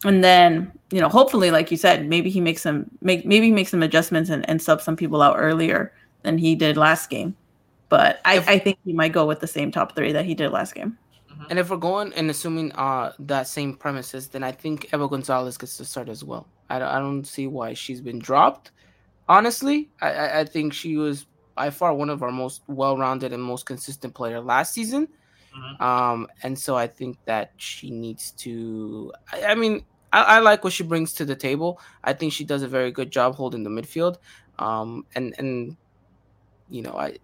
And 0.04 0.24
then 0.24 0.72
you 0.92 1.02
know 1.02 1.10
hopefully 1.10 1.52
like 1.52 1.72
you 1.72 1.78
said 1.78 2.08
maybe 2.08 2.30
he 2.30 2.40
makes 2.40 2.62
some 2.62 2.86
make 3.02 3.26
maybe 3.26 3.48
he 3.48 3.52
makes 3.52 3.72
some 3.72 3.84
adjustments 3.84 4.30
and, 4.30 4.48
and 4.50 4.62
sub 4.62 4.82
some 4.82 4.96
people 4.96 5.22
out 5.22 5.36
earlier 5.38 5.94
than 6.24 6.38
he 6.38 6.56
did 6.56 6.78
last 6.78 7.10
game. 7.10 7.36
But 7.88 8.20
I, 8.26 8.38
I 8.40 8.60
think 8.60 8.80
he 8.84 8.94
might 8.94 9.14
go 9.14 9.26
with 9.26 9.40
the 9.40 9.48
same 9.48 9.72
top 9.72 9.96
three 9.96 10.12
that 10.12 10.26
he 10.26 10.34
did 10.34 10.50
last 10.52 10.74
game 10.74 10.98
Mm-hmm. 11.36 11.46
And 11.50 11.60
if 11.60 11.70
we're 11.70 11.78
going 11.78 12.14
and 12.14 12.30
assuming 12.30 12.72
uh 12.74 13.14
that 13.20 13.48
same 13.48 13.76
premises, 13.76 14.28
then 14.28 14.44
I 14.44 14.52
think 14.52 14.94
Eva 14.94 15.08
Gonzalez 15.08 15.58
gets 15.58 15.78
to 15.78 15.86
start 15.86 16.10
as 16.10 16.24
well. 16.24 16.48
I 16.70 16.80
don't, 16.80 16.88
I 16.88 17.00
don't 17.00 17.26
see 17.26 17.48
why 17.48 17.74
she's 17.74 18.02
been 18.02 18.20
dropped. 18.20 18.72
Honestly, 19.28 19.90
I, 20.02 20.40
I 20.42 20.46
think 20.46 20.74
she 20.74 20.98
was 20.98 21.26
by 21.56 21.70
far 21.70 21.94
one 21.94 22.10
of 22.10 22.22
our 22.22 22.32
most 22.32 22.62
well-rounded 22.68 23.34
and 23.34 23.42
most 23.42 23.66
consistent 23.66 24.14
player 24.14 24.40
last 24.40 24.74
season. 24.74 25.08
Mm-hmm. 25.56 25.84
Um, 25.84 26.28
and 26.44 26.58
so 26.58 26.76
I 26.76 26.88
think 26.88 27.18
that 27.26 27.54
she 27.58 27.90
needs 27.90 28.32
to. 28.32 29.14
I, 29.32 29.46
I 29.46 29.56
mean, 29.56 29.86
I, 30.12 30.22
I, 30.24 30.40
like 30.40 30.64
what 30.64 30.74
she 30.74 30.84
brings 30.84 31.14
to 31.14 31.26
the 31.26 31.36
table. 31.36 31.80
I 32.04 32.14
think 32.14 32.34
she 32.34 32.44
does 32.44 32.62
a 32.62 32.68
very 32.68 32.92
good 32.92 33.10
job 33.10 33.36
holding 33.36 33.64
the 33.64 33.70
midfield. 33.70 34.18
Um, 34.60 35.06
and 35.16 35.34
and 35.38 35.78
you 36.70 36.82
know, 36.82 36.94
I 36.94 37.18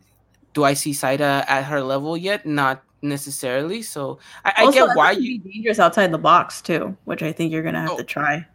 do 0.53 0.63
I 0.63 0.73
see 0.73 0.93
Saida 0.93 1.43
at 1.47 1.65
her 1.65 1.81
level 1.81 2.15
yet? 2.15 2.45
Not 2.45 2.83
necessarily. 3.01 3.81
So 3.81 4.19
I, 4.45 4.53
I 4.57 4.71
get 4.71 4.95
why 4.95 5.11
you 5.11 5.39
be 5.41 5.53
dangerous 5.53 5.79
outside 5.79 6.11
the 6.11 6.17
box 6.17 6.61
too, 6.61 6.95
which 7.05 7.23
I 7.23 7.31
think 7.31 7.51
you're 7.51 7.63
gonna 7.63 7.81
have 7.81 7.91
oh, 7.91 7.97
to 7.97 8.03
try. 8.03 8.45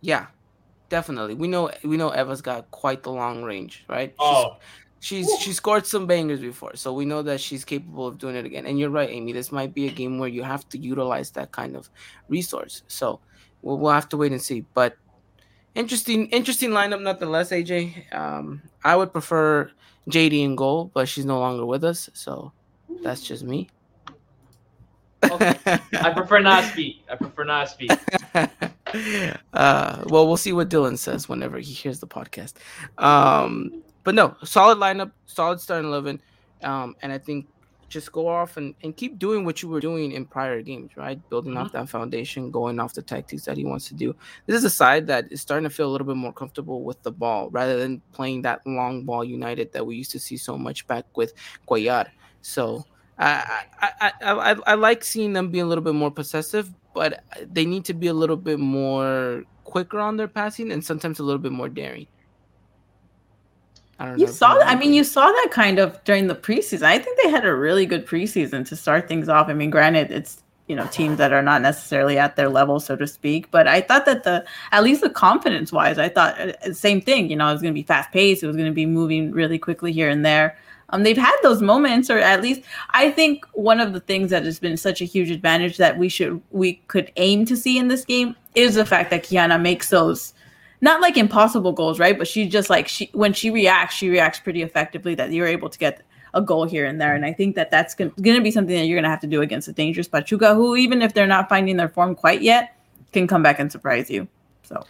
Yeah, 0.00 0.26
definitely. 0.88 1.34
We 1.34 1.48
know 1.48 1.70
we 1.82 1.96
know 1.96 2.10
Eva's 2.10 2.42
got 2.42 2.70
quite 2.70 3.02
the 3.02 3.12
long 3.12 3.42
range, 3.42 3.84
right? 3.88 4.14
Oh. 4.18 4.56
She's, 5.00 5.28
she's 5.28 5.42
she 5.42 5.52
scored 5.52 5.86
some 5.86 6.06
bangers 6.06 6.40
before, 6.40 6.76
so 6.76 6.94
we 6.94 7.04
know 7.04 7.20
that 7.22 7.38
she's 7.38 7.62
capable 7.62 8.06
of 8.06 8.16
doing 8.16 8.36
it 8.36 8.46
again. 8.46 8.64
And 8.64 8.78
you're 8.78 8.88
right, 8.88 9.10
Amy. 9.10 9.32
This 9.32 9.52
might 9.52 9.74
be 9.74 9.86
a 9.86 9.90
game 9.90 10.18
where 10.18 10.30
you 10.30 10.42
have 10.42 10.66
to 10.70 10.78
utilize 10.78 11.30
that 11.32 11.52
kind 11.52 11.76
of 11.76 11.90
resource. 12.28 12.84
So 12.88 13.20
we'll, 13.60 13.76
we'll 13.76 13.92
have 13.92 14.08
to 14.10 14.16
wait 14.16 14.32
and 14.32 14.40
see. 14.40 14.64
But 14.72 14.96
interesting, 15.74 16.28
interesting 16.28 16.70
lineup 16.70 17.02
nonetheless. 17.02 17.50
AJ, 17.50 18.14
um, 18.14 18.62
I 18.82 18.96
would 18.96 19.12
prefer 19.12 19.70
JD 20.08 20.42
in 20.42 20.56
goal, 20.56 20.90
but 20.94 21.06
she's 21.06 21.26
no 21.26 21.38
longer 21.38 21.66
with 21.66 21.84
us, 21.84 22.08
so 22.14 22.52
that's 23.02 23.22
just 23.22 23.44
me. 23.44 23.68
Okay. 25.32 25.78
I 25.92 26.12
prefer 26.12 26.40
not 26.40 26.64
speak. 26.64 27.02
I 27.10 27.16
prefer 27.16 27.44
not 27.44 27.68
speak. 27.68 27.90
uh, 28.34 30.04
well, 30.06 30.26
we'll 30.26 30.36
see 30.36 30.52
what 30.52 30.68
Dylan 30.68 30.98
says 30.98 31.28
whenever 31.28 31.58
he 31.58 31.72
hears 31.72 32.00
the 32.00 32.06
podcast. 32.06 32.54
Um, 32.98 33.82
but 34.02 34.14
no, 34.14 34.36
solid 34.44 34.78
lineup, 34.78 35.12
solid 35.26 35.60
starting 35.60 35.88
eleven, 35.88 36.20
um, 36.62 36.94
and 37.02 37.12
I 37.12 37.18
think 37.18 37.46
just 37.94 38.10
go 38.10 38.26
off 38.26 38.56
and, 38.56 38.74
and 38.82 38.96
keep 38.96 39.20
doing 39.20 39.44
what 39.44 39.62
you 39.62 39.68
were 39.68 39.80
doing 39.80 40.12
in 40.12 40.26
prior 40.26 40.60
games, 40.62 40.96
right? 40.96 41.20
Building 41.30 41.52
mm-hmm. 41.52 41.62
off 41.62 41.72
that 41.72 41.88
foundation, 41.88 42.50
going 42.50 42.80
off 42.80 42.92
the 42.92 43.02
tactics 43.02 43.44
that 43.44 43.56
he 43.56 43.64
wants 43.64 43.86
to 43.88 43.94
do. 43.94 44.14
This 44.46 44.56
is 44.56 44.64
a 44.64 44.70
side 44.70 45.06
that 45.06 45.30
is 45.30 45.40
starting 45.40 45.62
to 45.62 45.70
feel 45.70 45.88
a 45.88 45.92
little 45.92 46.06
bit 46.06 46.16
more 46.16 46.32
comfortable 46.32 46.82
with 46.82 47.00
the 47.04 47.12
ball 47.12 47.50
rather 47.50 47.78
than 47.78 48.02
playing 48.12 48.42
that 48.42 48.66
long 48.66 49.04
ball 49.04 49.24
united 49.24 49.72
that 49.72 49.86
we 49.86 49.94
used 49.94 50.10
to 50.10 50.18
see 50.18 50.36
so 50.36 50.58
much 50.58 50.86
back 50.88 51.04
with 51.16 51.34
Cuellar. 51.68 52.08
So 52.42 52.84
I, 53.18 53.64
I, 53.80 54.12
I, 54.22 54.56
I, 54.66 54.74
like 54.74 55.04
seeing 55.04 55.34
them 55.34 55.50
be 55.50 55.60
a 55.60 55.66
little 55.66 55.84
bit 55.84 55.94
more 55.94 56.10
possessive, 56.10 56.70
but 56.94 57.22
they 57.52 57.64
need 57.64 57.84
to 57.84 57.94
be 57.94 58.08
a 58.08 58.14
little 58.14 58.36
bit 58.36 58.58
more 58.58 59.44
quicker 59.62 60.00
on 60.00 60.16
their 60.16 60.28
passing 60.28 60.72
and 60.72 60.84
sometimes 60.84 61.20
a 61.20 61.22
little 61.22 61.38
bit 61.38 61.52
more 61.52 61.68
daring. 61.68 62.06
I 63.98 64.06
don't 64.06 64.18
know. 64.18 64.26
you 64.26 64.32
saw 64.32 64.54
that. 64.54 64.66
I 64.66 64.74
mean, 64.74 64.92
you 64.92 65.04
saw 65.04 65.26
that 65.26 65.48
kind 65.52 65.78
of 65.78 66.02
during 66.04 66.26
the 66.26 66.34
preseason. 66.34 66.82
I 66.82 66.98
think 66.98 67.20
they 67.22 67.30
had 67.30 67.44
a 67.44 67.54
really 67.54 67.86
good 67.86 68.06
preseason 68.06 68.66
to 68.68 68.76
start 68.76 69.06
things 69.06 69.28
off. 69.28 69.48
I 69.48 69.54
mean, 69.54 69.70
granted, 69.70 70.10
it's 70.10 70.42
you 70.66 70.74
know 70.74 70.86
teams 70.88 71.18
that 71.18 71.32
are 71.32 71.42
not 71.42 71.62
necessarily 71.62 72.18
at 72.18 72.34
their 72.34 72.48
level, 72.48 72.80
so 72.80 72.96
to 72.96 73.06
speak. 73.06 73.50
But 73.52 73.68
I 73.68 73.80
thought 73.80 74.04
that 74.06 74.24
the 74.24 74.44
at 74.72 74.82
least 74.82 75.00
the 75.00 75.10
confidence 75.10 75.70
wise, 75.70 75.98
I 75.98 76.08
thought 76.08 76.40
uh, 76.40 76.72
same 76.72 77.00
thing. 77.00 77.30
You 77.30 77.36
know, 77.36 77.48
it 77.48 77.52
was 77.52 77.62
going 77.62 77.72
to 77.72 77.78
be 77.78 77.84
fast 77.84 78.10
paced. 78.10 78.42
It 78.42 78.48
was 78.48 78.56
going 78.56 78.68
to 78.68 78.74
be 78.74 78.86
moving 78.86 79.30
really 79.30 79.58
quickly 79.58 79.92
here 79.92 80.08
and 80.08 80.26
there. 80.26 80.58
Um, 80.90 81.02
they've 81.02 81.16
had 81.16 81.36
those 81.42 81.62
moments, 81.62 82.10
or 82.10 82.18
at 82.18 82.42
least 82.42 82.62
I 82.90 83.10
think 83.10 83.46
one 83.52 83.80
of 83.80 83.92
the 83.92 84.00
things 84.00 84.30
that 84.30 84.44
has 84.44 84.58
been 84.58 84.76
such 84.76 85.00
a 85.00 85.04
huge 85.04 85.30
advantage 85.30 85.76
that 85.78 85.98
we 85.98 86.08
should 86.08 86.42
we 86.50 86.74
could 86.88 87.10
aim 87.16 87.44
to 87.46 87.56
see 87.56 87.78
in 87.78 87.88
this 87.88 88.04
game 88.04 88.36
is 88.54 88.74
the 88.74 88.84
fact 88.84 89.10
that 89.10 89.24
Kiana 89.24 89.60
makes 89.60 89.90
those 89.90 90.34
not 90.80 91.00
like 91.00 91.16
impossible 91.16 91.72
goals, 91.72 91.98
right? 91.98 92.16
But 92.16 92.28
she 92.28 92.48
just 92.48 92.70
like 92.70 92.88
she 92.88 93.10
when 93.12 93.32
she 93.32 93.50
reacts, 93.50 93.96
she 93.96 94.08
reacts 94.08 94.40
pretty 94.40 94.62
effectively. 94.62 95.14
That 95.14 95.32
you're 95.32 95.46
able 95.46 95.70
to 95.70 95.78
get 95.78 96.02
a 96.34 96.42
goal 96.42 96.64
here 96.64 96.84
and 96.84 97.00
there, 97.00 97.14
and 97.14 97.24
I 97.24 97.32
think 97.32 97.56
that 97.56 97.70
that's 97.70 97.94
going 97.94 98.12
to 98.16 98.40
be 98.40 98.50
something 98.50 98.74
that 98.74 98.86
you're 98.86 98.96
going 98.96 99.04
to 99.04 99.10
have 99.10 99.20
to 99.20 99.26
do 99.26 99.40
against 99.40 99.68
a 99.68 99.72
dangerous 99.72 100.08
Pachuca, 100.08 100.54
who 100.54 100.76
even 100.76 101.00
if 101.00 101.14
they're 101.14 101.26
not 101.26 101.48
finding 101.48 101.76
their 101.76 101.88
form 101.88 102.14
quite 102.14 102.42
yet, 102.42 102.76
can 103.12 103.26
come 103.26 103.42
back 103.42 103.58
and 103.58 103.72
surprise 103.72 104.10
you. 104.10 104.28
So. 104.64 104.84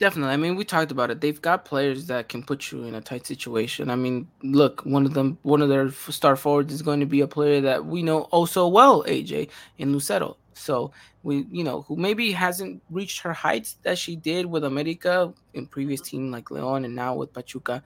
Definitely. 0.00 0.32
I 0.32 0.38
mean, 0.38 0.56
we 0.56 0.64
talked 0.64 0.90
about 0.90 1.10
it. 1.10 1.20
They've 1.20 1.40
got 1.42 1.66
players 1.66 2.06
that 2.06 2.30
can 2.30 2.42
put 2.42 2.72
you 2.72 2.84
in 2.84 2.94
a 2.94 3.02
tight 3.02 3.26
situation. 3.26 3.90
I 3.90 3.96
mean, 3.96 4.26
look, 4.42 4.80
one 4.86 5.04
of 5.04 5.12
them, 5.12 5.36
one 5.42 5.60
of 5.60 5.68
their 5.68 5.90
star 5.90 6.36
forwards 6.36 6.72
is 6.72 6.80
going 6.80 7.00
to 7.00 7.06
be 7.06 7.20
a 7.20 7.26
player 7.28 7.60
that 7.60 7.84
we 7.84 8.02
know 8.02 8.26
oh 8.32 8.46
so 8.46 8.66
well, 8.66 9.04
AJ 9.04 9.50
in 9.76 9.92
Lucero. 9.92 10.38
So 10.54 10.90
we, 11.22 11.44
you 11.50 11.62
know, 11.62 11.82
who 11.82 11.96
maybe 11.96 12.32
hasn't 12.32 12.82
reached 12.88 13.20
her 13.20 13.34
heights 13.34 13.76
that 13.82 13.98
she 13.98 14.16
did 14.16 14.46
with 14.46 14.64
America 14.64 15.34
in 15.52 15.66
previous 15.66 16.00
team 16.00 16.30
like 16.30 16.50
Leon 16.50 16.86
and 16.86 16.96
now 16.96 17.14
with 17.14 17.34
Pachuca. 17.34 17.82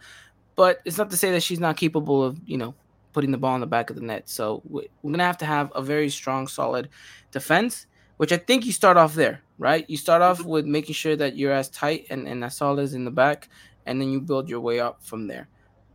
But 0.54 0.82
it's 0.84 0.98
not 0.98 1.10
to 1.10 1.16
say 1.16 1.32
that 1.32 1.42
she's 1.42 1.58
not 1.58 1.76
capable 1.76 2.22
of, 2.22 2.38
you 2.46 2.56
know, 2.56 2.76
putting 3.12 3.32
the 3.32 3.38
ball 3.38 3.56
in 3.56 3.60
the 3.60 3.66
back 3.66 3.90
of 3.90 3.96
the 3.96 4.02
net. 4.02 4.28
So 4.28 4.62
we're 4.68 4.86
gonna 5.02 5.24
have 5.24 5.38
to 5.38 5.46
have 5.46 5.72
a 5.74 5.82
very 5.82 6.10
strong, 6.10 6.46
solid 6.46 6.90
defense, 7.32 7.86
which 8.16 8.32
I 8.32 8.36
think 8.36 8.64
you 8.64 8.72
start 8.72 8.96
off 8.96 9.14
there, 9.14 9.42
right? 9.58 9.88
You 9.88 9.96
start 9.96 10.22
off 10.22 10.44
with 10.44 10.66
making 10.66 10.94
sure 10.94 11.16
that 11.16 11.36
you're 11.36 11.52
as 11.52 11.68
tight 11.68 12.06
and, 12.10 12.26
and 12.28 12.44
as 12.44 12.56
solid 12.56 12.82
as 12.82 12.94
in 12.94 13.04
the 13.04 13.10
back, 13.10 13.48
and 13.86 14.00
then 14.00 14.10
you 14.10 14.20
build 14.20 14.48
your 14.48 14.60
way 14.60 14.80
up 14.80 15.02
from 15.02 15.26
there. 15.26 15.48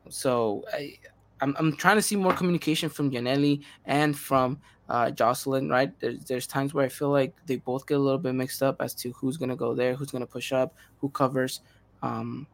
So 0.09 0.65
I, 0.73 0.97
I'm, 1.41 1.55
I'm 1.57 1.75
trying 1.75 1.95
to 1.95 2.01
see 2.01 2.15
more 2.15 2.33
communication 2.33 2.89
from 2.89 3.11
Yaneli 3.11 3.63
and 3.85 4.17
from 4.17 4.59
uh, 4.89 5.11
Jocelyn, 5.11 5.69
right? 5.69 5.97
There's, 5.99 6.23
there's 6.25 6.47
times 6.47 6.73
where 6.73 6.85
I 6.85 6.89
feel 6.89 7.09
like 7.09 7.35
they 7.45 7.57
both 7.57 7.87
get 7.87 7.97
a 7.97 7.99
little 7.99 8.19
bit 8.19 8.33
mixed 8.33 8.63
up 8.63 8.81
as 8.81 8.93
to 8.95 9.11
who's 9.13 9.37
going 9.37 9.49
to 9.49 9.55
go 9.55 9.73
there, 9.73 9.95
who's 9.95 10.11
going 10.11 10.21
to 10.23 10.27
push 10.27 10.51
up, 10.51 10.75
who 10.97 11.09
covers. 11.09 11.61
Um, 12.01 12.47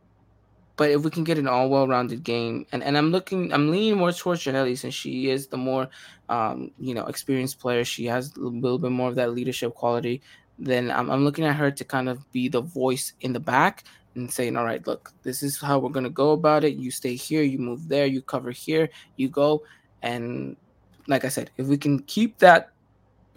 but 0.78 0.92
if 0.92 1.04
we 1.04 1.10
can 1.10 1.24
get 1.24 1.38
an 1.38 1.48
all 1.48 1.70
well-rounded 1.70 2.24
game, 2.24 2.66
and, 2.72 2.84
and 2.84 2.98
I'm 2.98 3.12
looking, 3.12 3.54
I'm 3.54 3.72
leaning 3.72 3.98
more 3.98 4.12
towards 4.12 4.44
Yaneli 4.44 4.78
since 4.78 4.94
she 4.94 5.30
is 5.30 5.48
the 5.48 5.58
more, 5.58 5.88
um, 6.30 6.72
you 6.78 6.94
know, 6.94 7.06
experienced 7.06 7.60
player. 7.60 7.86
She 7.86 8.06
has 8.06 8.36
a 8.36 8.40
little 8.40 8.80
bit 8.80 8.92
more 8.92 9.10
of 9.10 9.16
that 9.16 9.34
leadership 9.34 9.74
quality. 9.74 10.22
Then 10.60 10.92
I'm, 10.92 11.10
I'm 11.10 11.24
looking 11.24 11.46
at 11.46 11.56
her 11.56 11.72
to 11.72 11.84
kind 11.86 12.10
of 12.10 12.30
be 12.32 12.50
the 12.50 12.62
voice 12.62 13.14
in 13.22 13.34
the 13.34 13.40
back 13.40 13.84
and 14.16 14.32
saying, 14.32 14.56
all 14.58 14.66
right, 14.66 14.86
look, 14.88 15.14
this 15.24 15.44
is 15.44 15.60
how 15.60 15.80
we're 15.80 15.90
going 15.90 16.06
to 16.06 16.10
go 16.10 16.32
about 16.32 16.64
it. 16.64 16.76
You 16.76 16.92
stay 16.92 17.16
here, 17.16 17.44
you 17.44 17.60
move 17.60 17.88
there, 17.88 18.06
you 18.06 18.22
cover 18.22 18.52
here, 18.52 18.90
you 19.18 19.30
go. 19.30 19.64
And 20.02 20.56
like 21.08 21.26
I 21.26 21.30
said, 21.30 21.52
if 21.58 21.68
we 21.68 21.78
can 21.78 22.00
keep 22.00 22.38
that 22.40 22.72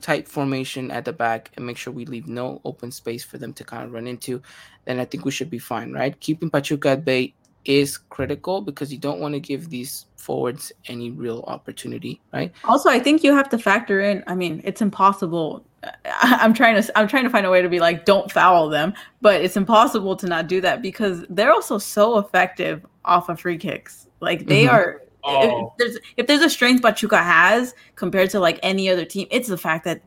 tight 0.00 0.28
formation 0.28 0.90
at 0.90 1.04
the 1.04 1.12
back 1.12 1.50
and 1.56 1.66
make 1.66 1.76
sure 1.76 1.92
we 1.92 2.04
leave 2.04 2.26
no 2.26 2.60
open 2.64 2.90
space 2.90 3.24
for 3.24 3.38
them 3.38 3.52
to 3.54 3.64
kind 3.64 3.84
of 3.84 3.92
run 3.92 4.06
into, 4.06 4.40
then 4.84 4.98
I 4.98 5.04
think 5.04 5.24
we 5.24 5.30
should 5.30 5.50
be 5.50 5.58
fine, 5.58 5.92
right? 5.92 6.18
Keeping 6.20 6.50
Pachuca 6.50 6.90
at 6.90 7.04
bay 7.04 7.34
is 7.64 7.98
critical 7.98 8.62
because 8.62 8.92
you 8.92 8.98
don't 8.98 9.20
want 9.20 9.34
to 9.34 9.40
give 9.40 9.68
these 9.68 10.06
forwards 10.16 10.72
any 10.86 11.10
real 11.10 11.44
opportunity, 11.46 12.20
right? 12.32 12.52
Also, 12.64 12.88
I 12.88 12.98
think 12.98 13.22
you 13.22 13.34
have 13.34 13.48
to 13.50 13.58
factor 13.58 14.00
in. 14.00 14.24
I 14.26 14.34
mean, 14.34 14.60
it's 14.64 14.80
impossible. 14.80 15.64
I'm 16.22 16.54
trying 16.54 16.80
to 16.80 16.98
I'm 16.98 17.08
trying 17.08 17.24
to 17.24 17.30
find 17.30 17.46
a 17.46 17.50
way 17.50 17.62
to 17.62 17.68
be 17.68 17.80
like, 17.80 18.04
don't 18.04 18.30
foul 18.30 18.68
them, 18.68 18.94
but 19.20 19.42
it's 19.42 19.56
impossible 19.56 20.16
to 20.16 20.26
not 20.26 20.48
do 20.48 20.60
that 20.60 20.82
because 20.82 21.24
they're 21.28 21.52
also 21.52 21.78
so 21.78 22.18
effective 22.18 22.84
off 23.04 23.28
of 23.28 23.40
free 23.40 23.58
kicks. 23.58 24.06
Like 24.20 24.46
they 24.46 24.64
mm-hmm. 24.64 24.74
are 24.74 25.02
Oh. 25.24 25.66
If 25.66 25.78
there's 25.78 25.98
if 26.16 26.26
there's 26.26 26.42
a 26.42 26.50
strength 26.50 26.82
Pachuca 26.82 27.18
has 27.18 27.74
compared 27.96 28.30
to 28.30 28.40
like 28.40 28.58
any 28.62 28.88
other 28.88 29.04
team, 29.04 29.26
it's 29.30 29.48
the 29.48 29.58
fact 29.58 29.84
that 29.84 30.02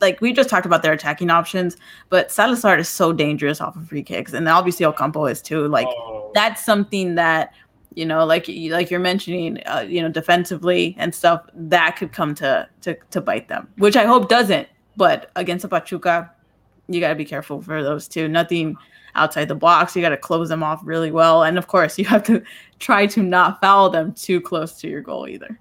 like 0.00 0.20
we 0.20 0.32
just 0.32 0.48
talked 0.48 0.66
about 0.66 0.82
their 0.82 0.92
attacking 0.92 1.30
options, 1.30 1.76
but 2.08 2.30
Salazar 2.30 2.78
is 2.78 2.88
so 2.88 3.12
dangerous 3.12 3.60
off 3.60 3.76
of 3.76 3.88
free 3.88 4.02
kicks, 4.02 4.32
and 4.32 4.48
obviously 4.48 4.86
Ocampo 4.86 5.26
is 5.26 5.42
too. 5.42 5.66
Like 5.68 5.88
oh. 5.88 6.30
that's 6.34 6.64
something 6.64 7.16
that 7.16 7.52
you 7.94 8.04
know, 8.04 8.24
like 8.24 8.46
like 8.48 8.90
you're 8.90 9.00
mentioning, 9.00 9.58
uh, 9.66 9.84
you 9.86 10.02
know, 10.02 10.08
defensively 10.08 10.94
and 10.98 11.14
stuff 11.14 11.46
that 11.54 11.96
could 11.96 12.12
come 12.12 12.34
to 12.36 12.68
to 12.82 12.96
to 13.10 13.20
bite 13.20 13.48
them, 13.48 13.68
which 13.78 13.96
I 13.96 14.04
hope 14.04 14.28
doesn't. 14.28 14.68
But 14.96 15.30
against 15.36 15.64
a 15.64 15.68
Pachuca, 15.68 16.30
you 16.88 17.00
got 17.00 17.08
to 17.08 17.14
be 17.14 17.24
careful 17.24 17.60
for 17.60 17.82
those 17.82 18.08
two. 18.08 18.28
Nothing 18.28 18.76
outside 19.14 19.48
the 19.48 19.54
box. 19.54 19.94
You 19.94 20.02
got 20.02 20.10
to 20.10 20.16
close 20.16 20.48
them 20.48 20.62
off 20.62 20.80
really 20.84 21.10
well. 21.10 21.42
And 21.42 21.58
of 21.58 21.66
course, 21.66 21.98
you 21.98 22.04
have 22.06 22.24
to 22.24 22.42
try 22.78 23.06
to 23.06 23.22
not 23.22 23.60
foul 23.60 23.90
them 23.90 24.12
too 24.12 24.40
close 24.40 24.80
to 24.80 24.88
your 24.88 25.00
goal 25.00 25.28
either. 25.28 25.58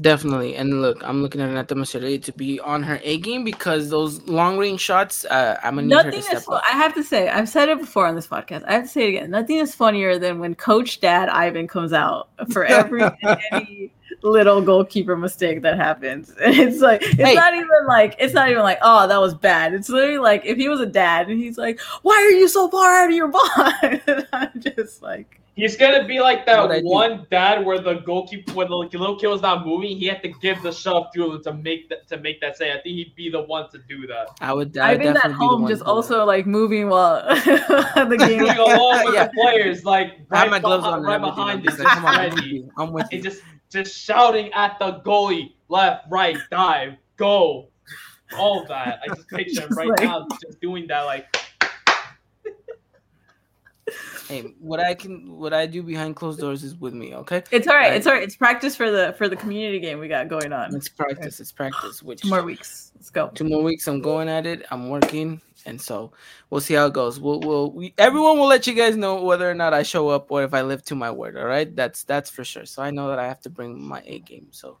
Definitely. 0.00 0.54
And 0.54 0.80
look, 0.80 1.02
I'm 1.02 1.22
looking 1.22 1.40
at 1.40 1.50
Nata 1.50 1.74
Masciarelli 1.74 2.22
to 2.22 2.32
be 2.32 2.60
on 2.60 2.84
her 2.84 3.00
A 3.02 3.18
game 3.18 3.42
because 3.42 3.90
those 3.90 4.22
long 4.28 4.56
range 4.56 4.80
shots, 4.80 5.24
uh, 5.24 5.58
I'm 5.64 5.74
going 5.74 5.88
to 5.88 5.96
need 5.96 6.04
her 6.04 6.10
to 6.12 6.22
step 6.22 6.48
up. 6.48 6.62
I 6.64 6.76
have 6.76 6.94
to 6.94 7.02
say, 7.02 7.28
I've 7.28 7.48
said 7.48 7.68
it 7.68 7.80
before 7.80 8.06
on 8.06 8.14
this 8.14 8.28
podcast. 8.28 8.62
I 8.68 8.74
have 8.74 8.84
to 8.84 8.88
say 8.88 9.06
it 9.06 9.08
again. 9.08 9.30
Nothing 9.30 9.56
is 9.56 9.74
funnier 9.74 10.16
than 10.16 10.38
when 10.38 10.54
Coach 10.54 11.00
Dad 11.00 11.28
Ivan 11.28 11.66
comes 11.66 11.92
out 11.92 12.28
for 12.52 12.64
every 12.64 13.02
any 13.50 13.92
little 14.22 14.60
goalkeeper 14.60 15.16
mistake 15.16 15.62
that 15.62 15.76
happens. 15.76 16.34
It's 16.40 16.80
like 16.80 17.02
it's 17.02 17.14
hey. 17.14 17.34
not 17.34 17.54
even 17.54 17.86
like 17.86 18.16
it's 18.18 18.34
not 18.34 18.50
even 18.50 18.62
like 18.62 18.78
oh 18.82 19.06
that 19.06 19.20
was 19.20 19.34
bad. 19.34 19.74
It's 19.74 19.88
literally 19.88 20.18
like 20.18 20.44
if 20.44 20.56
he 20.56 20.68
was 20.68 20.80
a 20.80 20.86
dad 20.86 21.28
and 21.28 21.38
he's 21.40 21.58
like, 21.58 21.80
why 22.02 22.14
are 22.14 22.30
you 22.30 22.48
so 22.48 22.68
far 22.68 23.02
out 23.02 23.10
of 23.10 23.16
your 23.16 23.28
box? 23.28 23.46
I'm 24.32 24.60
just 24.60 25.02
like. 25.02 25.40
He's 25.58 25.76
gonna 25.76 26.06
be 26.06 26.20
like 26.20 26.46
that 26.46 26.84
one 26.84 27.26
dad 27.32 27.66
where 27.66 27.80
the 27.80 27.94
goalkeeper, 27.94 28.52
when 28.52 28.68
the 28.68 28.76
little 28.76 29.18
kid 29.18 29.26
was 29.26 29.42
not 29.42 29.66
moving, 29.66 29.98
he 29.98 30.06
had 30.06 30.22
to 30.22 30.28
give 30.28 30.62
the 30.62 30.70
shove 30.70 31.08
through 31.12 31.42
to 31.42 31.52
make 31.52 31.88
that 31.88 32.06
to 32.10 32.16
make 32.16 32.40
that 32.42 32.56
say. 32.56 32.70
I 32.70 32.74
think 32.74 32.94
he'd 32.94 33.16
be 33.16 33.28
the 33.28 33.42
one 33.42 33.68
to 33.70 33.78
do 33.88 34.06
that. 34.06 34.28
I 34.40 34.52
would. 34.52 34.78
I've 34.78 35.00
been 35.00 35.16
at 35.16 35.32
home, 35.32 35.66
just 35.66 35.82
also 35.82 36.18
that. 36.18 36.26
like 36.26 36.46
moving 36.46 36.88
while 36.88 37.22
the 37.44 38.16
game 38.16 38.38
moving 38.38 38.56
along 38.56 39.06
with 39.06 39.14
yeah. 39.14 39.26
the 39.26 39.32
players, 39.34 39.84
like 39.84 40.12
right, 40.28 40.38
I 40.38 40.38
have 40.42 40.50
my 40.50 40.60
gloves 40.60 40.84
behind, 40.84 41.04
on 41.04 41.10
right 41.10 41.20
behind 41.20 41.64
you. 41.64 41.70
Come 41.72 42.04
on, 42.04 42.70
I'm 42.86 42.92
with 42.92 43.12
you. 43.12 43.20
just 43.20 43.42
just 43.70 43.96
shouting 43.96 44.52
at 44.52 44.78
the 44.78 45.00
goalie, 45.04 45.54
left, 45.68 46.06
right, 46.10 46.38
dive, 46.50 46.94
go, 47.16 47.68
all 48.36 48.64
that. 48.66 49.00
I 49.02 49.08
just 49.14 49.28
picture 49.28 49.62
him 49.62 49.76
right 49.76 49.88
like... 49.88 50.02
now 50.02 50.26
just 50.42 50.60
doing 50.60 50.86
that, 50.88 51.02
like. 51.02 51.26
Hey, 54.28 54.54
what 54.60 54.78
I 54.78 54.94
can, 54.94 55.38
what 55.38 55.54
I 55.54 55.66
do 55.66 55.82
behind 55.82 56.14
closed 56.14 56.38
doors 56.38 56.62
is 56.62 56.76
with 56.76 56.94
me. 56.94 57.14
Okay, 57.14 57.42
it's 57.50 57.66
all 57.66 57.74
right. 57.74 57.94
It's 57.94 58.06
all 58.06 58.12
right. 58.12 58.22
It's 58.22 58.36
practice 58.36 58.76
for 58.76 58.90
the 58.90 59.14
for 59.16 59.28
the 59.28 59.36
community 59.36 59.80
game 59.80 59.98
we 59.98 60.08
got 60.08 60.28
going 60.28 60.52
on. 60.52 60.74
It's 60.74 60.88
practice. 60.88 61.40
It's 61.40 61.50
practice. 61.50 62.02
Which 62.02 62.22
two 62.22 62.28
more 62.28 62.42
weeks. 62.42 62.92
Let's 62.94 63.10
go. 63.10 63.28
Two 63.34 63.44
more 63.44 63.62
weeks. 63.62 63.88
I'm 63.88 64.00
going 64.00 64.28
at 64.28 64.46
it. 64.46 64.66
I'm 64.70 64.88
working, 64.90 65.40
and 65.66 65.80
so 65.80 66.12
we'll 66.50 66.60
see 66.60 66.74
how 66.74 66.86
it 66.86 66.92
goes. 66.92 67.18
We'll, 67.18 67.40
we'll 67.40 67.72
we, 67.72 67.94
everyone 67.98 68.38
will 68.38 68.46
let 68.46 68.66
you 68.66 68.74
guys 68.74 68.96
know 68.96 69.22
whether 69.22 69.50
or 69.50 69.54
not 69.54 69.72
I 69.72 69.82
show 69.82 70.08
up 70.08 70.30
or 70.30 70.44
if 70.44 70.52
I 70.52 70.62
live 70.62 70.84
to 70.84 70.94
my 70.94 71.10
word. 71.10 71.36
All 71.36 71.46
right, 71.46 71.74
that's 71.74 72.04
that's 72.04 72.30
for 72.30 72.44
sure. 72.44 72.66
So 72.66 72.82
I 72.82 72.90
know 72.90 73.08
that 73.08 73.18
I 73.18 73.26
have 73.26 73.40
to 73.42 73.50
bring 73.50 73.80
my 73.80 74.02
A 74.04 74.20
game. 74.20 74.48
So, 74.50 74.78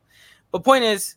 but 0.52 0.64
point 0.64 0.84
is, 0.84 1.16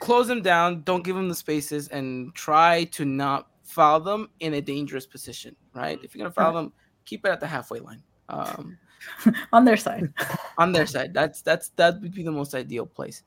close 0.00 0.28
them 0.28 0.42
down. 0.42 0.82
Don't 0.82 1.02
give 1.02 1.16
them 1.16 1.28
the 1.28 1.34
spaces, 1.34 1.88
and 1.88 2.34
try 2.34 2.84
to 2.84 3.04
not 3.04 3.48
foul 3.62 4.00
them 4.00 4.30
in 4.40 4.54
a 4.54 4.60
dangerous 4.60 5.06
position, 5.06 5.54
right? 5.74 5.98
If 6.02 6.14
you're 6.14 6.24
gonna 6.24 6.32
foul 6.32 6.54
them, 6.54 6.72
keep 7.08 7.24
it 7.24 7.30
at 7.30 7.40
the 7.40 7.46
halfway 7.46 7.80
line. 7.80 8.02
Um, 8.28 8.78
on 9.52 9.64
their 9.64 9.76
side. 9.76 10.12
on 10.58 10.72
their 10.72 10.86
side, 10.86 11.14
that's 11.14 11.40
that's 11.42 11.70
that 11.76 12.00
would 12.02 12.14
be 12.14 12.22
the 12.22 12.32
most 12.32 12.54
ideal 12.54 12.86
place. 12.86 13.22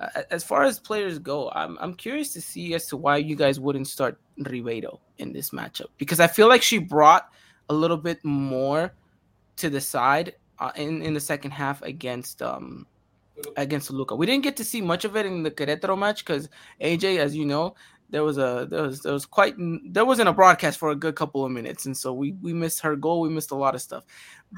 Uh, 0.00 0.22
as 0.30 0.44
far 0.44 0.64
as 0.64 0.78
players 0.78 1.18
go, 1.18 1.50
I'm 1.50 1.78
I'm 1.80 1.94
curious 1.94 2.32
to 2.34 2.40
see 2.40 2.74
as 2.74 2.86
to 2.88 2.96
why 2.96 3.16
you 3.16 3.36
guys 3.36 3.58
wouldn't 3.58 3.88
start 3.88 4.20
Ribeiro 4.36 5.00
in 5.18 5.32
this 5.32 5.50
matchup 5.50 5.88
because 5.96 6.20
I 6.20 6.26
feel 6.26 6.48
like 6.48 6.62
she 6.62 6.78
brought 6.78 7.28
a 7.68 7.74
little 7.74 7.96
bit 7.96 8.24
more 8.24 8.92
to 9.56 9.70
the 9.70 9.80
side 9.80 10.34
uh, 10.58 10.72
in 10.76 11.02
in 11.02 11.14
the 11.14 11.20
second 11.20 11.52
half 11.52 11.80
against 11.82 12.42
um 12.42 12.86
against 13.56 13.90
Luca. 13.90 14.14
We 14.14 14.26
didn't 14.26 14.44
get 14.44 14.56
to 14.56 14.64
see 14.64 14.80
much 14.80 15.04
of 15.04 15.16
it 15.16 15.26
in 15.26 15.42
the 15.42 15.50
Querétaro 15.50 15.98
match 15.98 16.24
because 16.24 16.48
AJ, 16.80 17.18
as 17.18 17.34
you 17.34 17.44
know, 17.44 17.74
there 18.12 18.22
was 18.22 18.38
a 18.38 18.66
there 18.70 18.82
was 18.82 19.00
there 19.00 19.12
was 19.12 19.26
quite 19.26 19.54
there 19.58 20.04
wasn't 20.04 20.28
a 20.28 20.32
broadcast 20.32 20.78
for 20.78 20.90
a 20.90 20.94
good 20.94 21.16
couple 21.16 21.44
of 21.44 21.50
minutes, 21.50 21.86
and 21.86 21.96
so 21.96 22.12
we 22.12 22.32
we 22.42 22.52
missed 22.52 22.80
her 22.80 22.94
goal. 22.94 23.22
We 23.22 23.30
missed 23.30 23.50
a 23.50 23.56
lot 23.56 23.74
of 23.74 23.80
stuff, 23.80 24.04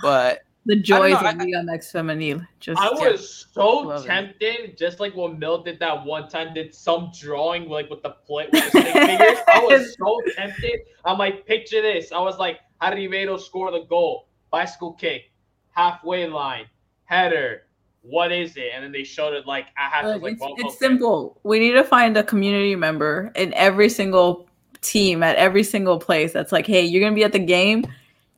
but 0.03 0.41
the 0.67 0.77
joys 0.77 1.15
of 1.15 1.23
Liga 1.23 1.45
MX 1.45 1.93
Femenil. 1.93 2.47
Just 2.59 2.81
I 2.81 2.91
was 2.91 3.47
so 3.53 4.03
tempted, 4.03 4.77
just 4.77 4.99
like 4.99 5.15
when 5.15 5.39
Mill 5.39 5.63
did 5.63 5.79
that 5.79 6.05
one 6.05 6.29
time, 6.29 6.53
did 6.53 6.75
some 6.75 7.13
drawing 7.19 7.69
like 7.69 7.89
with 7.89 8.03
the 8.03 8.11
play 8.27 8.49
with 8.53 8.73
the 8.73 8.83
fingers. 8.83 9.39
I 9.47 9.61
was 9.61 9.97
so 9.97 10.21
tempted. 10.35 10.81
I'm 11.05 11.19
like, 11.19 11.47
picture 11.47 11.81
this. 11.81 12.11
I 12.11 12.19
was 12.19 12.39
like, 12.39 12.59
how 12.81 12.91
did 12.91 12.97
Ribeiro 12.97 13.37
score 13.37 13.71
the 13.71 13.85
goal? 13.85 14.29
Bicycle 14.51 14.95
kick, 14.95 15.31
halfway 15.71 16.27
line, 16.27 16.67
header, 17.05 17.63
what 18.05 18.33
is 18.33 18.57
it? 18.57 18.71
And 18.75 18.85
then 18.85 18.93
they 18.93 19.05
showed 19.05 19.35
it 19.35 19.47
like 19.47 19.67
I 19.77 19.89
had 19.89 20.03
to 20.03 20.17
like. 20.17 20.35
It's, 20.35 20.41
well, 20.41 20.55
it's 20.57 20.67
okay. 20.67 20.77
simple. 20.77 21.39
We 21.43 21.59
need 21.59 21.73
to 21.73 21.85
find 21.85 22.17
a 22.17 22.23
community 22.23 22.77
member 22.77 23.33
in 23.35 23.53
every 23.55 23.89
single 23.89 24.47
team 24.83 25.23
at 25.23 25.37
every 25.37 25.65
single 25.65 25.99
place 25.99 26.33
that's 26.33 26.53
like, 26.53 26.67
hey, 26.67 26.85
you're 26.85 27.03
gonna 27.03 27.15
be 27.15 27.25
at 27.25 27.33
the 27.33 27.39
game. 27.39 27.85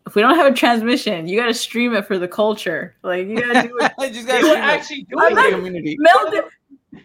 If 0.06 0.14
we 0.14 0.22
don't 0.22 0.36
have 0.36 0.52
a 0.52 0.54
transmission, 0.54 1.26
you 1.26 1.38
gotta 1.38 1.54
stream 1.54 1.94
it 1.94 2.06
for 2.06 2.16
the 2.16 2.28
culture. 2.28 2.94
Like 3.02 3.26
you 3.26 3.40
gotta 3.40 3.68
do 3.68 3.76
it. 3.78 3.92
you 3.98 4.10
just 4.10 4.28
gotta 4.28 4.56
actually 4.56 5.02
do 5.02 5.20
it. 5.20 5.34
Like, 5.34 5.50
community. 5.50 5.96
Mel 5.98 6.30
did, 6.30 6.44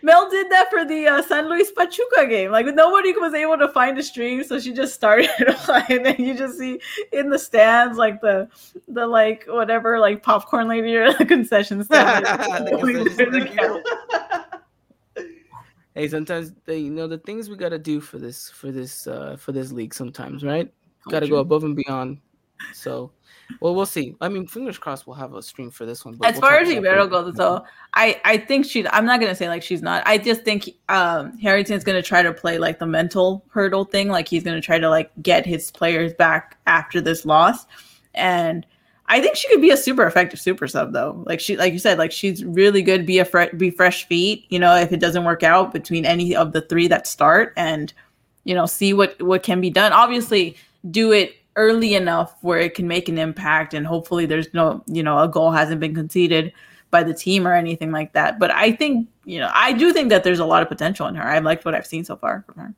Mel 0.03 0.29
did 0.29 0.49
that 0.49 0.69
for 0.69 0.83
the 0.85 1.07
uh, 1.07 1.21
San 1.21 1.49
Luis 1.49 1.71
Pachuca 1.71 2.27
game. 2.27 2.51
Like 2.51 2.65
nobody 2.67 3.13
was 3.13 3.33
able 3.33 3.57
to 3.57 3.67
find 3.69 3.97
a 3.97 4.03
stream, 4.03 4.43
so 4.43 4.59
she 4.59 4.73
just 4.73 4.93
started, 4.93 5.29
and 5.89 6.05
then 6.05 6.15
you 6.17 6.33
just 6.33 6.57
see 6.57 6.79
in 7.11 7.29
the 7.29 7.39
stands 7.39 7.97
like 7.97 8.21
the 8.21 8.47
the 8.87 9.05
like 9.05 9.45
whatever 9.47 9.99
like 9.99 10.23
popcorn 10.23 10.67
lady 10.67 10.95
or 10.95 11.13
the 11.13 11.25
concession 11.25 11.83
stand. 11.83 12.25
hey, 15.93 16.07
sometimes 16.07 16.53
they, 16.65 16.77
you 16.77 16.91
know 16.91 17.07
the 17.07 17.19
things 17.19 17.49
we 17.49 17.55
gotta 17.55 17.79
do 17.79 18.01
for 18.01 18.17
this 18.17 18.49
for 18.49 18.71
this 18.71 19.07
uh 19.07 19.35
for 19.37 19.51
this 19.51 19.71
league. 19.71 19.93
Sometimes, 19.93 20.43
right? 20.43 20.71
Got 21.09 21.21
to 21.21 21.27
go 21.27 21.37
above 21.37 21.63
and 21.63 21.75
beyond. 21.75 22.19
So 22.73 23.11
well, 23.59 23.75
we'll 23.75 23.85
see. 23.85 24.15
I 24.21 24.29
mean, 24.29 24.47
fingers 24.47 24.77
crossed 24.77 25.07
we'll 25.07 25.15
have 25.15 25.33
a 25.33 25.41
stream 25.41 25.71
for 25.71 25.85
this 25.85 26.05
one. 26.05 26.17
as 26.23 26.33
we'll 26.33 26.41
far 26.41 26.59
as 26.59 26.69
Ribeiro 26.69 27.07
goes, 27.07 27.33
though, 27.35 27.65
I 27.93 28.21
I 28.23 28.37
think 28.37 28.65
she. 28.65 28.87
I'm 28.87 29.05
not 29.05 29.19
gonna 29.19 29.35
say 29.35 29.49
like 29.49 29.63
she's 29.63 29.81
not. 29.81 30.03
I 30.05 30.17
just 30.17 30.43
think 30.43 30.69
um 30.89 31.37
Harrington's 31.37 31.83
gonna 31.83 32.01
try 32.01 32.21
to 32.21 32.33
play 32.33 32.57
like 32.57 32.79
the 32.79 32.85
mental 32.85 33.43
hurdle 33.49 33.85
thing. 33.85 34.07
Like 34.07 34.27
he's 34.27 34.43
gonna 34.43 34.61
try 34.61 34.79
to 34.79 34.89
like 34.89 35.11
get 35.21 35.45
his 35.45 35.71
players 35.71 36.13
back 36.13 36.57
after 36.67 37.01
this 37.01 37.25
loss, 37.25 37.65
and 38.13 38.65
I 39.11 39.19
think 39.19 39.35
she 39.35 39.49
could 39.49 39.61
be 39.61 39.71
a 39.71 39.77
super 39.77 40.05
effective 40.05 40.39
super 40.39 40.67
sub 40.67 40.93
though. 40.93 41.21
Like 41.25 41.41
she, 41.41 41.57
like 41.57 41.73
you 41.73 41.79
said, 41.79 41.97
like 41.97 42.13
she's 42.13 42.45
really 42.45 42.81
good. 42.81 43.05
Be 43.05 43.19
a 43.19 43.25
fre- 43.25 43.53
be 43.57 43.69
fresh 43.69 44.07
feet. 44.07 44.45
You 44.47 44.57
know, 44.57 44.75
if 44.77 44.93
it 44.93 45.01
doesn't 45.01 45.25
work 45.25 45.43
out 45.43 45.73
between 45.73 46.05
any 46.05 46.33
of 46.33 46.53
the 46.53 46.61
three 46.61 46.87
that 46.87 47.07
start, 47.07 47.51
and 47.57 47.93
you 48.45 48.55
know, 48.55 48.65
see 48.65 48.93
what 48.93 49.21
what 49.21 49.43
can 49.43 49.59
be 49.59 49.69
done. 49.69 49.91
Obviously, 49.91 50.55
do 50.89 51.11
it 51.11 51.35
early 51.55 51.95
enough 51.95 52.35
where 52.41 52.59
it 52.59 52.73
can 52.73 52.87
make 52.87 53.09
an 53.09 53.17
impact 53.17 53.73
and 53.73 53.85
hopefully 53.85 54.25
there's 54.25 54.53
no 54.53 54.83
you 54.87 55.03
know 55.03 55.19
a 55.19 55.27
goal 55.27 55.51
hasn't 55.51 55.79
been 55.79 55.93
conceded 55.93 56.53
by 56.91 57.03
the 57.03 57.13
team 57.13 57.47
or 57.47 57.53
anything 57.53 57.91
like 57.91 58.13
that 58.13 58.39
but 58.39 58.51
i 58.51 58.71
think 58.71 59.07
you 59.25 59.37
know 59.37 59.51
i 59.53 59.73
do 59.73 59.91
think 59.91 60.09
that 60.09 60.23
there's 60.23 60.39
a 60.39 60.45
lot 60.45 60.61
of 60.61 60.69
potential 60.69 61.07
in 61.07 61.15
her 61.15 61.23
i 61.23 61.39
liked 61.39 61.65
what 61.65 61.75
i've 61.75 61.85
seen 61.85 62.05
so 62.05 62.15
far 62.15 62.43
from 62.47 62.55
her 62.55 62.73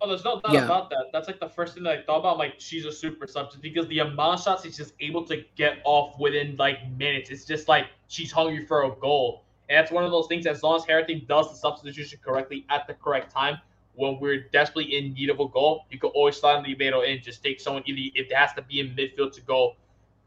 Oh, 0.00 0.08
there's 0.08 0.24
no 0.24 0.40
doubt 0.40 0.52
yeah. 0.52 0.64
about 0.64 0.90
that. 0.90 1.06
That's 1.12 1.26
like 1.26 1.40
the 1.40 1.48
first 1.48 1.74
thing 1.74 1.82
that 1.82 1.98
I 1.98 2.02
thought 2.02 2.20
about. 2.20 2.38
Like, 2.38 2.54
she's 2.58 2.84
a 2.84 2.92
super 2.92 3.26
substance 3.26 3.60
because 3.60 3.88
the 3.88 3.98
amount 3.98 4.38
of 4.38 4.44
shots 4.44 4.62
she's 4.62 4.76
just 4.76 4.94
able 5.00 5.24
to 5.24 5.42
get 5.56 5.78
off 5.84 6.18
within 6.20 6.56
like 6.56 6.78
minutes. 6.96 7.30
It's 7.30 7.44
just 7.44 7.66
like 7.66 7.86
she's 8.06 8.30
hungry 8.30 8.64
for 8.64 8.84
a 8.84 8.90
goal. 8.90 9.44
And 9.68 9.76
that's 9.76 9.90
one 9.90 10.04
of 10.04 10.12
those 10.12 10.28
things. 10.28 10.46
As 10.46 10.62
long 10.62 10.76
as 10.76 10.84
Harrington 10.84 11.22
does 11.28 11.50
the 11.50 11.56
substitution 11.56 12.20
correctly 12.24 12.64
at 12.70 12.86
the 12.86 12.94
correct 12.94 13.32
time, 13.32 13.58
when 13.98 14.20
we're 14.20 14.44
desperately 14.52 14.96
in 14.96 15.12
need 15.12 15.28
of 15.28 15.40
a 15.40 15.48
goal, 15.48 15.84
you 15.90 15.98
can 15.98 16.10
always 16.10 16.36
slide 16.36 16.64
Ribeiro 16.64 17.00
in. 17.00 17.20
Just 17.20 17.42
take 17.42 17.60
someone 17.60 17.82
either 17.84 18.12
if 18.14 18.30
it 18.30 18.34
has 18.34 18.52
to 18.52 18.62
be 18.62 18.78
in 18.78 18.94
midfield 18.94 19.32
to 19.32 19.40
go 19.40 19.74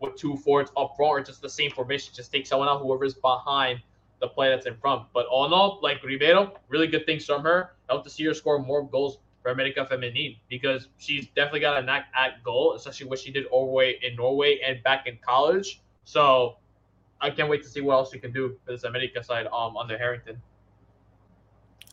with 0.01 0.15
two 0.17 0.35
forwards 0.35 0.71
up 0.75 0.93
front 0.97 1.11
or 1.11 1.21
just 1.21 1.41
the 1.41 1.49
same 1.49 1.71
formation. 1.71 2.13
Just 2.13 2.33
take 2.33 2.45
someone 2.45 2.67
out, 2.67 2.81
whoever's 2.81 3.13
behind 3.13 3.79
the 4.19 4.27
play 4.27 4.49
that's 4.49 4.65
in 4.65 4.75
front. 4.75 5.03
But 5.13 5.25
all 5.27 5.45
in 5.45 5.53
all, 5.53 5.79
like 5.81 6.03
Ribeiro, 6.03 6.53
really 6.67 6.87
good 6.87 7.05
things 7.05 7.25
from 7.25 7.43
her. 7.43 7.71
I 7.89 7.93
hope 7.93 8.03
to 8.03 8.09
see 8.09 8.25
her 8.25 8.33
score 8.33 8.59
more 8.59 8.85
goals 8.85 9.19
for 9.41 9.51
America 9.51 9.87
Femenil 9.89 10.37
because 10.49 10.89
she's 10.97 11.27
definitely 11.27 11.61
got 11.61 11.81
a 11.81 11.85
knack 11.85 12.07
at 12.13 12.43
goal, 12.43 12.73
especially 12.75 13.07
what 13.07 13.19
she 13.19 13.31
did 13.31 13.45
overweight 13.53 14.03
in 14.03 14.17
Norway 14.17 14.59
and 14.67 14.83
back 14.83 15.07
in 15.07 15.17
college. 15.25 15.81
So 16.03 16.57
I 17.21 17.29
can't 17.29 17.49
wait 17.49 17.63
to 17.63 17.69
see 17.69 17.79
what 17.79 17.93
else 17.93 18.11
she 18.11 18.19
can 18.19 18.33
do 18.33 18.57
for 18.65 18.73
this 18.73 18.83
America 18.83 19.23
side 19.23 19.47
um 19.47 19.77
under 19.77 19.97
Harrington. 19.97 20.41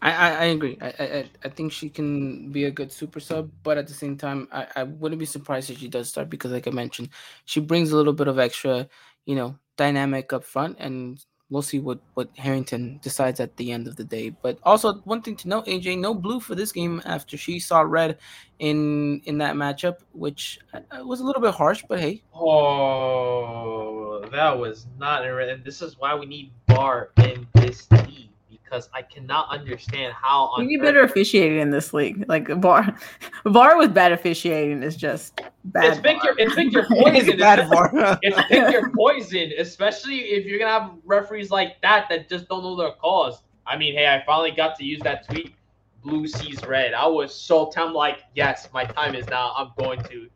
I, 0.00 0.12
I, 0.12 0.28
I 0.28 0.44
agree. 0.44 0.78
I, 0.80 0.86
I 0.86 1.30
I 1.44 1.48
think 1.48 1.72
she 1.72 1.88
can 1.88 2.52
be 2.52 2.64
a 2.64 2.70
good 2.70 2.92
super 2.92 3.18
sub, 3.18 3.50
but 3.64 3.78
at 3.78 3.88
the 3.88 3.94
same 3.94 4.16
time, 4.16 4.46
I, 4.52 4.66
I 4.76 4.82
wouldn't 4.84 5.18
be 5.18 5.26
surprised 5.26 5.70
if 5.70 5.78
she 5.78 5.88
does 5.88 6.08
start 6.08 6.30
because, 6.30 6.52
like 6.52 6.68
I 6.68 6.70
mentioned, 6.70 7.08
she 7.46 7.60
brings 7.60 7.90
a 7.90 7.96
little 7.96 8.12
bit 8.12 8.28
of 8.28 8.38
extra, 8.38 8.88
you 9.26 9.34
know, 9.34 9.58
dynamic 9.76 10.32
up 10.32 10.44
front, 10.44 10.76
and 10.78 11.24
we'll 11.50 11.62
see 11.62 11.80
what 11.80 11.98
what 12.14 12.30
Harrington 12.36 13.00
decides 13.02 13.40
at 13.40 13.56
the 13.56 13.72
end 13.72 13.88
of 13.88 13.96
the 13.96 14.04
day. 14.04 14.30
But 14.30 14.60
also, 14.62 14.94
one 15.02 15.20
thing 15.20 15.34
to 15.36 15.48
note, 15.48 15.66
AJ, 15.66 15.98
no 15.98 16.14
blue 16.14 16.38
for 16.38 16.54
this 16.54 16.70
game 16.70 17.02
after 17.04 17.36
she 17.36 17.58
saw 17.58 17.80
red 17.80 18.18
in 18.60 19.20
in 19.24 19.38
that 19.38 19.56
matchup, 19.56 19.98
which 20.12 20.60
uh, 20.74 21.04
was 21.04 21.18
a 21.18 21.24
little 21.24 21.42
bit 21.42 21.54
harsh, 21.54 21.82
but 21.88 21.98
hey. 21.98 22.22
Oh, 22.32 24.24
that 24.30 24.56
was 24.56 24.86
not, 24.96 25.26
and 25.26 25.64
this 25.64 25.82
is 25.82 25.98
why 25.98 26.14
we 26.14 26.26
need 26.26 26.52
VAR 26.68 27.10
in 27.16 27.48
this 27.54 27.90
league 27.90 28.30
because 28.68 28.88
I 28.92 29.02
cannot 29.02 29.48
understand 29.50 30.12
how. 30.12 30.52
you 30.58 30.66
need 30.66 30.82
better 30.82 31.02
officiating 31.02 31.58
in 31.58 31.70
this 31.70 31.92
league. 31.92 32.24
Like 32.28 32.48
VAR, 32.48 32.94
VAR 33.46 33.78
with 33.78 33.94
bad 33.94 34.12
officiating 34.12 34.82
is 34.82 34.96
just 34.96 35.40
bad. 35.64 35.84
It's 35.84 36.00
pick 36.00 36.22
your, 36.22 36.38
it's 36.38 36.54
pick 36.54 36.72
your 36.72 36.86
poison. 36.86 37.28
it's 37.28 37.40
bad 37.40 37.68
VAR. 37.68 38.18
it's 38.22 38.40
pick 38.48 38.72
your 38.72 38.90
poison, 38.96 39.52
especially 39.58 40.18
if 40.18 40.46
you're 40.46 40.58
gonna 40.58 40.70
have 40.70 40.92
referees 41.04 41.50
like 41.50 41.80
that 41.82 42.06
that 42.10 42.28
just 42.28 42.48
don't 42.48 42.62
know 42.62 42.76
their 42.76 42.92
cause. 42.92 43.42
I 43.66 43.76
mean, 43.76 43.94
hey, 43.94 44.06
I 44.06 44.24
finally 44.24 44.50
got 44.50 44.76
to 44.78 44.84
use 44.84 45.00
that 45.00 45.28
tweet. 45.28 45.54
Blue 46.02 46.26
sees 46.26 46.64
red. 46.64 46.94
I 46.94 47.06
was 47.06 47.34
so 47.34 47.70
tempted. 47.70 47.92
Like, 47.92 48.20
yes, 48.34 48.68
my 48.72 48.84
time 48.84 49.14
is 49.14 49.26
now. 49.26 49.52
I'm 49.56 49.72
going 49.78 50.02
to. 50.04 50.28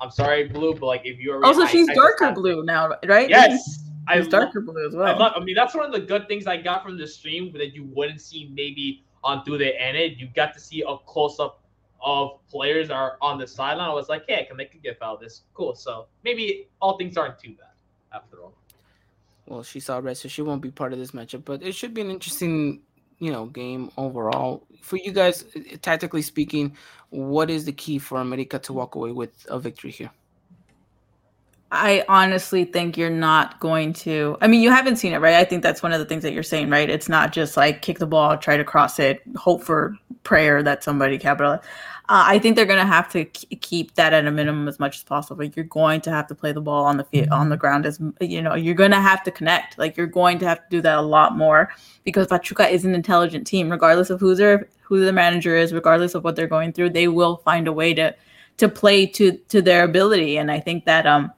I'm 0.00 0.10
sorry, 0.10 0.48
blue, 0.48 0.74
but 0.74 0.86
like 0.86 1.02
if 1.04 1.20
you're 1.20 1.44
also 1.44 1.64
she's 1.64 1.88
I 1.88 1.94
darker 1.94 2.32
blue 2.32 2.64
now, 2.64 2.96
right? 3.06 3.28
Yes. 3.28 3.84
I 4.08 4.18
it's 4.18 4.28
darker 4.28 4.60
blue 4.60 4.86
as 4.86 4.94
well. 4.94 5.06
I, 5.06 5.16
love, 5.16 5.32
I 5.36 5.40
mean, 5.40 5.54
that's 5.54 5.74
one 5.74 5.86
of 5.86 5.92
the 5.92 6.00
good 6.00 6.28
things 6.28 6.46
I 6.46 6.56
got 6.56 6.82
from 6.82 6.98
the 6.98 7.06
stream 7.06 7.52
that 7.52 7.74
you 7.74 7.84
wouldn't 7.84 8.20
see 8.20 8.50
maybe 8.52 9.04
on 9.22 9.44
through 9.44 9.58
the 9.58 9.80
edit. 9.80 10.18
You 10.18 10.28
got 10.34 10.54
to 10.54 10.60
see 10.60 10.82
a 10.86 10.96
close 10.98 11.38
up 11.38 11.62
of 12.04 12.40
players 12.50 12.90
are 12.90 13.16
on 13.20 13.38
the 13.38 13.46
sideline. 13.46 13.88
I 13.88 13.92
was 13.92 14.08
like, 14.08 14.24
hey, 14.28 14.44
can 14.44 14.56
they 14.56 14.64
could 14.64 14.82
get 14.82 14.98
fouled 14.98 15.20
this? 15.20 15.42
Cool. 15.54 15.74
So 15.74 16.06
maybe 16.24 16.68
all 16.80 16.98
things 16.98 17.16
aren't 17.16 17.38
too 17.38 17.50
bad 17.50 17.70
after 18.12 18.42
all. 18.42 18.54
Well, 19.46 19.62
she 19.62 19.80
saw 19.80 19.98
red, 19.98 20.16
so 20.16 20.28
she 20.28 20.42
won't 20.42 20.62
be 20.62 20.70
part 20.70 20.92
of 20.92 20.98
this 20.98 21.12
matchup. 21.12 21.44
But 21.44 21.62
it 21.62 21.74
should 21.74 21.94
be 21.94 22.00
an 22.00 22.10
interesting, 22.10 22.80
you 23.18 23.30
know, 23.30 23.46
game 23.46 23.90
overall. 23.96 24.66
For 24.80 24.96
you 24.96 25.12
guys, 25.12 25.44
tactically 25.82 26.22
speaking, 26.22 26.76
what 27.10 27.50
is 27.50 27.64
the 27.64 27.72
key 27.72 27.98
for 27.98 28.20
America 28.20 28.58
to 28.60 28.72
walk 28.72 28.94
away 28.94 29.12
with 29.12 29.46
a 29.48 29.58
victory 29.58 29.90
here? 29.90 30.10
I 31.74 32.04
honestly 32.06 32.66
think 32.66 32.98
you're 32.98 33.08
not 33.08 33.58
going 33.58 33.94
to. 33.94 34.36
I 34.42 34.46
mean, 34.46 34.60
you 34.60 34.70
haven't 34.70 34.96
seen 34.96 35.14
it, 35.14 35.18
right? 35.18 35.36
I 35.36 35.44
think 35.44 35.62
that's 35.62 35.82
one 35.82 35.92
of 35.94 35.98
the 36.00 36.04
things 36.04 36.22
that 36.22 36.34
you're 36.34 36.42
saying, 36.42 36.68
right? 36.68 36.88
It's 36.88 37.08
not 37.08 37.32
just 37.32 37.56
like 37.56 37.80
kick 37.80 37.98
the 37.98 38.06
ball, 38.06 38.36
try 38.36 38.58
to 38.58 38.64
cross 38.64 38.98
it, 38.98 39.22
hope 39.36 39.62
for 39.62 39.96
prayer 40.22 40.62
that 40.62 40.84
somebody 40.84 41.16
capital. 41.16 41.52
Uh, 41.54 41.58
I 42.08 42.38
think 42.40 42.56
they're 42.56 42.66
going 42.66 42.78
to 42.78 42.84
have 42.84 43.10
to 43.12 43.24
k- 43.24 43.56
keep 43.56 43.94
that 43.94 44.12
at 44.12 44.26
a 44.26 44.30
minimum 44.30 44.68
as 44.68 44.78
much 44.78 44.98
as 44.98 45.02
possible. 45.02 45.42
You're 45.44 45.64
going 45.64 46.02
to 46.02 46.10
have 46.10 46.26
to 46.26 46.34
play 46.34 46.52
the 46.52 46.60
ball 46.60 46.84
on 46.84 46.98
the 46.98 47.04
field, 47.04 47.30
on 47.30 47.48
the 47.48 47.56
ground 47.56 47.86
as 47.86 47.98
you 48.20 48.42
know. 48.42 48.54
You're 48.54 48.74
going 48.74 48.90
to 48.90 49.00
have 49.00 49.22
to 49.22 49.30
connect. 49.30 49.78
Like 49.78 49.96
you're 49.96 50.06
going 50.06 50.38
to 50.40 50.46
have 50.46 50.58
to 50.58 50.66
do 50.68 50.82
that 50.82 50.98
a 50.98 51.02
lot 51.02 51.38
more 51.38 51.70
because 52.04 52.26
Pachuca 52.26 52.68
is 52.68 52.84
an 52.84 52.94
intelligent 52.94 53.46
team, 53.46 53.70
regardless 53.70 54.10
of 54.10 54.20
who's 54.20 54.36
their 54.36 54.68
who 54.82 55.02
the 55.02 55.12
manager 55.12 55.56
is, 55.56 55.72
regardless 55.72 56.14
of 56.14 56.22
what 56.22 56.36
they're 56.36 56.46
going 56.46 56.74
through. 56.74 56.90
They 56.90 57.08
will 57.08 57.38
find 57.38 57.66
a 57.66 57.72
way 57.72 57.94
to 57.94 58.14
to 58.58 58.68
play 58.68 59.06
to 59.06 59.32
to 59.48 59.62
their 59.62 59.84
ability, 59.84 60.36
and 60.36 60.50
I 60.50 60.60
think 60.60 60.84
that 60.84 61.06
um 61.06 61.32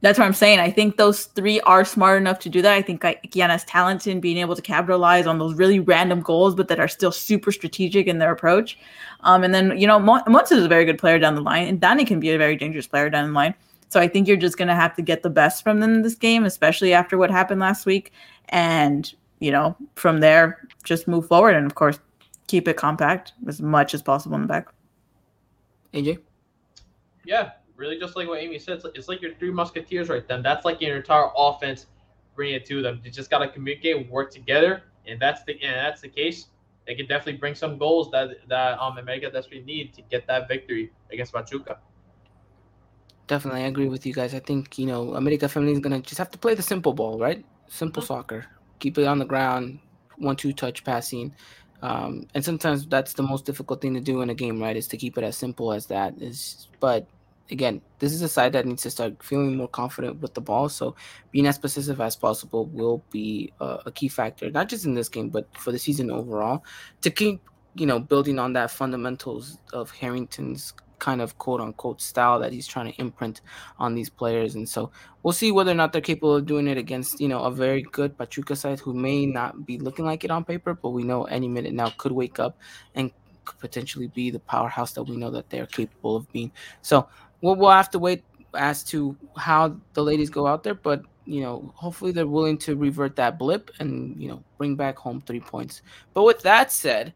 That's 0.00 0.16
what 0.16 0.26
I'm 0.26 0.34
saying. 0.34 0.60
I 0.60 0.70
think 0.70 0.96
those 0.96 1.24
three 1.24 1.60
are 1.62 1.84
smart 1.84 2.20
enough 2.20 2.38
to 2.40 2.48
do 2.48 2.62
that. 2.62 2.72
I 2.72 2.82
think 2.82 3.02
Kiana's 3.02 3.64
talented 3.64 4.12
in 4.12 4.20
being 4.20 4.36
able 4.36 4.54
to 4.54 4.62
capitalize 4.62 5.26
on 5.26 5.38
those 5.38 5.54
really 5.54 5.80
random 5.80 6.20
goals, 6.20 6.54
but 6.54 6.68
that 6.68 6.78
are 6.78 6.86
still 6.86 7.10
super 7.10 7.50
strategic 7.50 8.06
in 8.06 8.18
their 8.18 8.30
approach. 8.30 8.78
Um, 9.20 9.42
and 9.42 9.52
then, 9.52 9.76
you 9.76 9.88
know, 9.88 9.98
Montes 9.98 10.52
is 10.52 10.64
a 10.64 10.68
very 10.68 10.84
good 10.84 10.98
player 10.98 11.18
down 11.18 11.34
the 11.34 11.40
line, 11.40 11.66
and 11.66 11.80
Dani 11.80 12.06
can 12.06 12.20
be 12.20 12.30
a 12.30 12.38
very 12.38 12.54
dangerous 12.54 12.86
player 12.86 13.10
down 13.10 13.26
the 13.26 13.34
line. 13.34 13.54
So 13.88 13.98
I 13.98 14.06
think 14.06 14.28
you're 14.28 14.36
just 14.36 14.56
going 14.56 14.68
to 14.68 14.74
have 14.74 14.94
to 14.96 15.02
get 15.02 15.22
the 15.22 15.30
best 15.30 15.64
from 15.64 15.80
them 15.80 15.94
in 15.94 16.02
this 16.02 16.14
game, 16.14 16.44
especially 16.44 16.92
after 16.92 17.18
what 17.18 17.30
happened 17.30 17.60
last 17.60 17.84
week. 17.84 18.12
And, 18.50 19.12
you 19.40 19.50
know, 19.50 19.76
from 19.96 20.20
there, 20.20 20.68
just 20.84 21.08
move 21.08 21.26
forward. 21.26 21.56
And 21.56 21.66
of 21.66 21.74
course, 21.74 21.98
keep 22.46 22.68
it 22.68 22.76
compact 22.76 23.32
as 23.48 23.60
much 23.60 23.94
as 23.94 24.02
possible 24.02 24.36
in 24.36 24.42
the 24.42 24.48
back. 24.48 24.68
AJ? 25.94 26.18
Yeah, 27.24 27.50
really 27.78 27.98
just 27.98 28.16
like 28.16 28.28
what 28.28 28.40
Amy 28.40 28.58
said, 28.58 28.76
it's 28.76 28.84
like, 28.84 28.98
it's 28.98 29.08
like 29.08 29.22
your 29.22 29.34
three 29.34 29.50
musketeers 29.50 30.08
right 30.08 30.26
then. 30.28 30.42
That's 30.42 30.64
like 30.64 30.80
your 30.80 30.96
entire 30.96 31.28
offense. 31.36 31.86
Bring 32.34 32.52
it 32.54 32.66
to 32.66 32.82
them. 32.82 33.00
You 33.02 33.10
just 33.10 33.30
gotta 33.30 33.48
communicate, 33.48 34.10
work 34.10 34.30
together, 34.30 34.82
and 35.06 35.18
that's 35.18 35.42
the 35.44 35.52
and 35.62 35.74
that's 35.74 36.00
the 36.00 36.08
case. 36.08 36.48
They 36.86 36.94
can 36.94 37.06
definitely 37.06 37.38
bring 37.38 37.54
some 37.54 37.78
goals 37.78 38.10
that 38.12 38.30
that 38.48 38.78
um 38.78 38.98
America 38.98 39.30
desperately 39.30 39.64
need 39.64 39.94
to 39.94 40.02
get 40.02 40.26
that 40.26 40.46
victory 40.46 40.92
against 41.12 41.32
Pachuca. 41.32 41.78
Definitely, 43.26 43.62
I 43.62 43.66
agree 43.66 43.88
with 43.88 44.06
you 44.06 44.14
guys. 44.14 44.34
I 44.34 44.38
think 44.38 44.78
you 44.78 44.86
know 44.86 45.14
America 45.14 45.46
Femenil 45.46 45.72
is 45.72 45.80
gonna 45.80 46.00
just 46.00 46.18
have 46.18 46.30
to 46.30 46.38
play 46.38 46.54
the 46.54 46.62
simple 46.62 46.92
ball, 46.92 47.18
right? 47.18 47.44
Simple 47.68 48.02
mm-hmm. 48.02 48.06
soccer. 48.06 48.46
Keep 48.78 48.98
it 48.98 49.06
on 49.06 49.18
the 49.18 49.24
ground, 49.24 49.80
one-two 50.18 50.52
touch 50.52 50.84
passing. 50.84 51.34
Um, 51.82 52.26
and 52.34 52.44
sometimes 52.44 52.86
that's 52.86 53.14
the 53.14 53.22
most 53.22 53.44
difficult 53.44 53.80
thing 53.80 53.94
to 53.94 54.00
do 54.00 54.22
in 54.22 54.30
a 54.30 54.34
game, 54.34 54.60
right? 54.60 54.76
Is 54.76 54.86
to 54.88 54.96
keep 54.96 55.18
it 55.18 55.24
as 55.24 55.36
simple 55.36 55.72
as 55.72 55.86
that. 55.86 56.14
Is 56.20 56.68
but 56.78 57.08
again, 57.50 57.80
this 57.98 58.12
is 58.12 58.22
a 58.22 58.28
side 58.28 58.52
that 58.52 58.66
needs 58.66 58.82
to 58.82 58.90
start 58.90 59.22
feeling 59.22 59.56
more 59.56 59.68
confident 59.68 60.20
with 60.20 60.34
the 60.34 60.40
ball. 60.40 60.68
So 60.68 60.94
being 61.30 61.46
as 61.46 61.56
specific 61.56 61.98
as 62.00 62.16
possible 62.16 62.66
will 62.66 63.04
be 63.10 63.52
a, 63.60 63.78
a 63.86 63.92
key 63.92 64.08
factor, 64.08 64.50
not 64.50 64.68
just 64.68 64.84
in 64.84 64.94
this 64.94 65.08
game, 65.08 65.28
but 65.30 65.46
for 65.56 65.72
the 65.72 65.78
season 65.78 66.10
overall, 66.10 66.64
to 67.02 67.10
keep 67.10 67.40
you 67.74 67.86
know 67.86 68.00
building 68.00 68.38
on 68.38 68.52
that 68.54 68.70
fundamentals 68.70 69.58
of 69.72 69.90
Harrington's 69.90 70.74
kind 70.98 71.20
of 71.20 71.38
quote 71.38 71.60
unquote 71.60 72.00
style 72.00 72.38
that 72.40 72.52
he's 72.52 72.66
trying 72.66 72.92
to 72.92 73.00
imprint 73.00 73.40
on 73.78 73.94
these 73.94 74.10
players. 74.10 74.54
And 74.54 74.68
so 74.68 74.90
we'll 75.22 75.32
see 75.32 75.52
whether 75.52 75.70
or 75.70 75.74
not 75.74 75.92
they're 75.92 76.02
capable 76.02 76.36
of 76.36 76.46
doing 76.46 76.66
it 76.66 76.76
against, 76.76 77.20
you 77.20 77.28
know, 77.28 77.42
a 77.44 77.50
very 77.50 77.82
good 77.82 78.18
Pachuca 78.18 78.56
side 78.56 78.80
who 78.80 78.94
may 78.94 79.26
not 79.26 79.64
be 79.64 79.78
looking 79.78 80.04
like 80.04 80.24
it 80.24 80.30
on 80.30 80.44
paper, 80.44 80.74
but 80.74 80.90
we 80.90 81.04
know 81.04 81.24
any 81.24 81.48
minute 81.48 81.72
now 81.72 81.92
could 81.98 82.12
wake 82.12 82.38
up 82.38 82.58
and 82.94 83.12
could 83.44 83.58
potentially 83.58 84.08
be 84.08 84.30
the 84.30 84.40
powerhouse 84.40 84.92
that 84.92 85.04
we 85.04 85.16
know 85.16 85.30
that 85.30 85.48
they're 85.50 85.66
capable 85.66 86.16
of 86.16 86.30
being. 86.32 86.52
So 86.82 87.08
we'll, 87.40 87.56
we'll 87.56 87.70
have 87.70 87.90
to 87.90 87.98
wait 87.98 88.24
as 88.54 88.82
to 88.84 89.16
how 89.36 89.76
the 89.94 90.02
ladies 90.02 90.30
go 90.30 90.46
out 90.46 90.62
there, 90.62 90.74
but 90.74 91.02
you 91.24 91.42
know, 91.42 91.70
hopefully 91.74 92.10
they're 92.10 92.26
willing 92.26 92.56
to 92.56 92.74
revert 92.74 93.14
that 93.16 93.38
blip 93.38 93.70
and 93.80 94.20
you 94.20 94.28
know 94.28 94.42
bring 94.56 94.74
back 94.76 94.96
home 94.96 95.20
three 95.20 95.40
points. 95.40 95.82
But 96.14 96.22
with 96.24 96.40
that 96.42 96.72
said, 96.72 97.12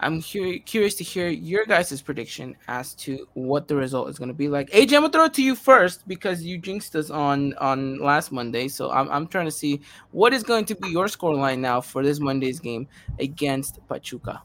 I'm 0.00 0.20
curious 0.20 0.96
to 0.96 1.04
hear 1.04 1.28
your 1.28 1.64
guys' 1.64 2.02
prediction 2.02 2.56
as 2.66 2.94
to 2.96 3.28
what 3.34 3.68
the 3.68 3.76
result 3.76 4.10
is 4.10 4.18
going 4.18 4.28
to 4.28 4.34
be 4.34 4.48
like. 4.48 4.68
AJ, 4.70 4.94
I'm 4.96 5.02
gonna 5.02 5.10
throw 5.10 5.24
it 5.26 5.34
to 5.34 5.42
you 5.42 5.54
first 5.54 6.06
because 6.08 6.42
you 6.42 6.58
jinxed 6.58 6.96
us 6.96 7.10
on 7.10 7.54
on 7.54 7.98
last 7.98 8.32
Monday. 8.32 8.66
So 8.66 8.90
I'm 8.90 9.08
I'm 9.10 9.28
trying 9.28 9.44
to 9.44 9.52
see 9.52 9.80
what 10.10 10.32
is 10.32 10.42
going 10.42 10.64
to 10.66 10.74
be 10.74 10.88
your 10.88 11.06
score 11.06 11.36
line 11.36 11.60
now 11.60 11.80
for 11.80 12.02
this 12.02 12.18
Monday's 12.18 12.58
game 12.58 12.88
against 13.20 13.78
Pachuca. 13.88 14.42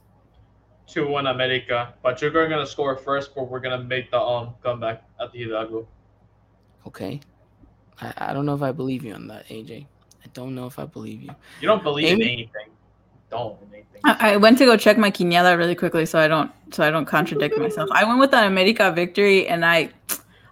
2 0.87 1.07
1 1.07 1.27
America. 1.27 1.93
Pachuca 2.03 2.39
are 2.39 2.47
going 2.47 2.65
to 2.65 2.69
score 2.69 2.95
first, 2.95 3.35
but 3.35 3.49
we're 3.49 3.59
going 3.59 3.77
to 3.77 3.85
make 3.85 4.09
the 4.11 4.19
um 4.19 4.55
comeback 4.63 5.03
at 5.21 5.31
the 5.31 5.39
Hidalgo. 5.39 5.87
Okay. 6.85 7.19
I, 8.01 8.13
I 8.17 8.33
don't 8.33 8.45
know 8.45 8.55
if 8.55 8.61
I 8.61 8.71
believe 8.71 9.03
you 9.03 9.13
on 9.13 9.27
that, 9.27 9.47
AJ. 9.47 9.85
I 10.23 10.29
don't 10.33 10.55
know 10.55 10.65
if 10.65 10.79
I 10.79 10.85
believe 10.85 11.21
you. 11.21 11.29
You 11.61 11.67
don't 11.67 11.83
believe 11.83 12.07
Amy? 12.07 12.23
in 12.23 12.29
anything. 12.29 12.69
Don't 13.29 13.61
in 13.61 13.73
anything. 13.73 14.01
I, 14.03 14.33
I 14.33 14.37
went 14.37 14.57
to 14.59 14.65
go 14.65 14.77
check 14.77 14.97
my 14.97 15.11
quiniela 15.11 15.57
really 15.57 15.75
quickly 15.75 16.05
so 16.05 16.19
I 16.19 16.27
don't 16.27 16.51
so 16.71 16.83
I 16.83 16.89
don't 16.89 17.05
contradict 17.05 17.57
myself. 17.57 17.89
I 17.91 18.03
went 18.03 18.19
with 18.19 18.33
an 18.33 18.45
America 18.45 18.91
victory 18.91 19.47
and 19.47 19.65
I 19.65 19.89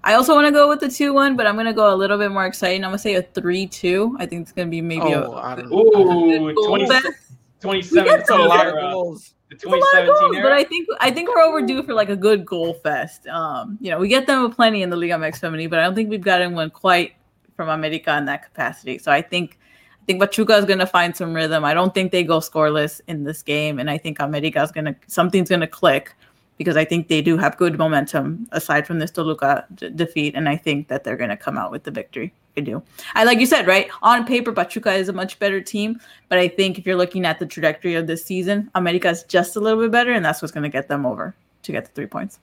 I 0.04 0.14
also 0.14 0.36
want 0.36 0.46
to 0.46 0.52
go 0.52 0.70
with 0.70 0.82
the 0.82 0.90
2 0.90 1.14
1, 1.14 1.36
but 1.36 1.48
I'm 1.48 1.56
going 1.56 1.66
to 1.66 1.74
go 1.74 1.92
a 1.92 1.96
little 1.96 2.20
bit 2.20 2.32
more 2.32 2.46
exciting. 2.46 2.84
I'm 2.84 2.92
going 2.92 2.98
to 2.98 3.02
say 3.02 3.16
a 3.16 3.24
3 3.24 3.66
2. 3.66 4.18
I 4.20 4.28
think 4.28 4.44
it's 4.44 4.52
going 4.52 4.68
to 4.68 4.70
be 4.70 4.80
maybe 4.80 5.02
oh, 5.02 5.34
a. 5.34 5.66
Ooh, 5.74 6.54
27. 6.68 7.16
27. 7.62 8.06
That's 8.06 8.30
a 8.30 8.36
lot 8.36 8.68
of 8.68 8.74
goals 8.74 9.36
the 9.50 9.56
2017 9.56 10.42
But 10.42 10.52
I 10.52 10.64
think 10.64 10.88
I 11.00 11.12
think 11.12 11.30
we're 11.30 11.42
overdue 11.42 11.84
for 11.84 11.94
like 11.94 12.10
a 12.10 12.16
good 12.16 12.46
goal 12.46 12.74
fest. 12.74 13.28
Um, 13.28 13.78
you 13.80 13.92
know, 13.92 14.00
we 14.00 14.08
get 14.08 14.28
them 14.28 14.44
a 14.44 14.50
plenty 14.50 14.82
in 14.82 14.90
the 14.90 14.96
Liga 14.96 15.14
MX 15.14 15.40
Femenil, 15.40 15.70
but 15.70 15.80
I 15.80 15.84
don't 15.84 15.96
think 15.96 16.10
we've 16.10 16.22
gotten 16.22 16.54
one 16.54 16.70
quite 16.70 17.14
from 17.56 17.70
America 17.70 18.16
in 18.18 18.26
that 18.26 18.44
capacity. 18.44 18.98
So 18.98 19.12
I 19.12 19.22
think 19.22 19.60
I 20.02 20.06
think 20.06 20.20
Pachuca 20.20 20.56
is 20.56 20.66
going 20.66 20.80
to 20.80 20.88
find 20.88 21.16
some 21.16 21.34
rhythm. 21.34 21.64
I 21.64 21.74
don't 21.74 21.94
think 21.94 22.12
they 22.12 22.24
go 22.24 22.40
scoreless 22.40 23.02
in 23.08 23.24
this 23.24 23.42
game, 23.42 23.80
and 23.80 23.90
I 23.90 23.98
think 23.98 24.20
America 24.20 24.62
is 24.62 24.72
going 24.72 24.86
to 24.86 24.96
something's 25.08 25.50
going 25.50 25.62
to 25.62 25.68
click 25.68 26.16
because 26.58 26.78
I 26.78 26.86
think 26.86 27.08
they 27.08 27.22
do 27.22 27.38
have 27.38 27.58
good 27.58 27.78
momentum 27.78 28.48
aside 28.52 28.88
from 28.88 29.00
this 29.00 29.12
Toluca 29.12 29.66
d- 29.76 29.90
defeat, 29.90 30.36
and 30.36 30.48
I 30.48 30.56
think 30.56 30.88
that 30.88 31.04
they're 31.04 31.18
going 31.18 31.30
to 31.30 31.38
come 31.38 31.58
out 31.58 31.72
with 31.72 31.84
the 31.84 31.92
victory. 31.92 32.34
I 32.58 32.62
do. 32.62 32.82
I 33.16 33.26
like 33.26 33.40
you 33.40 33.46
said, 33.46 33.68
right? 33.68 33.90
On 34.02 34.26
paper, 34.26 34.54
Pachuca 34.54 34.94
is 34.94 35.10
a 35.10 35.14
much 35.14 35.40
better 35.40 35.60
team, 35.60 36.00
but 36.30 36.40
I 36.40 36.48
think 36.48 36.78
if 36.78 36.86
you're 36.86 36.96
looking 36.96 37.26
at 37.26 37.40
the 37.40 37.46
trajectory 37.46 37.96
of 37.96 38.08
this 38.08 38.24
season, 38.24 38.72
America 38.76 39.10
is 39.10 39.24
just 39.24 39.56
a 39.58 39.60
little 39.60 39.82
bit 39.82 39.92
better, 39.92 40.14
and 40.14 40.24
that's 40.24 40.42
what's 40.42 40.54
going 40.54 40.64
to 40.64 40.70
get 40.70 40.88
them 40.88 41.06
over 41.06 41.36
to 41.64 41.72
get 41.72 41.86
the 41.86 41.92
three 41.92 42.06
points. 42.06 42.40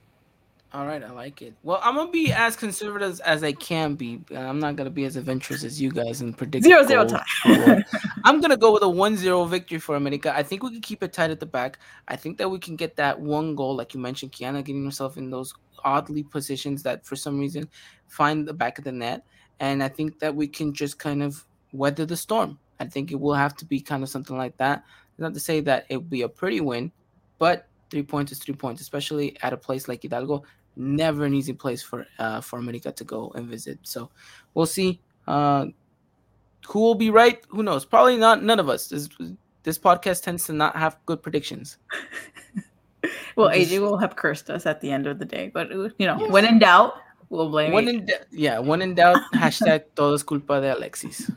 All 0.74 0.86
right, 0.86 1.02
I 1.02 1.10
like 1.10 1.42
it. 1.42 1.54
Well, 1.62 1.78
I'm 1.82 1.96
gonna 1.96 2.10
be 2.10 2.32
as 2.32 2.56
conservative 2.56 3.20
as 3.26 3.44
I 3.44 3.52
can 3.52 3.94
be. 3.94 4.20
Uh, 4.30 4.38
I'm 4.38 4.58
not 4.58 4.74
gonna 4.74 4.88
be 4.88 5.04
as 5.04 5.16
adventurous 5.16 5.64
as 5.64 5.78
you 5.78 5.90
guys 5.90 6.22
and 6.22 6.36
predict 6.36 6.64
zero 6.64 6.86
zero 6.86 7.06
time. 7.06 7.24
I'm 8.24 8.40
gonna 8.40 8.56
go 8.56 8.72
with 8.72 8.82
a 8.82 8.86
1-0 8.86 9.50
victory 9.50 9.78
for 9.78 9.96
America. 9.96 10.34
I 10.34 10.42
think 10.42 10.62
we 10.62 10.70
can 10.70 10.80
keep 10.80 11.02
it 11.02 11.12
tight 11.12 11.30
at 11.30 11.40
the 11.40 11.46
back. 11.46 11.78
I 12.08 12.16
think 12.16 12.38
that 12.38 12.48
we 12.48 12.58
can 12.58 12.76
get 12.76 12.96
that 12.96 13.20
one 13.20 13.54
goal, 13.54 13.76
like 13.76 13.92
you 13.92 14.00
mentioned, 14.00 14.32
Kiana 14.32 14.64
getting 14.64 14.84
herself 14.86 15.18
in 15.18 15.28
those 15.28 15.52
oddly 15.84 16.22
positions 16.22 16.82
that 16.84 17.04
for 17.04 17.16
some 17.16 17.38
reason 17.38 17.68
find 18.06 18.48
the 18.48 18.54
back 18.54 18.78
of 18.78 18.84
the 18.84 18.92
net, 18.92 19.26
and 19.60 19.82
I 19.82 19.88
think 19.88 20.20
that 20.20 20.34
we 20.34 20.48
can 20.48 20.72
just 20.72 20.98
kind 20.98 21.22
of 21.22 21.44
weather 21.72 22.06
the 22.06 22.16
storm. 22.16 22.58
I 22.80 22.86
think 22.86 23.12
it 23.12 23.20
will 23.20 23.34
have 23.34 23.54
to 23.56 23.66
be 23.66 23.78
kind 23.78 24.02
of 24.02 24.08
something 24.08 24.38
like 24.38 24.56
that. 24.56 24.84
Not 25.18 25.34
to 25.34 25.40
say 25.40 25.60
that 25.60 25.84
it 25.90 25.98
will 25.98 26.04
be 26.04 26.22
a 26.22 26.28
pretty 26.30 26.62
win, 26.62 26.92
but 27.38 27.68
three 27.90 28.02
points 28.02 28.32
is 28.32 28.38
three 28.38 28.54
points, 28.54 28.80
especially 28.80 29.36
at 29.42 29.52
a 29.52 29.56
place 29.56 29.86
like 29.86 30.00
Hidalgo 30.00 30.42
never 30.76 31.24
an 31.24 31.34
easy 31.34 31.52
place 31.52 31.82
for 31.82 32.06
uh, 32.18 32.40
for 32.40 32.58
America 32.58 32.92
to 32.92 33.04
go 33.04 33.32
and 33.34 33.46
visit. 33.46 33.78
So 33.82 34.10
we'll 34.54 34.66
see. 34.66 35.00
Uh, 35.26 35.66
who 36.68 36.80
will 36.80 36.94
be 36.94 37.10
right? 37.10 37.44
Who 37.48 37.62
knows? 37.62 37.84
Probably 37.84 38.16
not. 38.16 38.42
None 38.42 38.60
of 38.60 38.68
us. 38.68 38.88
This 38.88 39.08
this 39.62 39.78
podcast 39.78 40.22
tends 40.22 40.46
to 40.46 40.52
not 40.52 40.76
have 40.76 40.98
good 41.06 41.22
predictions. 41.22 41.78
well, 43.36 43.50
AJ 43.50 43.80
will 43.80 43.98
have 43.98 44.16
cursed 44.16 44.50
us 44.50 44.66
at 44.66 44.80
the 44.80 44.90
end 44.90 45.06
of 45.06 45.18
the 45.18 45.24
day, 45.24 45.50
but 45.52 45.70
you 45.70 46.06
know, 46.06 46.18
yes. 46.18 46.30
when 46.30 46.44
in 46.44 46.58
doubt, 46.58 46.94
we'll 47.30 47.50
blame. 47.50 47.72
When 47.72 47.88
in 47.88 48.08
yeah, 48.30 48.58
when 48.58 48.82
in 48.82 48.94
doubt, 48.94 49.18
hashtag 49.34 49.84
todo 49.94 50.14
es 50.14 50.22
culpa 50.22 50.60
de 50.60 50.74
Alexis. 50.74 51.30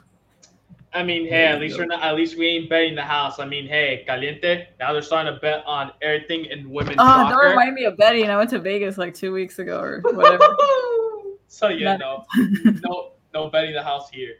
I 0.96 1.04
mean, 1.04 1.28
hey, 1.28 1.46
at 1.48 1.60
least 1.60 1.78
we're 1.78 1.86
not. 1.86 2.02
At 2.02 2.16
least 2.16 2.38
we 2.38 2.48
ain't 2.48 2.70
betting 2.70 2.96
the 2.96 3.02
house. 3.02 3.38
I 3.40 3.46
mean, 3.46 3.68
hey, 3.68 4.06
caliente. 4.08 4.70
Now 4.80 4.94
they're 4.94 5.02
starting 5.02 5.34
to 5.34 5.40
bet 5.42 5.62
on 5.66 5.92
everything 6.02 6.46
in 6.46 6.70
women's 6.70 6.96
oh, 7.00 7.04
soccer. 7.04 7.34
don't 7.34 7.50
remind 7.50 7.76
me 7.76 7.84
of 7.84 7.98
betting. 7.98 8.30
I 8.30 8.38
went 8.38 8.50
to 8.52 8.60
Vegas 8.60 8.98
like 8.98 9.14
two 9.14 9.34
weeks 9.34 9.60
ago 9.60 9.80
or 9.82 10.00
whatever. 10.02 10.56
so 11.50 11.68
yeah, 11.68 11.98
no, 11.98 12.26
no, 12.84 13.12
no 13.34 13.50
betting 13.50 13.74
the 13.74 13.84
house 13.84 14.10
here. 14.10 14.36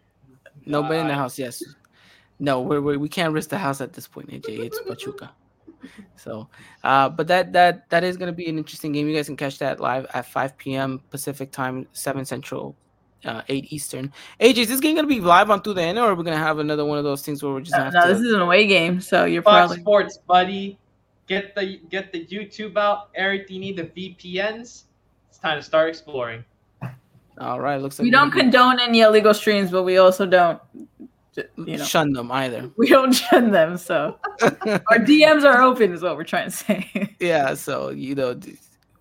No 0.66 0.82
uh, 0.82 0.90
betting 0.90 1.08
the 1.08 1.14
house. 1.14 1.38
Yes. 1.38 1.62
No, 2.40 2.62
we're, 2.62 2.82
we're, 2.82 2.98
we 2.98 3.10
can't 3.10 3.34
risk 3.34 3.50
the 3.50 3.58
house 3.58 3.82
at 3.82 3.94
this 3.94 4.08
point, 4.08 4.30
AJ. 4.30 4.60
It's 4.60 4.80
Pachuca. 4.82 5.32
So, 6.16 6.50
uh, 6.84 7.10
but 7.10 7.28
that 7.28 7.54
that 7.54 7.88
that 7.92 8.04
is 8.04 8.18
going 8.18 8.26
to 8.26 8.36
be 8.36 8.50
an 8.50 8.58
interesting 8.58 8.92
game. 8.92 9.08
You 9.08 9.16
guys 9.16 9.28
can 9.28 9.38
catch 9.38 9.60
that 9.60 9.80
live 9.80 10.08
at 10.16 10.26
5 10.26 10.58
p.m. 10.58 11.00
Pacific 11.12 11.52
time, 11.52 11.86
7 11.92 12.26
Central 12.26 12.76
uh, 13.26 13.42
eight 13.50 13.72
Eastern. 13.72 14.12
AJ, 14.40 14.58
is 14.58 14.68
this 14.68 14.80
game 14.80 14.96
gonna 14.96 15.08
be 15.08 15.20
live 15.20 15.50
on 15.50 15.62
through 15.62 15.74
the 15.74 15.82
end, 15.82 15.98
or 15.98 16.10
are 16.10 16.16
we 16.16 16.24
gonna 16.24 16.38
have 16.38 16.60
another 16.60 16.86
one 16.86 16.98
of 16.98 17.04
those 17.04 17.22
things 17.22 17.44
where 17.44 17.54
we're 17.54 17.62
just? 17.62 17.78
No, 17.78 17.90
no 17.90 18.08
to... 18.08 18.14
this 18.14 18.22
is 18.22 18.34
an 18.34 18.42
away 18.42 18.68
game, 18.68 19.02
so 19.02 19.26
you're 19.26 19.42
Fox 19.42 19.68
probably 19.68 19.82
Sports, 19.82 20.18
buddy. 20.28 20.78
Get 21.28 21.56
the 21.56 21.80
get 21.90 22.12
the 22.12 22.26
YouTube 22.26 22.78
out, 22.78 23.10
everything. 23.16 23.56
You 23.56 23.60
need 23.60 23.78
the 23.78 23.84
VPNs. 23.86 24.84
It's 25.30 25.40
time 25.40 25.58
to 25.58 25.64
start 25.64 25.90
exploring. 25.90 26.46
All 27.40 27.60
right, 27.60 27.82
looks 27.82 28.00
like 28.00 28.06
we 28.06 28.12
don't 28.12 28.32
condone 28.32 28.80
any 28.80 29.02
illegal 29.02 29.34
streams, 29.34 29.70
but 29.70 29.84
we 29.84 29.98
also 29.98 30.26
don't 30.26 30.60
you 31.36 31.78
know 31.78 31.84
shun 31.84 32.14
them 32.14 32.32
either. 32.32 32.72
We 32.78 32.88
don't 32.90 33.12
shun 33.12 33.52
them, 33.52 33.78
so 33.78 34.18
our 34.42 35.00
DMs 35.00 35.44
are 35.44 35.62
open, 35.62 35.94
is 35.94 36.02
what 36.02 36.16
we're 36.16 36.24
trying 36.24 36.50
to 36.50 36.56
say. 36.56 37.16
yeah, 37.20 37.54
so 37.54 37.90
you 37.90 38.16
know, 38.16 38.40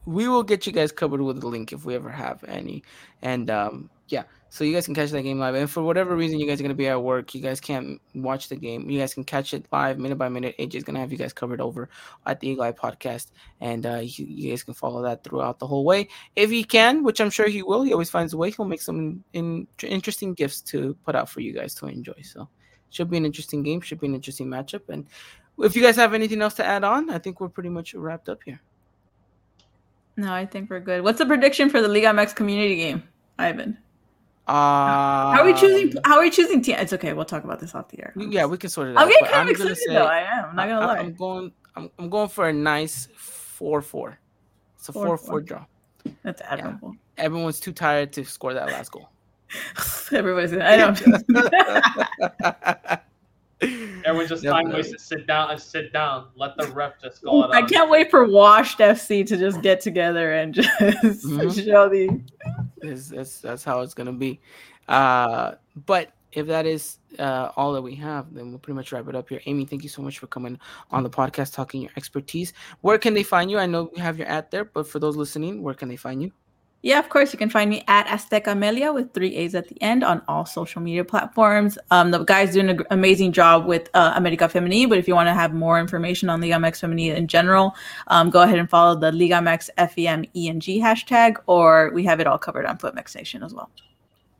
we 0.06 0.28
will 0.28 0.42
get 0.42 0.66
you 0.66 0.72
guys 0.72 0.90
covered 0.90 1.20
with 1.20 1.42
a 1.42 1.46
link 1.46 1.72
if 1.72 1.84
we 1.84 1.94
ever 1.94 2.10
have 2.10 2.42
any, 2.48 2.82
and 3.22 3.50
um, 3.50 3.90
yeah. 4.14 4.22
So 4.48 4.62
you 4.62 4.72
guys 4.72 4.84
can 4.84 4.94
catch 4.94 5.10
that 5.10 5.22
game 5.22 5.40
live. 5.40 5.56
And 5.56 5.68
for 5.68 5.82
whatever 5.82 6.14
reason 6.14 6.38
you 6.38 6.46
guys 6.46 6.60
are 6.60 6.62
gonna 6.62 6.74
be 6.74 6.86
at 6.86 7.02
work, 7.02 7.34
you 7.34 7.40
guys 7.40 7.60
can't 7.60 8.00
watch 8.14 8.48
the 8.48 8.54
game. 8.54 8.88
You 8.88 9.00
guys 9.00 9.12
can 9.12 9.24
catch 9.24 9.52
it 9.52 9.66
live, 9.72 9.98
minute 9.98 10.16
by 10.16 10.28
minute. 10.28 10.54
AJ's 10.60 10.84
gonna 10.84 11.00
have 11.00 11.10
you 11.10 11.18
guys 11.18 11.32
covered 11.32 11.60
over 11.60 11.88
at 12.24 12.38
the 12.38 12.48
Eagle 12.48 12.62
Eye 12.62 12.70
Podcast, 12.70 13.32
and 13.60 13.84
uh, 13.84 13.96
you, 13.96 14.24
you 14.26 14.50
guys 14.50 14.62
can 14.62 14.74
follow 14.74 15.02
that 15.02 15.24
throughout 15.24 15.58
the 15.58 15.66
whole 15.66 15.84
way 15.84 16.06
if 16.36 16.50
he 16.50 16.62
can, 16.62 17.02
which 17.02 17.20
I'm 17.20 17.30
sure 17.30 17.48
he 17.48 17.62
will. 17.62 17.82
He 17.82 17.92
always 17.92 18.10
finds 18.10 18.32
a 18.32 18.36
way. 18.36 18.52
He'll 18.52 18.64
make 18.64 18.80
some 18.80 19.24
in, 19.32 19.66
interesting 19.82 20.34
gifts 20.34 20.60
to 20.70 20.96
put 21.04 21.16
out 21.16 21.28
for 21.28 21.40
you 21.40 21.52
guys 21.52 21.74
to 21.76 21.86
enjoy. 21.86 22.22
So 22.22 22.48
should 22.90 23.10
be 23.10 23.16
an 23.16 23.26
interesting 23.26 23.64
game. 23.64 23.80
Should 23.80 23.98
be 23.98 24.06
an 24.06 24.14
interesting 24.14 24.46
matchup. 24.46 24.88
And 24.88 25.06
if 25.58 25.74
you 25.74 25.82
guys 25.82 25.96
have 25.96 26.14
anything 26.14 26.40
else 26.40 26.54
to 26.54 26.64
add 26.64 26.84
on, 26.84 27.10
I 27.10 27.18
think 27.18 27.40
we're 27.40 27.48
pretty 27.48 27.70
much 27.70 27.92
wrapped 27.92 28.28
up 28.28 28.38
here. 28.44 28.60
No, 30.16 30.32
I 30.32 30.46
think 30.46 30.70
we're 30.70 30.78
good. 30.78 31.02
What's 31.02 31.18
the 31.18 31.26
prediction 31.26 31.68
for 31.68 31.80
the 31.80 31.88
Liga 31.88 32.06
MX 32.06 32.36
community 32.36 32.76
game, 32.76 33.02
Ivan? 33.36 33.78
Uh, 34.46 35.32
how 35.32 35.40
are 35.40 35.44
we 35.44 35.54
choosing? 35.54 35.94
How 36.04 36.18
are 36.18 36.22
we 36.22 36.30
choosing 36.30 36.60
team? 36.60 36.76
It's 36.78 36.92
okay. 36.92 37.14
We'll 37.14 37.24
talk 37.24 37.44
about 37.44 37.60
this 37.60 37.74
off 37.74 37.88
the 37.88 38.00
air. 38.00 38.12
Yeah, 38.16 38.44
we 38.44 38.58
can 38.58 38.68
sort 38.68 38.88
it 38.88 38.96
out. 38.96 39.02
I'm 39.02 39.08
getting 39.08 39.26
kind 39.26 39.48
of 39.48 39.52
excited 39.52 39.76
say, 39.78 39.94
though. 39.94 40.04
I 40.04 40.20
am. 40.20 40.50
I'm 40.50 40.56
not 40.56 40.68
gonna 40.68 40.80
I, 40.80 40.86
lie. 40.86 40.98
I'm 40.98 41.14
going. 41.14 41.52
I'm, 41.76 41.90
I'm 41.98 42.10
going 42.10 42.28
for 42.28 42.48
a 42.48 42.52
nice 42.52 43.08
four-four. 43.16 44.18
It's 44.76 44.88
a 44.90 44.92
four-four 44.92 45.40
draw. 45.40 45.64
That's 46.22 46.42
admirable. 46.42 46.92
Yeah. 46.92 47.24
Everyone's 47.24 47.58
too 47.58 47.72
tired 47.72 48.12
to 48.12 48.24
score 48.24 48.52
that 48.52 48.66
last 48.66 48.92
goal. 48.92 49.08
Everybody's. 50.12 50.52
I 50.52 50.76
know. 50.76 50.94
Everyone 54.04 54.28
just 54.28 54.44
time 54.44 54.70
wasted. 54.70 55.00
Sit 55.00 55.26
down 55.26 55.50
and 55.50 55.60
sit 55.60 55.92
down. 55.92 56.28
Let 56.36 56.56
the 56.56 56.66
ref 56.68 57.00
just 57.02 57.22
go. 57.22 57.50
I 57.50 57.62
can't 57.62 57.90
wait 57.90 58.10
for 58.10 58.24
Washed 58.24 58.78
FC 58.78 59.26
to 59.26 59.36
just 59.36 59.62
get 59.62 59.80
together 59.80 60.34
and 60.34 60.54
just 60.54 60.68
mm-hmm. 60.78 61.50
show 61.50 61.88
the. 61.88 62.20
That's, 62.82 63.08
that's, 63.08 63.40
that's 63.40 63.64
how 63.64 63.80
it's 63.80 63.94
gonna 63.94 64.12
be. 64.12 64.40
Uh, 64.88 65.52
but 65.86 66.12
if 66.32 66.46
that 66.48 66.66
is 66.66 66.98
uh, 67.18 67.50
all 67.56 67.72
that 67.72 67.82
we 67.82 67.94
have, 67.94 68.34
then 68.34 68.50
we'll 68.50 68.58
pretty 68.58 68.76
much 68.76 68.92
wrap 68.92 69.08
it 69.08 69.14
up 69.14 69.28
here. 69.28 69.40
Amy, 69.46 69.64
thank 69.64 69.82
you 69.82 69.88
so 69.88 70.02
much 70.02 70.18
for 70.18 70.26
coming 70.26 70.58
on 70.90 71.02
the 71.02 71.10
podcast, 71.10 71.54
talking 71.54 71.80
your 71.82 71.92
expertise. 71.96 72.52
Where 72.80 72.98
can 72.98 73.14
they 73.14 73.22
find 73.22 73.50
you? 73.50 73.58
I 73.58 73.66
know 73.66 73.90
we 73.94 74.00
have 74.00 74.18
your 74.18 74.28
ad 74.28 74.50
there, 74.50 74.64
but 74.64 74.86
for 74.86 74.98
those 74.98 75.16
listening, 75.16 75.62
where 75.62 75.74
can 75.74 75.88
they 75.88 75.96
find 75.96 76.22
you? 76.22 76.32
Yeah, 76.84 76.98
of 76.98 77.08
course. 77.08 77.32
You 77.32 77.38
can 77.38 77.48
find 77.48 77.70
me 77.70 77.82
at 77.88 78.06
Azteca 78.08 78.48
Amelia 78.48 78.92
with 78.92 79.14
three 79.14 79.34
A's 79.36 79.54
at 79.54 79.68
the 79.68 79.82
end 79.82 80.04
on 80.04 80.20
all 80.28 80.44
social 80.44 80.82
media 80.82 81.02
platforms. 81.02 81.78
Um, 81.90 82.10
the 82.10 82.22
guy's 82.22 82.52
doing 82.52 82.68
an 82.68 82.80
amazing 82.90 83.32
job 83.32 83.64
with 83.64 83.88
uh, 83.94 84.12
America 84.16 84.46
Femenil, 84.48 84.90
but 84.90 84.98
if 84.98 85.08
you 85.08 85.14
want 85.14 85.28
to 85.28 85.32
have 85.32 85.54
more 85.54 85.80
information 85.80 86.28
on 86.28 86.42
Liga 86.42 86.56
MX 86.56 86.84
Femenil 86.84 87.16
in 87.16 87.26
general, 87.26 87.74
um, 88.08 88.28
go 88.28 88.42
ahead 88.42 88.58
and 88.58 88.68
follow 88.68 88.94
the 88.94 89.10
Liga 89.12 89.36
MX 89.36 89.70
FEMENG 89.78 90.78
hashtag, 90.82 91.36
or 91.46 91.90
we 91.94 92.04
have 92.04 92.20
it 92.20 92.26
all 92.26 92.36
covered 92.36 92.66
on 92.66 92.76
FutMex 92.76 93.16
Nation 93.16 93.42
as 93.42 93.54
well. 93.54 93.70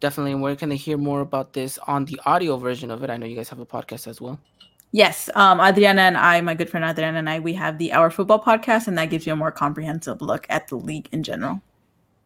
Definitely. 0.00 0.32
And 0.32 0.42
where 0.42 0.54
can 0.54 0.68
they 0.68 0.76
hear 0.76 0.98
more 0.98 1.22
about 1.22 1.54
this 1.54 1.78
on 1.86 2.04
the 2.04 2.20
audio 2.26 2.58
version 2.58 2.90
of 2.90 3.02
it? 3.02 3.08
I 3.08 3.16
know 3.16 3.24
you 3.24 3.36
guys 3.36 3.48
have 3.48 3.60
a 3.60 3.64
podcast 3.64 4.06
as 4.06 4.20
well. 4.20 4.38
Yes, 4.92 5.30
um, 5.34 5.62
Adriana 5.62 6.02
and 6.02 6.18
I, 6.18 6.42
my 6.42 6.52
good 6.52 6.68
friend 6.68 6.84
Adriana 6.84 7.20
and 7.20 7.30
I, 7.30 7.38
we 7.38 7.54
have 7.54 7.78
the 7.78 7.94
Our 7.94 8.10
Football 8.10 8.44
podcast, 8.44 8.86
and 8.86 8.98
that 8.98 9.08
gives 9.08 9.26
you 9.26 9.32
a 9.32 9.36
more 9.36 9.50
comprehensive 9.50 10.20
look 10.20 10.46
at 10.50 10.68
the 10.68 10.76
league 10.76 11.08
in 11.10 11.22
general. 11.22 11.62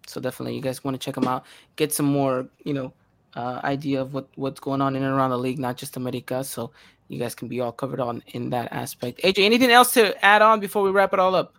So 0.08 0.20
definitely, 0.20 0.54
you 0.56 0.62
guys 0.62 0.82
want 0.82 0.94
to 0.94 1.04
check 1.04 1.14
them 1.14 1.28
out. 1.28 1.44
Get 1.76 1.92
some 1.92 2.06
more, 2.06 2.48
you 2.64 2.74
know, 2.74 2.92
uh, 3.34 3.60
idea 3.64 4.00
of 4.00 4.14
what 4.14 4.28
what's 4.36 4.60
going 4.60 4.80
on 4.80 4.96
in 4.96 5.02
and 5.02 5.14
around 5.14 5.30
the 5.30 5.38
league, 5.38 5.58
not 5.58 5.76
just 5.76 5.96
America. 5.96 6.42
So 6.42 6.72
you 7.08 7.18
guys 7.18 7.34
can 7.34 7.48
be 7.48 7.60
all 7.60 7.72
covered 7.72 8.00
on 8.00 8.22
in 8.28 8.50
that 8.50 8.72
aspect. 8.72 9.20
AJ, 9.22 9.44
anything 9.44 9.70
else 9.70 9.92
to 9.94 10.24
add 10.24 10.42
on 10.42 10.60
before 10.60 10.82
we 10.82 10.90
wrap 10.90 11.12
it 11.12 11.18
all 11.18 11.34
up? 11.34 11.54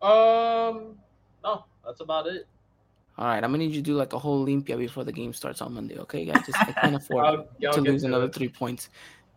Um, 0.00 0.96
no, 1.42 1.64
that's 1.84 2.00
about 2.00 2.26
it. 2.26 2.46
All 3.18 3.26
right, 3.26 3.42
I'm 3.42 3.50
gonna 3.50 3.58
need 3.58 3.72
you 3.74 3.80
to 3.80 3.82
do 3.82 3.94
like 3.94 4.12
a 4.12 4.18
whole 4.18 4.46
limpia 4.46 4.78
before 4.78 5.02
the 5.02 5.12
game 5.12 5.32
starts 5.32 5.60
on 5.60 5.74
Monday. 5.74 5.98
Okay, 5.98 6.24
guys, 6.24 6.46
just 6.46 6.60
I 6.60 6.72
can't 6.72 6.94
afford 7.02 7.24
I'll, 7.24 7.48
I'll 7.66 7.72
to 7.72 7.80
lose 7.80 8.04
another 8.04 8.26
it. 8.26 8.34
three 8.34 8.48
points 8.48 8.90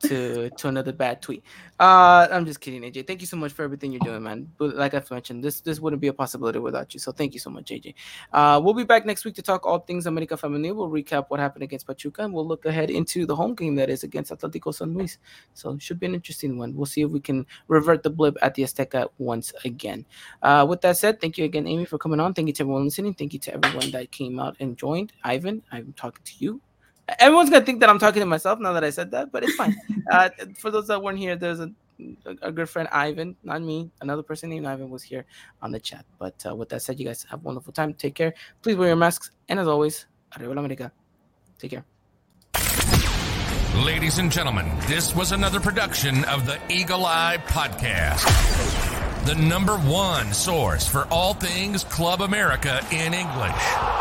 to 0.03 0.49
to 0.49 0.67
another 0.67 0.91
bad 0.91 1.21
tweet. 1.21 1.43
Uh, 1.79 2.27
I'm 2.31 2.45
just 2.45 2.61
kidding, 2.61 2.81
AJ. 2.83 3.07
Thank 3.07 3.21
you 3.21 3.27
so 3.27 3.37
much 3.37 3.51
for 3.53 3.63
everything 3.63 3.91
you're 3.91 4.01
doing, 4.01 4.23
man. 4.23 4.51
But 4.57 4.75
like 4.75 4.93
I've 4.93 5.09
mentioned, 5.09 5.43
this 5.43 5.61
this 5.61 5.79
wouldn't 5.79 6.01
be 6.01 6.07
a 6.07 6.13
possibility 6.13 6.59
without 6.59 6.93
you. 6.93 6.99
So 6.99 7.11
thank 7.11 7.33
you 7.33 7.39
so 7.39 7.49
much, 7.49 7.71
AJ. 7.71 7.95
Uh, 8.31 8.61
we'll 8.63 8.73
be 8.73 8.83
back 8.83 9.05
next 9.05 9.25
week 9.25 9.35
to 9.35 9.41
talk 9.41 9.65
all 9.65 9.79
things 9.79 10.05
America 10.05 10.35
Femenil. 10.35 10.75
We'll 10.75 10.89
recap 10.89 11.25
what 11.29 11.39
happened 11.39 11.63
against 11.63 11.87
Pachuca, 11.87 12.23
and 12.23 12.33
we'll 12.33 12.47
look 12.47 12.65
ahead 12.65 12.89
into 12.89 13.25
the 13.25 13.35
home 13.35 13.55
game 13.55 13.75
that 13.75 13.89
is 13.89 14.03
against 14.03 14.31
Atletico 14.31 14.73
San 14.73 14.93
Luis. 14.93 15.17
So 15.53 15.71
it 15.71 15.81
should 15.81 15.99
be 15.99 16.05
an 16.07 16.15
interesting 16.15 16.57
one. 16.57 16.75
We'll 16.75 16.85
see 16.85 17.01
if 17.01 17.11
we 17.11 17.19
can 17.19 17.45
revert 17.67 18.03
the 18.03 18.09
blip 18.09 18.37
at 18.41 18.55
the 18.55 18.63
Azteca 18.63 19.09
once 19.17 19.53
again. 19.65 20.05
Uh, 20.41 20.65
with 20.67 20.81
that 20.81 20.97
said, 20.97 21.19
thank 21.21 21.37
you 21.37 21.45
again, 21.45 21.67
Amy, 21.67 21.85
for 21.85 21.97
coming 21.97 22.19
on. 22.19 22.33
Thank 22.33 22.47
you 22.47 22.53
to 22.53 22.63
everyone 22.63 22.85
listening. 22.85 23.13
Thank 23.13 23.33
you 23.33 23.39
to 23.39 23.53
everyone 23.53 23.91
that 23.91 24.11
came 24.11 24.39
out 24.39 24.55
and 24.59 24.77
joined. 24.77 25.13
Ivan, 25.23 25.63
I'm 25.71 25.93
talking 25.93 26.23
to 26.23 26.33
you. 26.39 26.61
Everyone's 27.19 27.49
gonna 27.49 27.65
think 27.65 27.79
that 27.79 27.89
I'm 27.89 27.99
talking 27.99 28.19
to 28.19 28.25
myself 28.25 28.59
now 28.59 28.73
that 28.73 28.83
I 28.83 28.89
said 28.89 29.11
that, 29.11 29.31
but 29.31 29.43
it's 29.43 29.55
fine. 29.55 29.75
uh, 30.11 30.29
for 30.57 30.71
those 30.71 30.87
that 30.87 31.01
weren't 31.01 31.17
here, 31.17 31.35
there's 31.35 31.59
a, 31.59 31.71
a 32.41 32.51
good 32.51 32.69
friend 32.69 32.87
Ivan, 32.91 33.35
not 33.43 33.61
me, 33.61 33.91
another 34.01 34.23
person 34.23 34.49
named 34.49 34.65
Ivan 34.65 34.89
was 34.89 35.03
here 35.03 35.25
on 35.61 35.71
the 35.71 35.79
chat. 35.79 36.05
But 36.19 36.43
uh, 36.47 36.55
with 36.55 36.69
that 36.69 36.81
said, 36.81 36.99
you 36.99 37.05
guys 37.05 37.25
have 37.29 37.41
a 37.41 37.43
wonderful 37.43 37.73
time. 37.73 37.93
Take 37.93 38.15
care. 38.15 38.33
Please 38.61 38.75
wear 38.75 38.87
your 38.87 38.97
masks, 38.97 39.31
and 39.49 39.59
as 39.59 39.67
always, 39.67 40.05
arriba 40.37 40.53
la 40.53 40.59
America. 40.59 40.91
Take 41.59 41.71
care. 41.71 41.85
Ladies 43.75 44.17
and 44.17 44.31
gentlemen, 44.31 44.69
this 44.87 45.15
was 45.15 45.31
another 45.31 45.59
production 45.59 46.25
of 46.25 46.45
the 46.45 46.59
Eagle 46.69 47.05
Eye 47.05 47.37
Podcast, 47.47 48.25
the 49.25 49.35
number 49.35 49.77
one 49.77 50.33
source 50.33 50.87
for 50.87 51.07
all 51.09 51.33
things 51.33 51.83
Club 51.85 52.21
America 52.21 52.85
in 52.91 53.13
English. 53.13 54.00